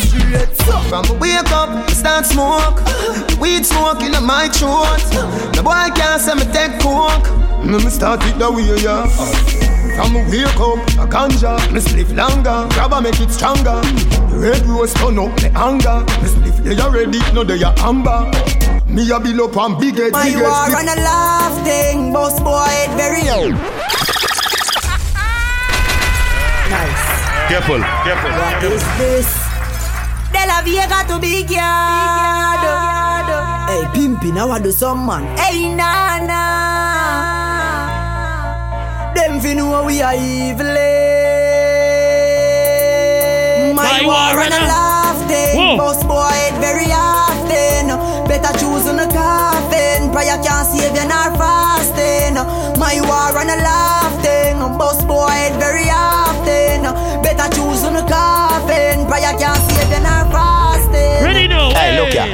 Straight 0.07 0.55
From 0.89 1.05
wake 1.19 1.51
up, 1.51 1.89
start 1.89 2.25
smoke. 2.25 2.79
Weed 3.41 3.65
smoke 3.65 4.01
in 4.01 4.13
my 4.23 4.47
throat. 4.47 5.03
The 5.55 5.61
boy 5.61 5.87
can't 5.93 6.21
say 6.21 6.35
me 6.35 6.45
take 6.55 6.79
coke. 6.79 7.50
Me 7.63 7.77
me 7.77 7.89
start 7.89 8.23
it 8.25 8.37
the 8.39 8.51
way 8.51 8.65
yeah. 8.81 9.05
From 9.95 10.13
wake 10.29 10.59
up, 10.59 10.79
a 10.97 11.05
ganja, 11.07 11.57
me 11.71 11.79
spliff 11.79 12.15
longer, 12.15 12.67
grab 12.73 12.93
a 12.93 13.01
make 13.01 13.19
it 13.19 13.29
stronger. 13.31 13.79
The 14.31 14.37
red 14.39 14.65
rose 14.65 14.93
turn 14.93 15.19
up 15.19 15.31
me 15.41 15.49
anger, 15.55 16.01
me 16.21 16.27
spliff 16.27 16.57
they 16.63 16.77
are 16.79 16.91
ready, 16.91 17.19
no 17.33 17.43
they 17.43 17.61
are 17.63 17.75
amber. 17.79 18.29
Me 18.87 19.09
a 19.11 19.19
build 19.19 19.39
up 19.41 19.57
and 19.57 19.79
big 19.79 19.95
head, 19.97 20.11
My 20.11 20.31
war 20.35 20.51
head. 20.67 20.75
on 20.79 20.87
a 20.89 20.97
laugh 21.01 21.65
thing, 21.65 22.11
boss 22.13 22.39
boy, 22.39 22.65
it 22.83 22.91
very 22.97 23.23
low. 23.29 23.49
Nice. 26.71 27.05
Careful, 27.47 27.81
careful. 28.03 28.31
What 28.31 28.63
is 28.63 28.83
this? 28.97 29.29
De 30.31 30.41
la 30.47 30.61
Vega 30.63 31.03
to 31.07 31.19
big 31.19 31.49
yard. 31.51 32.63
Hey, 33.67 33.83
pimpin', 33.93 34.37
I 34.37 34.45
want 34.45 34.63
do 34.63 34.71
some 34.71 35.05
man. 35.05 35.23
Hey, 35.37 35.73
nana. 35.75 36.80
Them 39.41 39.49
fi 39.49 39.53
know 39.55 39.83
we 39.85 40.01
are 40.03 40.13
evil. 40.13 40.69
My 43.73 43.81
My 43.81 44.05
war 44.05 44.13
war 44.13 44.43
and 44.43 44.53
and 44.53 44.53
a 44.53 44.65
a- 44.65 44.69
laugh 44.69 45.17
thing. 45.27 45.77
Boss 45.77 46.03
boy, 46.03 46.29
it 46.45 46.55
very 46.61 46.85
often. 46.93 47.89
Better 48.29 48.53
choose 48.59 48.85
on 48.87 48.99
a 48.99 49.07
coffin. 49.09 50.11
Prayer 50.13 50.37
can't 50.45 50.67
save 50.69 50.93
you 50.93 51.07
nor 51.09 51.33
fasting. 51.41 52.35
My 52.77 53.01
war 53.09 53.33
and 53.41 53.49
a 53.49 53.57
laugh 53.65 54.13
thing. 54.21 54.57
Boss 54.77 55.01
boy, 55.09 55.33
it 55.49 55.57
very 55.57 55.89
often. 55.89 56.83
Better 57.25 57.49
choose 57.55 57.83
on 57.83 57.95
a 57.97 58.05
coffin. 58.05 59.07
Prayer 59.09 59.33
can't 59.41 59.57
save 59.73 59.89
you 59.89 60.01
nor 60.05 60.23
fasting. 60.29 61.23
Ready 61.25 61.47
now. 61.47 61.73
Hey, 61.73 61.97
look 61.97 62.13
ya. 62.13 62.25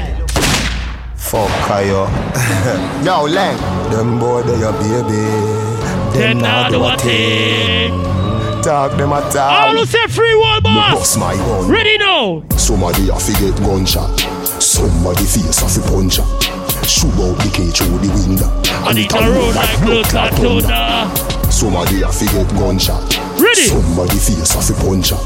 Fuck 1.16 1.70
yo. 1.88 2.04
Yo, 3.08 3.24
Lang. 3.32 3.56
Them 3.92 4.20
boy 4.20 4.42
they 4.44 4.60
your 4.60 4.74
baby. 4.74 5.77
Then 6.18 6.40
now 6.40 6.68
do 6.68 6.84
a 6.84 6.98
thing. 6.98 7.94
Talk 8.64 8.98
them 8.98 9.14
a 9.14 9.22
talk. 9.30 9.70
All 9.70 9.78
who 9.78 9.86
say 9.86 10.08
free 10.08 10.34
Me 10.34 10.60
boss. 10.62 11.16
my 11.16 11.36
gun. 11.36 11.70
Ready 11.70 12.00
now. 12.00 12.44
Somebody 12.58 13.10
a 13.10 13.16
fi 13.20 13.34
get 13.40 13.56
gunshot. 13.62 14.20
Somebody 14.60 15.24
face 15.24 15.62
a 15.62 15.70
fi 15.70 15.88
punch 15.88 16.18
her. 16.18 16.26
Shoot 16.90 17.14
out 17.22 17.38
the 17.38 17.52
cage 17.54 17.78
through 17.78 18.00
the 18.02 18.10
window. 18.18 18.50
And 18.90 18.98
it 18.98 19.14
a 19.14 19.22
roll 19.30 19.54
like 19.54 19.78
blood 19.86 20.06
clot 20.10 20.34
thunder. 20.34 21.52
Somebody 21.52 22.02
a 22.02 22.10
fi 22.12 22.26
get 22.34 22.50
gunshot. 22.58 23.06
Ready. 23.38 23.70
Somebody 23.70 24.18
face 24.18 24.56
a 24.58 24.62
fi 24.66 24.74
punch 24.82 25.12
her. 25.14 25.22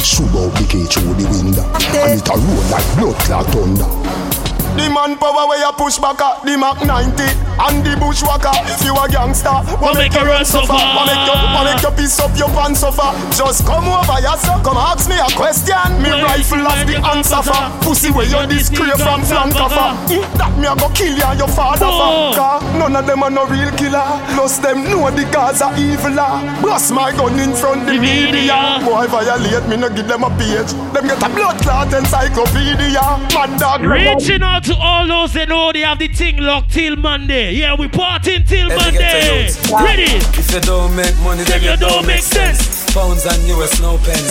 Shoot 0.00 0.32
out 0.40 0.56
the 0.56 0.64
cage 0.64 0.88
through 0.96 1.20
the 1.20 1.28
window. 1.36 1.68
And 2.00 2.16
it 2.16 2.24
a 2.24 2.32
roll 2.32 2.64
like 2.72 2.88
blood 2.96 3.16
clot 3.28 3.46
thunder. 3.52 4.29
The 4.76 4.86
man 4.88 5.18
power 5.18 5.46
where 5.48 5.58
you 5.60 5.72
push 5.76 5.98
back 5.98 6.20
at 6.20 6.42
the 6.44 6.56
Mac 6.56 6.80
90 6.84 7.22
and 7.60 7.84
the 7.84 7.92
bushwhacker. 8.00 8.52
If 8.70 8.80
you 8.86 8.96
a 8.96 9.04
gangster, 9.08 9.52
what 9.82 9.94
make 9.98 10.14
you 10.14 10.24
run 10.24 10.44
so 10.44 10.64
far? 10.64 10.80
What 10.96 11.06
make 11.10 11.20
you, 11.28 11.36
what 11.36 11.64
make 11.68 11.82
you 11.84 11.92
piece 11.98 12.18
up 12.20 12.32
your 12.38 12.48
pants 12.56 12.80
so 12.80 12.90
far? 12.90 13.12
Just 13.36 13.66
come 13.66 13.84
over 13.90 14.16
here, 14.22 14.36
sir. 14.40 14.56
Come 14.64 14.78
ask 14.80 15.04
me 15.10 15.18
a 15.20 15.28
question. 15.36 15.76
Me 16.00 16.08
rifle 16.10 16.64
off 16.64 16.80
the 16.88 16.96
answer 17.12 17.42
for 17.44 17.60
pussy 17.84 18.08
where 18.10 18.24
you 18.24 18.40
discreet 18.48 18.96
from 18.96 19.20
flank 19.26 19.52
offer. 19.60 19.92
Mm, 20.08 20.24
That 20.40 20.52
me 20.56 20.66
a 20.66 20.72
go 20.78 20.88
kill 20.96 21.12
you 21.12 21.24
and 21.28 21.38
your 21.38 21.52
father 21.52 21.90
for. 21.90 22.32
Car 22.38 22.62
none 22.80 22.96
of 22.96 23.04
them 23.04 23.22
are 23.22 23.30
no 23.30 23.44
real 23.46 23.68
killer. 23.76 24.06
Plus 24.32 24.56
them 24.58 24.84
know 24.88 25.10
the 25.12 25.28
guys 25.28 25.60
are 25.60 25.74
evil. 25.76 26.16
Blast 26.64 26.92
my 26.94 27.12
gun 27.12 27.36
in 27.38 27.52
front 27.52 27.82
of 27.84 27.86
the 27.92 27.98
media. 28.00 28.80
Boy 28.86 29.04
violate 29.12 29.68
me, 29.68 29.76
no 29.76 29.90
give 29.92 30.08
them 30.08 30.24
a 30.24 30.30
page. 30.40 30.72
Them 30.96 31.04
get 31.04 31.20
a 31.20 31.28
blood 31.28 31.60
clot 31.60 31.92
encyclopedia. 31.92 33.04
Mad 33.36 33.52
dog. 33.60 33.82
Reaching 33.84 34.42
out 34.42 34.64
to 34.70 34.76
all 34.78 35.06
those 35.06 35.32
that 35.32 35.48
know 35.48 35.72
they 35.72 35.80
have 35.80 35.98
the 35.98 36.06
thing 36.06 36.36
locked 36.36 36.70
till 36.70 36.94
Monday. 36.94 37.54
Yeah, 37.54 37.74
we 37.74 37.88
partying 37.88 38.46
till 38.46 38.68
Monday. 38.68 39.50
Ready? 39.66 40.14
If 40.38 40.54
you 40.54 40.60
don't 40.60 40.94
make 40.94 41.16
money, 41.18 41.42
then, 41.42 41.62
you 41.62 41.76
don't 41.76 42.06
make 42.06 42.22
sense. 42.22 42.86
Pounds 42.94 43.26
and 43.26 43.42
US, 43.48 43.80
no 43.80 43.98
pence. 43.98 44.30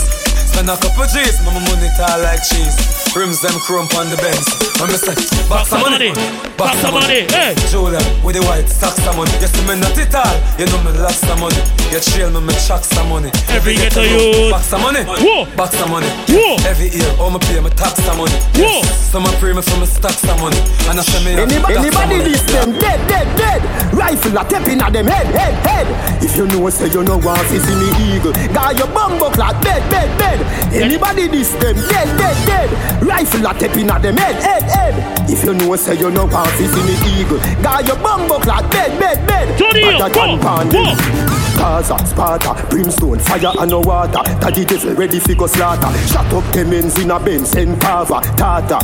Spend 0.52 0.70
a 0.70 0.78
couple 0.78 1.04
of 1.04 1.10
G's, 1.12 1.44
mama 1.44 1.60
money 1.68 1.90
tall 1.98 2.22
like 2.24 2.40
cheese. 2.44 2.99
Rims 3.16 3.42
them 3.42 3.58
chrome 3.66 3.90
on 3.98 4.06
the 4.10 4.18
Benz. 4.22 4.46
I'm 4.78 4.88
say, 4.94 5.18
box 5.50 5.74
of 5.74 5.82
money, 5.82 6.14
box 6.56 6.78
of 6.86 6.94
money. 6.94 7.26
Hey, 7.34 7.58
Julia 7.68 7.98
with 8.22 8.38
the 8.38 8.44
white 8.46 8.70
stocks 8.70 9.02
of 9.02 9.18
money. 9.18 9.34
You 9.42 9.50
see 9.50 9.66
me 9.66 9.76
not 9.82 9.98
it 9.98 10.14
all, 10.14 10.30
you 10.62 10.70
know 10.70 10.78
me 10.86 10.94
lots 10.94 11.26
of 11.26 11.36
money. 11.42 11.58
You 11.90 12.00
trail 12.00 12.30
me, 12.30 12.40
me 12.46 12.54
chuck 12.54 12.86
some 12.86 13.10
money. 13.10 13.34
Every 13.50 13.76
ghetto 13.76 14.06
youth. 14.06 14.54
box 14.54 14.72
of 14.72 14.80
money, 14.86 15.02
Whoa. 15.04 15.50
box 15.58 15.74
of 15.82 15.90
money. 15.90 16.08
Whoa. 16.30 16.62
Every 16.70 16.94
year, 16.94 17.10
all 17.18 17.34
me 17.34 17.42
pay 17.50 17.58
me 17.60 17.74
tax 17.74 17.98
some 18.06 18.22
money. 18.22 18.38
Whoa. 18.56 18.86
Some 19.10 19.26
me 19.26 19.34
pray 19.42 19.58
me 19.58 19.66
for 19.66 19.78
me 19.82 19.90
stocks 19.90 20.22
some 20.22 20.38
money. 20.40 20.62
And 20.86 20.96
I 20.96 21.02
say 21.02 21.20
me 21.26 21.34
have 21.34 21.50
Anybody, 21.50 21.76
stocks 21.82 21.98
some 21.98 22.06
anybody 22.14 22.30
this 22.30 22.44
them 22.46 22.70
dead, 22.78 23.00
dead, 23.10 23.28
dead. 23.36 23.62
Rifle 23.90 24.38
a 24.38 24.44
tapping 24.46 24.80
at 24.86 24.94
them 24.94 25.10
head, 25.10 25.28
head, 25.34 25.58
head. 25.66 25.88
If 26.22 26.38
you 26.38 26.46
know 26.46 26.70
say 26.70 26.88
you 26.94 27.04
know 27.04 27.18
want 27.18 27.42
to 27.50 27.58
see 27.58 27.74
me 27.74 27.90
eagle, 28.06 28.38
got 28.54 28.78
your 28.78 28.88
bumbo 28.94 29.34
clock 29.34 29.58
dead, 29.66 29.82
dead, 29.90 30.08
dead. 30.22 30.40
Anybody 30.72 31.28
this 31.28 31.52
them 31.58 31.76
dead, 31.90 32.08
dead, 32.16 32.38
dead. 32.46 32.99
Rifle 33.02 33.48
a 33.48 33.54
tapping 33.54 33.90
at 33.90 34.02
them 34.02 34.18
head, 34.18 34.36
head, 34.44 34.64
head. 34.64 35.30
If 35.30 35.44
you 35.44 35.54
know 35.54 35.76
say 35.76 35.98
you 35.98 36.12
no 36.12 36.26
want 36.26 36.50
to 36.50 36.68
see 36.68 36.84
me 36.84 37.22
eagle, 37.22 37.40
got 37.64 37.88
your 37.88 37.98
bumbo 37.98 38.40
clock 38.40 38.70
dead, 38.72 39.00
dead, 39.00 39.28
dead. 39.28 39.58
Tony, 39.58 39.82
But 39.82 40.18
I 40.18 41.39
whoa, 41.60 41.80
can 41.86 42.00
pound 42.00 42.00
them. 42.00 42.00
Gaza, 42.00 42.06
Sparta, 42.06 42.68
brimstone, 42.70 43.20
fire 43.20 43.52
and 43.60 43.72
no 43.72 43.80
water. 43.80 44.24
Taddy 44.40 44.66
devil 44.66 44.94
ready 44.96 45.20
fi 45.20 45.34
go 45.34 45.48
slaughter. 45.48 45.92
Shut 46.08 46.34
up 46.34 46.54
them 46.54 46.74
ends 46.74 46.98
in 47.00 47.12
a 47.12 47.20
Benz 47.20 47.56
and 47.56 47.80
Carver, 47.82 48.22
Tata. 48.36 48.80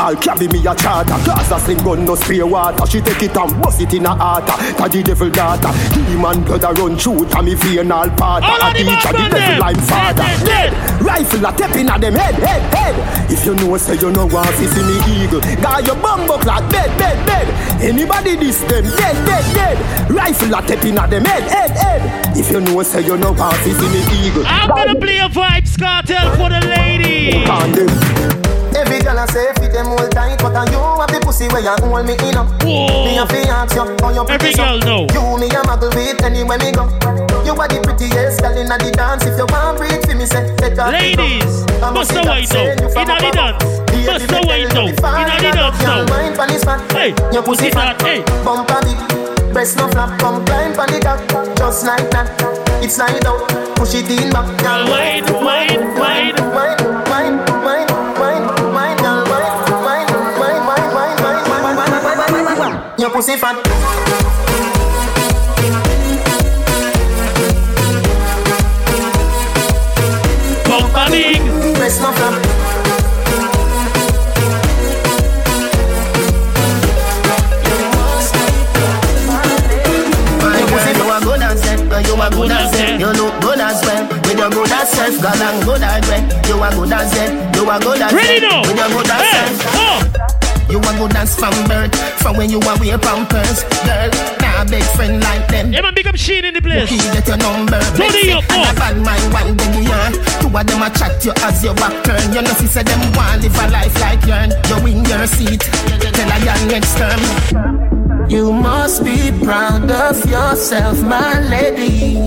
I'll 0.00 0.16
carry 0.16 0.48
me 0.48 0.60
a 0.60 0.74
charter. 0.74 1.16
Gaza 1.26 1.60
sling 1.60 1.78
gun 1.78 2.04
no 2.04 2.14
spray 2.14 2.42
water. 2.42 2.86
She 2.86 3.00
take 3.00 3.22
it 3.22 3.36
and 3.36 3.62
bust 3.62 3.80
it 3.80 3.92
in 3.94 4.06
a 4.06 4.14
hearter. 4.14 4.56
Taddy 4.76 5.02
devil 5.02 5.30
daughter. 5.30 5.70
Demon 5.94 6.42
blood 6.44 6.64
a 6.64 6.72
run 6.72 6.96
through. 6.96 7.26
Tommy 7.26 7.54
vein 7.54 7.92
all 7.92 8.08
part. 8.10 8.44
All 8.44 8.62
A 8.62 8.68
of 8.68 8.72
the 8.72 8.84
teacher, 8.84 9.12
the 9.12 9.28
devil 9.28 9.64
I'm 9.64 9.76
father. 9.76 10.22
Dead, 10.22 10.46
dead, 10.46 10.70
Dead. 10.72 11.02
Rifle 11.02 11.46
a 11.46 11.52
tapping 11.52 11.88
at 11.88 12.00
them 12.00 12.14
head, 12.14 12.34
head, 12.34 12.74
head. 12.74 13.30
If 13.30 13.44
you 13.44 13.54
know 13.54 13.76
say 13.76 13.96
you 13.96 14.10
no 14.10 14.26
want 14.26 14.48
to 14.48 14.68
see 14.68 14.82
me 14.82 15.24
eagle, 15.24 15.40
got 15.60 15.86
your 15.86 15.96
bumbo 15.96 16.38
clock 16.38 16.68
dead, 16.70 16.96
dead, 16.98 17.26
dead. 17.26 17.48
Anybody 17.82 18.36
this 18.36 18.60
them 18.60 18.84
dead, 18.84 19.26
dead, 19.26 19.54
dead. 19.54 20.10
Rifle 20.10 20.54
a 20.54 20.62
tapping 20.62 20.98
at 20.98 21.10
them 21.10 21.24
head, 21.24 21.42
head, 21.42 21.70
head. 21.70 22.19
If 22.36 22.50
you 22.50 22.60
know 22.60 22.82
say 22.82 23.02
you 23.04 23.16
no 23.16 23.32
want 23.32 23.54
to 23.64 23.70
see 23.74 23.88
me 23.88 24.00
eagle, 24.26 24.44
I'm 24.46 24.68
gonna 24.70 24.98
play 24.98 25.18
a 25.18 25.28
Vybz 25.28 25.76
Kartel 25.78 26.30
for 26.36 26.48
the 26.48 26.60
ladies. 26.66 27.46
Every 28.76 29.00
girl 29.02 29.18
I 29.18 29.26
say 29.26 29.52
fit 29.60 29.72
them 29.72 29.88
all 29.88 30.08
tight, 30.08 30.38
but 30.40 30.54
uh, 30.56 30.64
you 30.70 30.78
have 30.78 31.10
the 31.10 31.20
pussy 31.20 31.48
where 31.48 31.60
you 31.60 31.74
hold 31.84 32.06
me 32.06 32.14
in 32.26 32.36
up. 32.38 32.48
Me 32.64 33.18
a 33.18 33.26
fi 33.26 33.42
ask 33.50 33.74
you 33.76 33.84
how 34.00 34.10
you 34.10 34.22
Every 34.22 34.38
pretty 34.38 34.54
so. 34.56 34.62
girl 34.64 34.78
know. 34.80 35.00
You 35.12 35.22
me 35.38 35.46
a 35.52 35.60
muggle 35.68 35.92
with 35.94 36.22
anywhere 36.24 36.58
me 36.58 36.72
go. 36.72 36.86
You 37.44 37.52
are 37.60 37.68
the 37.68 37.82
prettiest 37.84 38.40
girl 38.40 38.56
inna 38.56 38.78
the 38.78 38.90
dance. 38.94 39.26
If 39.26 39.36
you 39.36 39.46
want 39.50 39.76
breathe 39.76 40.00
for 40.06 40.14
me, 40.16 40.24
say 40.24 40.48
take 40.56 40.78
a 40.78 40.88
Ladies, 40.88 41.66
bust 41.82 42.14
the 42.14 42.22
white 42.24 42.48
now. 42.48 43.02
Inna 43.02 43.16
the 43.20 43.30
dance. 43.36 43.64
Bust 44.06 44.26
the 44.30 44.40
white 44.48 44.70
now. 44.72 44.86
Inna 44.88 45.34
the 45.44 45.50
dance 45.52 46.64
now. 46.64 46.78
Hey, 46.96 47.10
Your 47.34 47.42
pussy 47.42 47.68
pussy 47.68 47.70
fat. 47.70 48.00
fat, 48.00 48.06
Hey, 48.06 48.24
bumper 48.44 48.80
big. 48.86 49.29
Press 49.52 49.74
no 49.76 49.88
flap, 49.88 50.18
come 50.20 50.44
climb 50.46 50.78
on 50.78 50.86
the 50.88 51.00
cock, 51.00 51.20
just 51.56 51.84
like 51.84 52.08
that. 52.12 52.30
It's 52.82 52.94
slide 52.94 53.26
out, 53.26 53.48
push 53.76 53.94
it 53.94 54.08
in 54.08 54.30
back, 54.30 54.46
girl. 54.62 54.88
Wine, 54.88 55.24
wine, 55.42 55.82
wine, 55.98 56.34
wine, 56.54 56.78
wine, 57.10 57.36
wine, 57.66 57.86
wine, 58.14 58.46
wine, 58.72 58.96
girl. 58.96 59.26
Wine, 59.26 59.50
wine, 59.84 60.06
wine, 60.38 60.62
wine, 60.64 60.94
wine, 60.94 61.18
wine, 61.18 61.50
wine, 61.50 61.76
wine, 61.76 62.18
wine, 62.18 62.44
wine, 62.44 62.58
wine. 62.58 62.94
Your 62.98 63.10
pussy 63.10 63.36
fat. 63.36 63.56
Company. 70.64 71.74
Press 71.74 72.00
no 72.00 72.12
flap. 72.12 72.59
A 82.20 82.30
good 82.30 82.50
as 82.50 82.70
them. 82.72 83.00
You 83.00 83.06
look 83.16 83.34
good 83.40 83.60
as 83.60 83.80
well. 83.82 84.04
With 84.08 84.38
your 84.38 84.50
good 84.50 84.70
as 84.70 84.88
self, 84.92 85.20
girl, 85.22 85.42
and 85.42 85.64
good 85.64 85.82
as 85.82 86.04
well. 86.08 86.24
You 86.48 86.62
are 86.62 86.72
good 86.72 86.92
as 86.92 87.12
them. 87.12 87.54
You 87.54 87.70
are 87.70 87.80
good 87.80 88.00
as 88.00 88.12
Ready 88.12 88.40
now. 88.40 88.60
With 88.62 88.76
your 88.76 88.88
good 88.88 89.10
as 89.10 89.20
hey. 89.20 89.54
self. 89.56 89.74
Oh. 89.74 90.70
You 90.70 90.78
are 90.78 90.96
good 90.98 91.16
as 91.16 91.34
from 91.34 91.54
birth, 91.66 91.94
from 92.20 92.36
when 92.36 92.50
you 92.50 92.60
are 92.60 92.78
wear 92.78 92.98
pampers, 92.98 93.64
girl. 93.84 94.39
Nah, 94.60 94.66
big 94.68 94.82
friend 94.92 95.22
like 95.22 95.48
them. 95.48 95.72
Yeah, 95.72 95.80
man, 95.80 95.94
big 95.94 96.06
up 96.06 96.16
Sheen 96.16 96.44
in 96.44 96.52
the 96.52 96.60
place. 96.60 96.90
You 96.90 96.98
get 97.16 97.26
your 97.26 97.38
number. 97.38 97.80
Tony 97.96 98.32
up, 98.32 98.44
And 98.52 98.68
a 98.68 98.72
bad 98.76 98.96
mind 99.00 99.32
one 99.32 99.56
big 99.56 99.88
yarn. 99.88 100.12
Two 100.36 100.52
of 100.52 100.66
them 100.68 100.82
a 100.84 100.90
chat 100.92 101.24
you 101.24 101.32
as 101.40 101.64
your 101.64 101.74
back 101.74 102.04
turn. 102.04 102.20
You 102.34 102.42
know, 102.42 102.52
see, 102.60 102.66
say 102.66 102.82
them 102.82 103.00
want 103.16 103.40
live 103.40 103.56
a 103.56 103.70
life 103.72 103.96
like 104.04 104.20
yourn. 104.28 104.52
You 104.68 104.76
in 104.84 105.04
your 105.08 105.26
seat. 105.32 105.60
Tell 105.64 106.28
a 106.28 106.38
young 106.44 106.68
next 106.68 106.92
term. 107.00 107.20
You 108.28 108.52
must 108.52 109.02
be 109.02 109.32
proud 109.42 109.90
of 109.90 110.18
yourself, 110.28 111.00
my 111.04 111.40
lady. 111.48 112.20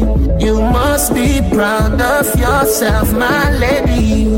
You 0.44 0.58
must 0.58 1.14
be 1.14 1.40
proud 1.54 2.02
of 2.02 2.26
yourself, 2.34 3.14
my 3.14 3.52
lady. 3.62 4.34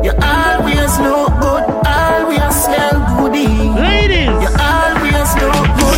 You 0.00 0.12
always 0.16 0.92
look 0.98 1.28
good, 1.44 1.64
always 1.84 2.54
smell 2.56 2.96
goody. 3.20 3.52
Ladies, 3.76 4.32
you 4.32 4.50
always 4.64 5.28
look 5.44 5.68
good, 5.76 5.93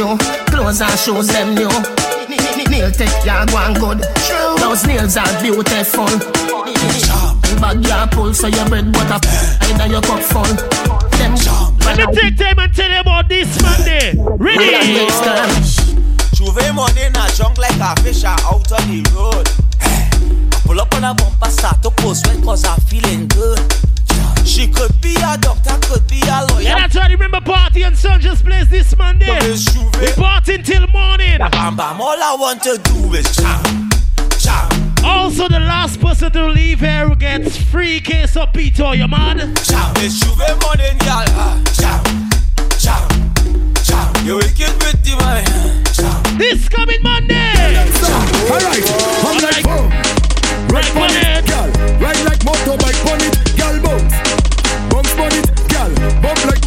you, 0.00 0.16
clothes 0.48 0.80
and 0.80 0.98
shoes 0.98 1.28
them 1.28 1.54
new. 1.54 1.68
Nail 2.70 2.90
tech, 2.90 3.10
ya 3.24 3.44
go 3.46 3.58
and 3.58 3.76
good. 3.76 3.98
Those 4.60 4.86
nails 4.86 5.16
are 5.16 5.42
beautiful. 5.42 6.06
Bag 7.60 7.84
ya 7.84 8.06
pull 8.06 8.32
so 8.32 8.46
your 8.46 8.66
bread 8.68 8.92
butter, 8.92 9.20
either 9.66 9.86
your 9.88 10.00
cup 10.00 10.20
full 10.20 10.54
them 11.18 11.36
sharp. 11.36 11.76
Let 11.84 11.98
me 11.98 12.06
take 12.14 12.36
time 12.38 12.58
and 12.58 12.74
tell 12.74 12.90
you 12.90 13.00
about 13.00 13.28
this 13.28 13.60
Monday. 13.60 14.14
Ready? 14.38 15.08
Juve 16.34 16.74
money 16.74 17.02
in 17.02 17.16
a 17.16 17.28
junk 17.34 17.58
like 17.58 17.80
a 17.80 18.00
fish 18.00 18.24
out 18.24 18.72
on 18.72 18.84
the 18.88 19.02
road. 19.12 19.46
Pull 20.64 20.80
up 20.80 20.94
on 20.94 21.04
a 21.04 21.14
bumper, 21.14 21.50
start 21.50 21.82
to 21.82 21.90
post 21.90 22.24
sweat 22.24 22.42
cause 22.44 22.64
I'm 22.64 22.80
feeling 22.80 23.26
good. 23.28 23.58
She 24.44 24.66
could 24.68 25.00
be 25.00 25.14
a 25.16 25.36
doctor, 25.38 25.78
could 25.88 26.06
be 26.08 26.20
a 26.22 26.44
lawyer. 26.50 26.62
Yeah, 26.62 26.78
that's 26.78 26.94
why 26.94 27.06
I 27.06 27.08
remember 27.12 27.40
party 27.40 27.84
on 27.84 27.94
Sunshine 27.94 28.36
Place 28.36 28.68
this 28.68 28.96
Monday. 28.96 29.38
We 30.00 30.12
party 30.12 30.62
till 30.62 30.86
morning. 30.88 31.38
Bam, 31.38 31.76
bam, 31.76 32.00
all 32.00 32.22
I 32.22 32.36
want 32.38 32.62
to 32.64 32.78
do 32.78 33.14
is 33.14 33.34
jam, 33.36 33.88
jam. 34.38 34.94
Also, 35.04 35.48
the 35.48 35.60
last 35.60 36.00
person 36.00 36.30
to 36.32 36.48
leave 36.48 36.80
here 36.80 37.14
gets 37.14 37.56
free 37.56 38.00
case 38.00 38.36
of 38.36 38.52
Peter, 38.52 38.94
you 38.94 39.08
man. 39.08 39.54
Ciao, 39.56 39.92
it's 39.96 40.20
Juve 40.20 40.58
morning, 40.60 40.98
y'all. 41.06 41.24
Ciao, 41.72 42.02
ciao, 42.78 43.08
ciao. 43.82 44.12
You 44.24 44.36
wicked 44.36 44.74
with 44.82 45.02
the 45.04 45.16
man. 45.18 45.84
Ciao. 45.94 46.20
This 46.36 46.68
coming 46.68 47.02
Monday. 47.02 47.86
Alright, 48.50 48.84
I'm 49.24 49.38
like 49.42 49.64
boom. 49.64 49.90
Right 50.68 50.96
on 50.96 51.10
it, 51.10 51.46
girl. 51.46 51.68
Ride 51.98 52.24
like 52.24 52.40
motorbike 52.40 53.04
on 53.10 53.20
it, 53.20 53.34
girl. 53.34 53.39
Bounce, 53.39 53.39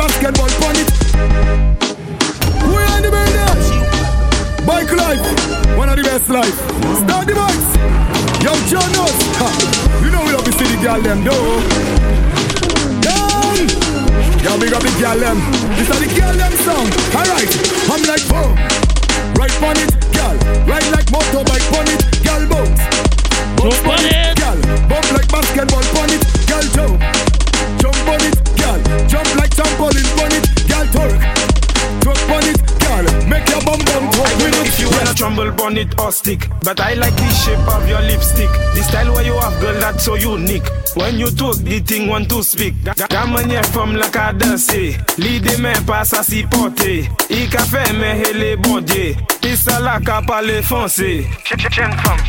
basketball 0.04 0.52
on 0.68 0.76
it. 0.76 0.90
We 2.68 2.82
are 2.92 3.00
the 3.00 3.12
best. 3.16 3.72
Bike 4.68 4.92
life, 4.92 5.24
one 5.78 5.88
of 5.88 5.96
the 5.96 6.04
best 6.04 6.28
life. 6.28 6.58
Start 7.04 7.24
the 7.28 7.36
bikes. 7.40 7.70
Yo, 8.44 8.52
Jonas, 8.68 9.16
ha. 9.40 9.48
you 10.04 10.12
know 10.12 10.24
we 10.28 10.32
love 10.36 10.44
to 10.44 10.52
see 10.60 10.68
the 10.68 10.80
girl 10.84 11.00
them 11.00 11.24
though. 11.24 11.56
Down, 13.00 13.64
yo, 14.44 14.52
big 14.60 14.76
up 14.76 14.84
the 14.84 14.92
girl 15.00 15.20
them. 15.24 15.40
This 15.80 15.88
is 15.88 16.00
the 16.04 16.10
girl 16.20 16.36
them 16.36 16.54
song. 16.68 16.88
Alright, 17.16 17.52
I'm 17.88 18.04
like 18.04 18.26
boom, 18.28 18.60
right 19.40 19.56
on 19.64 19.78
it, 19.80 19.92
girl. 20.12 20.36
Ride 20.68 20.90
like 20.92 21.08
motorbike 21.16 21.68
on 21.80 21.88
it, 21.88 22.04
girl 22.28 22.44
bounce. 22.52 22.84
Bounce 23.56 23.80
on 23.88 24.04
it, 24.04 24.36
girl. 24.36 24.60
Bump 24.92 25.08
like 25.16 25.30
basketball 25.32 25.88
on 25.96 26.12
it, 26.12 26.24
girl 26.44 26.68
jump. 26.76 27.00
Jump 27.80 28.08
on 28.12 28.20
it, 28.28 28.36
girl. 28.60 28.80
Jump 29.08 29.28
like 29.36 29.43
on 29.84 29.92
it, 29.96 30.08
girl 30.16 31.24
on 32.34 32.44
it, 32.44 32.60
girl. 32.80 33.06
Make 33.28 33.48
your 33.50 33.62
bum 33.62 33.80
bum. 33.86 34.04
I 34.14 34.66
if 34.66 34.80
you 34.80 34.90
wanna 34.90 35.14
tumble, 35.14 35.52
bun 35.52 35.78
it 35.78 36.00
or 36.00 36.12
stick, 36.12 36.50
but 36.64 36.80
I 36.80 36.94
like 36.94 37.16
the 37.16 37.30
shape 37.30 37.68
of 37.68 37.88
your 37.88 38.02
lipstick. 38.02 38.50
The 38.76 38.84
style 38.84 39.14
where 39.14 39.24
you 39.24 39.38
have, 39.40 39.60
girl, 39.62 39.80
that's 39.80 40.06
so 40.06 40.16
unique. 40.16 40.68
When 40.96 41.18
you 41.18 41.32
talk, 41.32 41.58
the 41.58 41.80
thing 41.80 42.08
want 42.08 42.30
to 42.30 42.44
speak. 42.44 42.76
Gamanye 42.84 43.66
from 43.68 43.96
la 43.96 44.10
cadence. 44.10 44.74
Eh. 44.74 44.98
L'idée 45.18 45.56
eh. 45.56 45.62
me 45.62 45.74
passe 45.86 46.14
à 46.14 46.24
s'y 46.24 46.44
porter. 46.44 47.10
I 47.30 47.48
café 47.50 47.94
me 47.94 48.24
hele 48.24 48.58
bondé. 48.58 49.18
Pisa 49.42 49.80
la 49.80 50.00
ka 50.00 50.22
pale 50.22 50.62
fonse. 50.64 51.26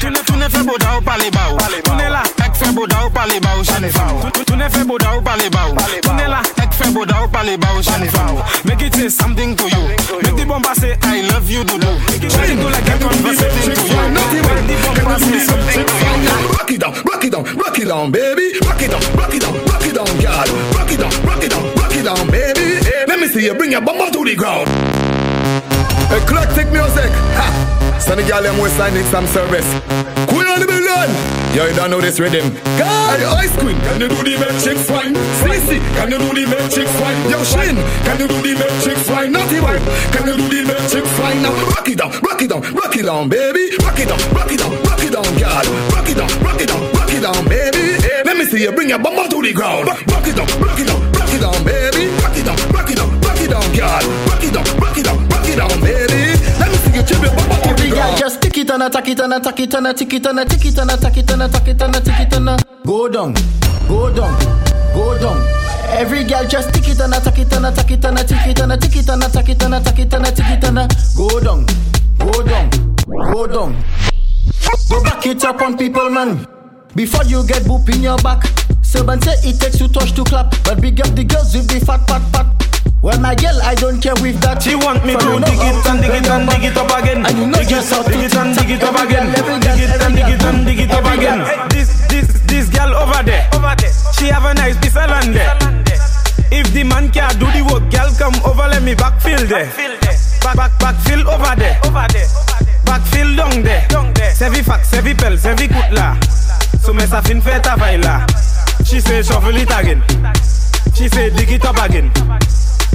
Tune 0.01 0.19
tune 0.27 0.49
fe 0.51 0.63
boda 0.65 0.99
ou 0.99 1.03
pale 1.03 1.31
ba 1.31 1.53
ou. 1.53 1.59
Tune 1.83 2.09
la 2.11 2.23
ek 2.45 2.57
fe 2.57 2.73
boda 2.73 3.07
ou 3.07 3.11
pale 3.11 3.41
ba 3.41 3.57
ou. 3.59 4.45
Tune 4.45 4.71
fe 4.71 4.85
boda 4.85 5.17
ou 5.17 5.23
pale 5.23 5.51
ba 5.51 5.69
ou. 5.69 5.77
La 6.27 6.41
ek 6.85 6.89
fait 6.89 6.93
beau 6.93 7.07
d'au 7.07 7.29
parler 7.33 7.57
bas. 7.57 7.67
Make 8.65 8.83
it 8.83 8.95
say 8.95 9.09
something 9.09 9.57
to 9.57 9.65
you. 9.65 9.89
Make 10.23 10.37
the 10.37 10.45
bomba 10.47 10.75
say 10.75 10.97
I 11.03 11.23
love 11.33 11.51
you 11.51 11.65
do 11.65 11.79
do. 11.79 11.87
Make 12.13 12.25
it 12.25 12.59
go 12.61 12.69
like 12.69 12.89
a 12.89 12.99
conversation 12.99 13.75
to 13.75 13.87
you. 13.89 13.97
Make 14.13 14.31
the 14.33 14.77
bomba 14.85 15.19
say 15.19 15.39
something 15.41 15.85
to 15.87 15.95
you. 15.95 16.49
Rock 16.53 16.71
it 16.71 16.81
down, 16.81 16.93
rock 17.05 17.25
it 17.25 17.33
down, 17.33 17.45
rock 17.57 17.79
it 17.79 17.89
down, 17.89 18.11
baby. 18.11 18.53
Rock 18.65 18.83
it 18.83 18.91
down, 18.91 19.17
rock 19.17 19.35
it 19.35 19.43
down, 19.43 19.55
rock 19.65 19.87
it 19.87 19.95
down, 19.95 20.07
girl. 20.21 20.45
Rock 20.75 20.93
it 20.93 21.01
down, 21.01 21.27
rock 21.27 21.45
it 21.45 21.51
down, 21.51 21.75
rock 21.75 21.95
it 21.95 22.05
down, 22.05 22.31
baby. 22.31 22.81
Let 23.07 23.21
me 23.21 23.29
see 23.29 23.45
you 23.45 23.55
bring 23.55 23.73
your 23.73 23.81
bum 23.81 24.11
to 24.11 24.25
the 24.25 24.35
ground. 24.35 25.04
Eclectic 26.11 26.69
music. 26.73 27.11
Ha! 27.39 27.99
Sunny 28.01 28.25
girl, 28.29 28.43
them 28.43 28.57
Side 28.77 28.93
need 28.93 29.07
some 29.07 29.27
service. 29.27 29.67
Queen 30.29 30.47
on 30.47 30.61
the 30.61 30.67
building. 30.67 30.85
Yo, 31.55 31.65
you 31.71 31.75
don't 31.79 31.91
know 31.91 32.01
this 32.01 32.19
rhythm. 32.19 32.51
God, 32.77 33.15
hey, 33.15 33.47
Ice 33.47 33.55
Queen, 33.63 33.79
can 33.87 34.01
you 34.01 34.09
do 34.09 34.19
the 34.27 34.35
magic 34.43 34.75
fine? 34.75 35.15
Stacy, 35.39 35.79
can 35.95 36.11
you 36.11 36.19
do 36.19 36.35
the 36.35 36.45
magic 36.51 36.89
fine? 36.99 37.15
Yo, 37.31 37.39
Shin, 37.47 37.79
can 38.03 38.19
you 38.19 38.27
do 38.27 38.43
the 38.43 38.59
magic 38.59 38.99
fine? 39.07 39.31
Naughty 39.31 39.63
boy, 39.63 39.79
can 40.11 40.27
you 40.27 40.35
do 40.35 40.47
the 40.51 40.67
magic 40.67 41.07
fine? 41.15 41.41
Now 41.47 41.55
rock 41.71 41.87
it 41.87 41.99
down, 41.99 42.11
rock 42.27 42.43
it 42.43 42.51
down, 42.51 42.61
rock 42.75 42.97
it 42.97 43.07
down, 43.07 43.29
baby. 43.29 43.71
Rock 43.87 43.99
it 44.03 44.11
down, 44.11 44.19
rock 44.35 44.51
it 44.51 44.59
down, 44.59 44.75
rock 44.83 45.05
it 45.07 45.13
down, 45.15 45.31
girl. 45.39 45.67
Rock 45.95 46.09
it 46.11 46.19
down, 46.19 46.31
rock 46.43 46.61
it 46.61 46.69
down, 46.69 46.83
rock 46.91 47.13
it 47.15 47.23
down, 47.23 47.45
baby. 47.47 47.85
Let 48.27 48.37
me 48.37 48.45
see 48.51 48.63
you 48.67 48.73
bring 48.73 48.89
your 48.91 48.99
to 48.99 49.39
the 49.39 49.53
ground. 49.55 49.87
Rock 49.87 50.27
it 50.27 50.35
down, 50.35 50.51
rock 50.59 50.75
it 50.75 50.91
down, 50.91 51.01
rock 51.15 51.31
it 51.31 51.41
down, 51.41 51.59
baby. 51.63 52.11
Rock 52.19 52.35
it 52.35 52.45
down, 52.45 52.59
rock 52.75 52.91
it 52.91 52.99
down, 52.99 53.11
rock 53.23 53.39
it 53.39 53.51
down. 53.51 53.63
Rock 54.27 54.43
it 54.43 54.53
down, 54.53 54.67
rock 54.83 54.99
it 54.99 55.05
down, 55.07 55.34
it 55.55 55.59
down, 55.59 55.81
baby. 55.81 56.35
Let 56.59 56.69
me 56.71 56.77
see 56.83 56.97
you 56.97 57.03
chip 57.03 57.21
bum 57.21 57.51
to 57.63 57.83
the 57.83 57.89
ground. 57.91 58.19
Just 58.19 58.43
tick 58.43 58.59
it 58.59 58.71
and 58.71 58.83
attack 58.83 59.09
it 59.09 59.21
and 59.21 59.33
attack 59.33 59.61
it 59.61 59.75
and 59.75 59.87
attack 59.87 60.13
it 60.13 60.27
and 60.27 60.41
attack 60.41 60.65
it 60.65 60.79
and 60.79 60.91
attack 60.91 61.17
it 61.17 61.31
and 61.31 61.43
attack 61.43 61.69
it 61.69 61.83
and 61.83 61.97
attack 61.97 62.21
it 62.21 62.35
and 62.35 62.65
go 62.85 63.09
down, 63.09 63.35
go 63.89 64.13
down, 64.13 64.35
go 64.95 65.19
down. 65.19 65.41
Every 65.97 66.25
girl 66.25 66.45
just 66.47 66.75
tick 66.75 66.89
it 66.89 67.01
and 67.01 67.15
attack 67.15 67.39
it 67.39 67.53
and 67.53 67.67
attack 67.67 67.91
it 67.91 68.05
and 68.05 68.19
attack 68.19 68.47
it 68.47 68.61
and 68.61 68.73
attack 68.73 68.97
it 68.97 69.09
and 69.09 69.23
attack 69.23 69.49
it 69.49 69.63
and 69.63 69.75
attack 69.75 69.99
it 69.99 70.15
and 70.15 70.27
attack 70.27 70.51
it 70.51 70.65
and 70.65 71.17
go 71.17 71.41
down, 71.41 71.67
go 72.19 72.43
down, 72.43 72.71
go 73.33 73.47
down. 73.47 73.85
Go 74.89 75.03
back 75.03 75.27
it 75.27 75.45
up 75.45 75.61
on 75.63 75.77
people, 75.77 76.11
man. 76.11 76.54
Before 76.95 77.25
you 77.25 77.43
get 77.47 77.63
boop 77.67 77.91
in 77.93 78.03
your 78.03 78.17
back. 78.19 78.47
Servant 78.83 79.25
say 79.25 79.35
it 79.43 79.59
takes 79.59 79.79
two 79.79 79.89
touch 79.89 80.15
to 80.15 80.23
clap, 80.23 80.55
but 80.63 80.81
big 80.81 81.01
up 81.01 81.11
the 81.19 81.25
girls 81.25 81.51
with 81.51 81.67
the 81.67 81.83
fat 81.83 82.07
pat 82.07 82.23
pat. 82.31 82.47
Well, 83.03 83.19
my 83.19 83.35
girl, 83.35 83.59
I 83.67 83.75
don't 83.75 84.01
care 84.01 84.15
with 84.23 84.39
that. 84.47 84.63
She 84.63 84.79
want 84.79 85.03
me 85.03 85.19
to 85.19 85.31
dig 85.43 85.59
it 85.59 85.87
and 85.91 85.99
dig 85.99 86.15
it 86.15 86.31
and 86.31 86.47
dig 86.47 86.71
it 86.71 86.77
up 86.79 86.95
again. 86.95 87.27
And 87.27 87.35
you 87.35 87.47
know 87.51 87.59
dig 87.59 87.69
just 87.69 87.91
how 87.91 88.07
it, 88.07 88.15
dig 88.15 88.31
it 88.31 88.37
and 88.39 88.55
dig 88.55 88.71
it 88.71 88.83
up 88.87 88.95
again. 88.95 89.27
Dig 89.35 89.83
it 89.83 90.03
and 90.07 90.15
dig 90.15 90.31
it 90.31 90.43
and 90.47 90.59
dig 90.63 90.81
it 90.87 90.93
up 90.95 91.07
again. 91.11 91.43
This 91.75 91.91
this 92.07 92.29
this 92.47 92.71
girl 92.71 92.95
over 92.95 93.27
there, 93.27 93.51
she 94.15 94.31
have 94.31 94.47
a 94.47 94.55
nice 94.55 94.79
piece 94.79 94.95
of 94.95 95.11
land 95.11 95.35
there. 95.35 95.51
If 96.55 96.71
the 96.71 96.87
man 96.87 97.11
can't 97.11 97.35
do 97.43 97.51
the 97.51 97.67
work, 97.67 97.91
girl 97.91 98.07
come 98.15 98.39
over, 98.47 98.71
let 98.71 98.87
me 98.87 98.95
backfill 98.95 99.43
there. 99.51 99.67
Back 100.47 100.55
back 100.55 100.73
backfill 100.79 101.27
over 101.27 101.59
there. 101.59 101.75
over 101.83 102.07
Backfill 102.87 103.35
down 103.35 103.67
there. 103.67 103.83
Sevi 104.31 104.63
fax, 104.63 104.95
sevi 104.95 105.19
pel, 105.19 105.35
sevi 105.35 105.67
kutla. 105.67 106.44
So 106.83 106.93
me 106.93 107.07
sa 107.07 107.23
fin 107.23 107.41
fait 107.41 107.61
ta 107.61 107.77
vaila. 107.77 108.27
She 108.85 109.01
say 109.01 109.23
shovel 109.23 109.57
it 109.57 109.71
again. 109.71 110.03
She 110.95 111.09
say 111.09 111.31
dig 111.31 111.51
it 111.53 111.65
up 111.65 111.79
again. 111.83 112.11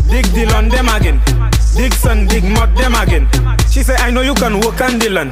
Dig 0.09 0.25
Dylan 0.33 0.69
them 0.69 0.89
again. 0.89 1.21
Dig 1.75 1.93
son, 1.93 2.25
dig 2.27 2.43
mud 2.43 2.75
them 2.75 2.95
again. 2.95 3.27
She 3.69 3.83
say 3.83 3.95
I 3.95 4.09
know 4.09 4.21
you 4.21 4.33
can 4.33 4.59
work 4.59 4.81
on 4.81 4.99
Dylan. 4.99 5.29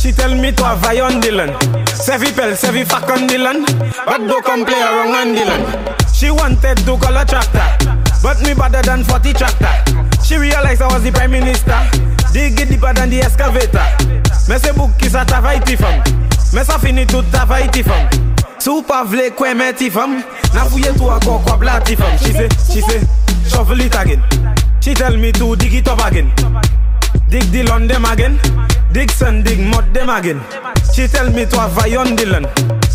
She 0.00 0.12
tell 0.12 0.34
me 0.34 0.52
to 0.52 0.64
have 0.64 0.84
on 0.84 1.20
Dylan. 1.20 1.52
Sevi 1.86 2.32
pel, 2.34 2.56
sevi 2.56 2.84
fuck 2.84 3.08
on 3.10 3.28
Dylan. 3.28 3.66
But 4.06 4.26
don't 4.26 4.44
come 4.44 4.64
play 4.64 4.80
around 4.80 5.14
on 5.14 5.34
Dylan. 5.36 6.14
She 6.14 6.30
wanted 6.30 6.78
to 6.78 6.96
call 6.96 7.16
a 7.16 7.24
tractor. 7.24 7.68
But 8.22 8.40
me 8.42 8.54
better 8.54 8.82
than 8.82 9.04
40 9.04 9.32
tractor. 9.34 9.74
She 10.24 10.36
realized 10.36 10.80
I 10.80 10.86
was 10.86 11.02
the 11.02 11.12
prime 11.12 11.32
minister. 11.32 11.76
Dig 12.32 12.58
it 12.58 12.68
deeper 12.68 12.92
than 12.94 13.10
the 13.10 13.20
excavator. 13.20 13.84
Me 14.48 14.58
se 14.58 14.72
book 14.72 14.90
is 15.02 15.14
a 15.14 15.24
tavaiti 15.24 15.76
fam. 15.76 16.23
Me 16.54 16.62
sa 16.62 16.78
fini 16.78 17.04
tout 17.04 17.24
tavaiti 17.32 17.82
fam. 17.82 18.06
Sou 18.62 18.82
pa 18.86 19.02
vle 19.02 19.32
kwen 19.34 19.56
meti 19.58 19.90
fam. 19.90 20.22
Na 20.54 20.64
fouye 20.70 20.92
tou 20.94 21.10
akor 21.10 21.40
kwa 21.42 21.56
blati 21.58 21.96
fam. 21.96 22.16
She 22.18 22.30
say, 22.30 22.48
she 22.70 22.80
say, 22.80 23.00
shovel 23.50 23.80
it 23.80 23.94
again. 23.98 24.22
She 24.80 24.94
tell 24.94 25.16
me 25.16 25.32
to 25.32 25.56
dig 25.56 25.74
it 25.74 25.88
up 25.88 25.98
again. 26.06 26.30
Dig 27.28 27.42
the 27.50 27.64
land 27.64 27.90
them 27.90 28.04
again. 28.04 28.38
Dig 28.92 29.10
sun, 29.10 29.42
dig 29.42 29.58
mud 29.58 29.92
them 29.92 30.08
again. 30.08 30.40
She 30.94 31.08
tell 31.08 31.28
me 31.28 31.44
to 31.44 31.58
have 31.58 31.76
a 31.76 31.96
on 31.96 32.14
the 32.14 32.26
land. 32.26 32.46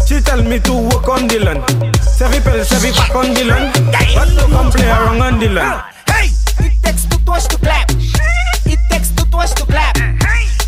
She 0.07 0.22
tell 0.22 0.41
me 0.41 0.60
to 0.60 0.74
work 0.74 1.10
on 1.10 1.28
the 1.28 1.39
land. 1.39 1.62
Sevi 1.99 2.39
pel, 2.39 2.64
sevi 2.64 2.95
back 2.95 3.14
on 3.14 3.34
the 3.34 3.43
land. 3.43 3.74
But 4.16 4.30
don't 4.38 4.51
come 4.51 4.72
play 4.72 4.88
around 4.88 5.22
on 5.22 5.38
the 5.38 5.49
land. 5.49 5.84
Hey! 6.07 6.32
It 6.64 6.82
takes 6.82 7.03
two 7.03 7.20
to 7.20 7.57
clap. 7.57 7.91
It 7.91 8.80
takes 8.89 9.10
two 9.10 9.26
to 9.26 9.66
clap. 9.66 9.97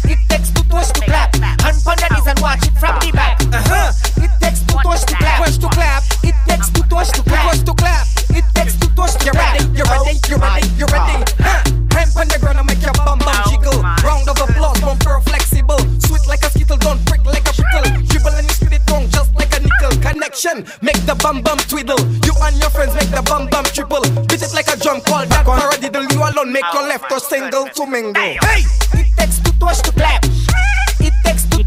It 0.03 0.19
takes 0.27 0.51
two 0.51 0.63
to 0.63 1.01
clap. 1.05 1.30
Hand 1.41 1.81
on 1.87 1.97
the 1.97 2.07
knees 2.13 2.27
and 2.27 2.39
watch 2.39 2.63
it 2.67 2.75
from 2.77 2.95
the 3.01 3.11
back. 3.11 3.41
Uh-huh. 3.51 3.91
It 4.21 4.31
takes 4.39 4.61
two 4.61 4.77
toes 4.83 5.03
to 5.05 5.15
clap. 5.15 5.43
Toes 5.43 5.57
to 5.57 5.69
clap. 5.69 6.03
It 6.23 6.35
takes 6.47 6.69
two 6.69 6.83
toes 6.87 7.11
to 7.11 7.21
clap. 7.23 7.51
Toes 7.51 7.63
to 7.63 7.73
clap. 7.73 8.05
It 8.29 8.45
takes 8.53 8.75
two 8.77 8.89
toes 8.95 9.15
to 9.15 9.31
clap. 9.31 9.59
You're 9.59 9.65
ready, 9.65 9.65
you're 9.75 9.89
ready, 9.89 10.15
you're 10.29 10.39
ready, 10.39 10.67
you're 10.77 10.93
ready. 10.93 11.17
Huh. 11.41 11.61
Hand 11.91 12.11
on 12.15 12.27
the 12.29 12.37
ground 12.39 12.59
and 12.59 12.67
make 12.67 12.81
your 12.81 12.93
bum 12.93 13.19
bum 13.19 13.35
jiggle. 13.49 13.81
Round 13.81 14.27
of 14.29 14.37
applause, 14.39 14.79
bumper 14.79 15.19
flexible. 15.27 15.81
Sweet 15.99 16.25
like 16.27 16.43
a 16.45 16.49
skittle, 16.49 16.77
don't 16.77 17.01
prick 17.05 17.25
like 17.25 17.43
a 17.43 17.53
prickle. 17.53 17.85
Dribble 18.07 18.35
and 18.37 18.47
you 18.47 18.55
spit 18.55 18.73
it 18.79 18.83
wrong 18.89 19.09
just 19.09 19.33
like 19.35 19.51
a 19.57 19.59
nickel. 19.59 19.91
Connection, 19.99 20.63
make 20.81 20.99
the 21.05 21.15
bum 21.19 21.41
bum 21.41 21.57
twiddle. 21.67 21.99
You 22.23 22.33
and 22.47 22.55
your 22.61 22.71
friends 22.71 22.95
make 22.95 23.11
the 23.11 23.21
bum 23.25 23.49
bum 23.49 23.65
triple. 23.65 24.05
Beat 24.29 24.41
it 24.41 24.53
like 24.53 24.69
a 24.71 24.77
drum 24.77 25.01
call 25.01 25.25
that 25.25 25.43
for 25.43 25.57
a 25.57 25.77
diddle. 25.81 26.07
You 26.07 26.23
alone 26.23 26.53
make 26.53 26.67
your 26.73 26.87
left 26.87 27.11
or 27.11 27.19
single 27.19 27.67
to 27.67 27.83
mingle. 27.85 28.21
Hey! 28.21 28.63
It 28.95 29.11
takes 29.17 29.39
two 29.39 29.51
toes 29.59 29.81
to 29.83 29.91
clap. 29.91 30.23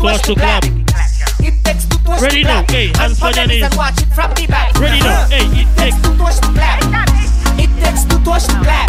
It 0.04 0.12
takes 0.12 0.26
two 0.26 0.34
to 0.34 0.40
clap. 0.40 0.64
It 0.64 1.64
takes 1.64 1.84
two 1.86 1.98
toes 2.04 2.22
Ready 2.22 2.42
to 2.42 2.48
now, 2.48 2.62
clap. 2.64 2.70
hey, 2.70 2.86
hands 2.96 3.20
on 3.22 3.28
on 3.28 3.32
the 3.32 3.38
your 3.40 3.46
knees 3.48 3.56
knees. 3.56 3.64
and 3.64 3.74
watch 3.76 4.02
it 4.02 4.08
from 4.14 4.30
the 4.34 4.46
back. 4.46 4.74
Ready 4.78 5.00
now, 5.00 5.26
hey, 5.28 5.46
it 5.62 5.68
takes 5.76 5.96
two 6.02 6.16
toes 6.16 6.38
to 6.40 6.48
clap. 6.52 6.78
It 7.58 7.70
takes 7.82 8.04
two 8.04 8.18
toes 8.24 8.46
to 8.46 8.54
clap. 8.64 8.88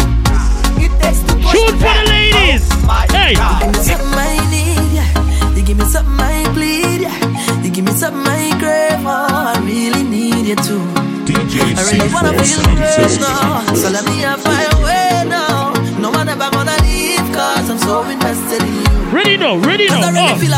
It 0.78 0.92
takes 1.00 1.20
two 1.24 1.36
toes 1.40 1.52
Shoot 1.52 1.72
to 1.72 1.76
for 1.80 1.94
the 1.96 2.04
ladies. 2.12 2.62
Oh 2.88 3.04
hey. 3.12 3.32
You 3.32 3.48
give 3.64 3.72
me 3.72 3.82
something 3.82 4.18
I 4.18 4.36
need, 4.52 4.92
yeah. 4.92 5.54
You 5.56 5.62
give 5.64 5.78
me 5.78 5.84
something 5.84 6.20
I 6.20 6.52
bleed, 6.52 7.00
yeah. 7.00 7.62
You 7.64 7.70
give 7.70 7.84
me 7.84 7.92
something 7.92 8.26
I 8.26 8.52
crave, 8.60 9.00
oh, 9.06 9.56
I 9.56 9.58
really 9.64 10.02
need 10.04 10.46
you 10.46 10.56
too. 10.56 10.82
I 11.26 11.82
really 11.90 12.12
wanna 12.12 12.32
feel 12.44 12.62
great 12.76 13.20
now, 13.20 13.64
so 13.74 13.90
let 13.90 14.04
me 14.04 14.20
have 14.20 14.44
my 14.44 14.64
way 14.84 15.24
now. 15.28 15.72
No 15.98 16.12
man 16.12 16.28
ever 16.28 16.50
gonna 16.50 16.76
leave, 16.84 17.24
cause 17.34 17.68
I'm 17.70 17.78
so 17.78 18.04
invested 18.04 18.62
in 18.62 18.74
you. 18.74 18.86
Ready 19.10 19.36
now, 19.36 19.56
ready 19.56 19.86
now. 19.88 20.02
I 20.02 20.10
really 20.10 20.32
Oh. 20.32 20.36
feel 20.38 20.54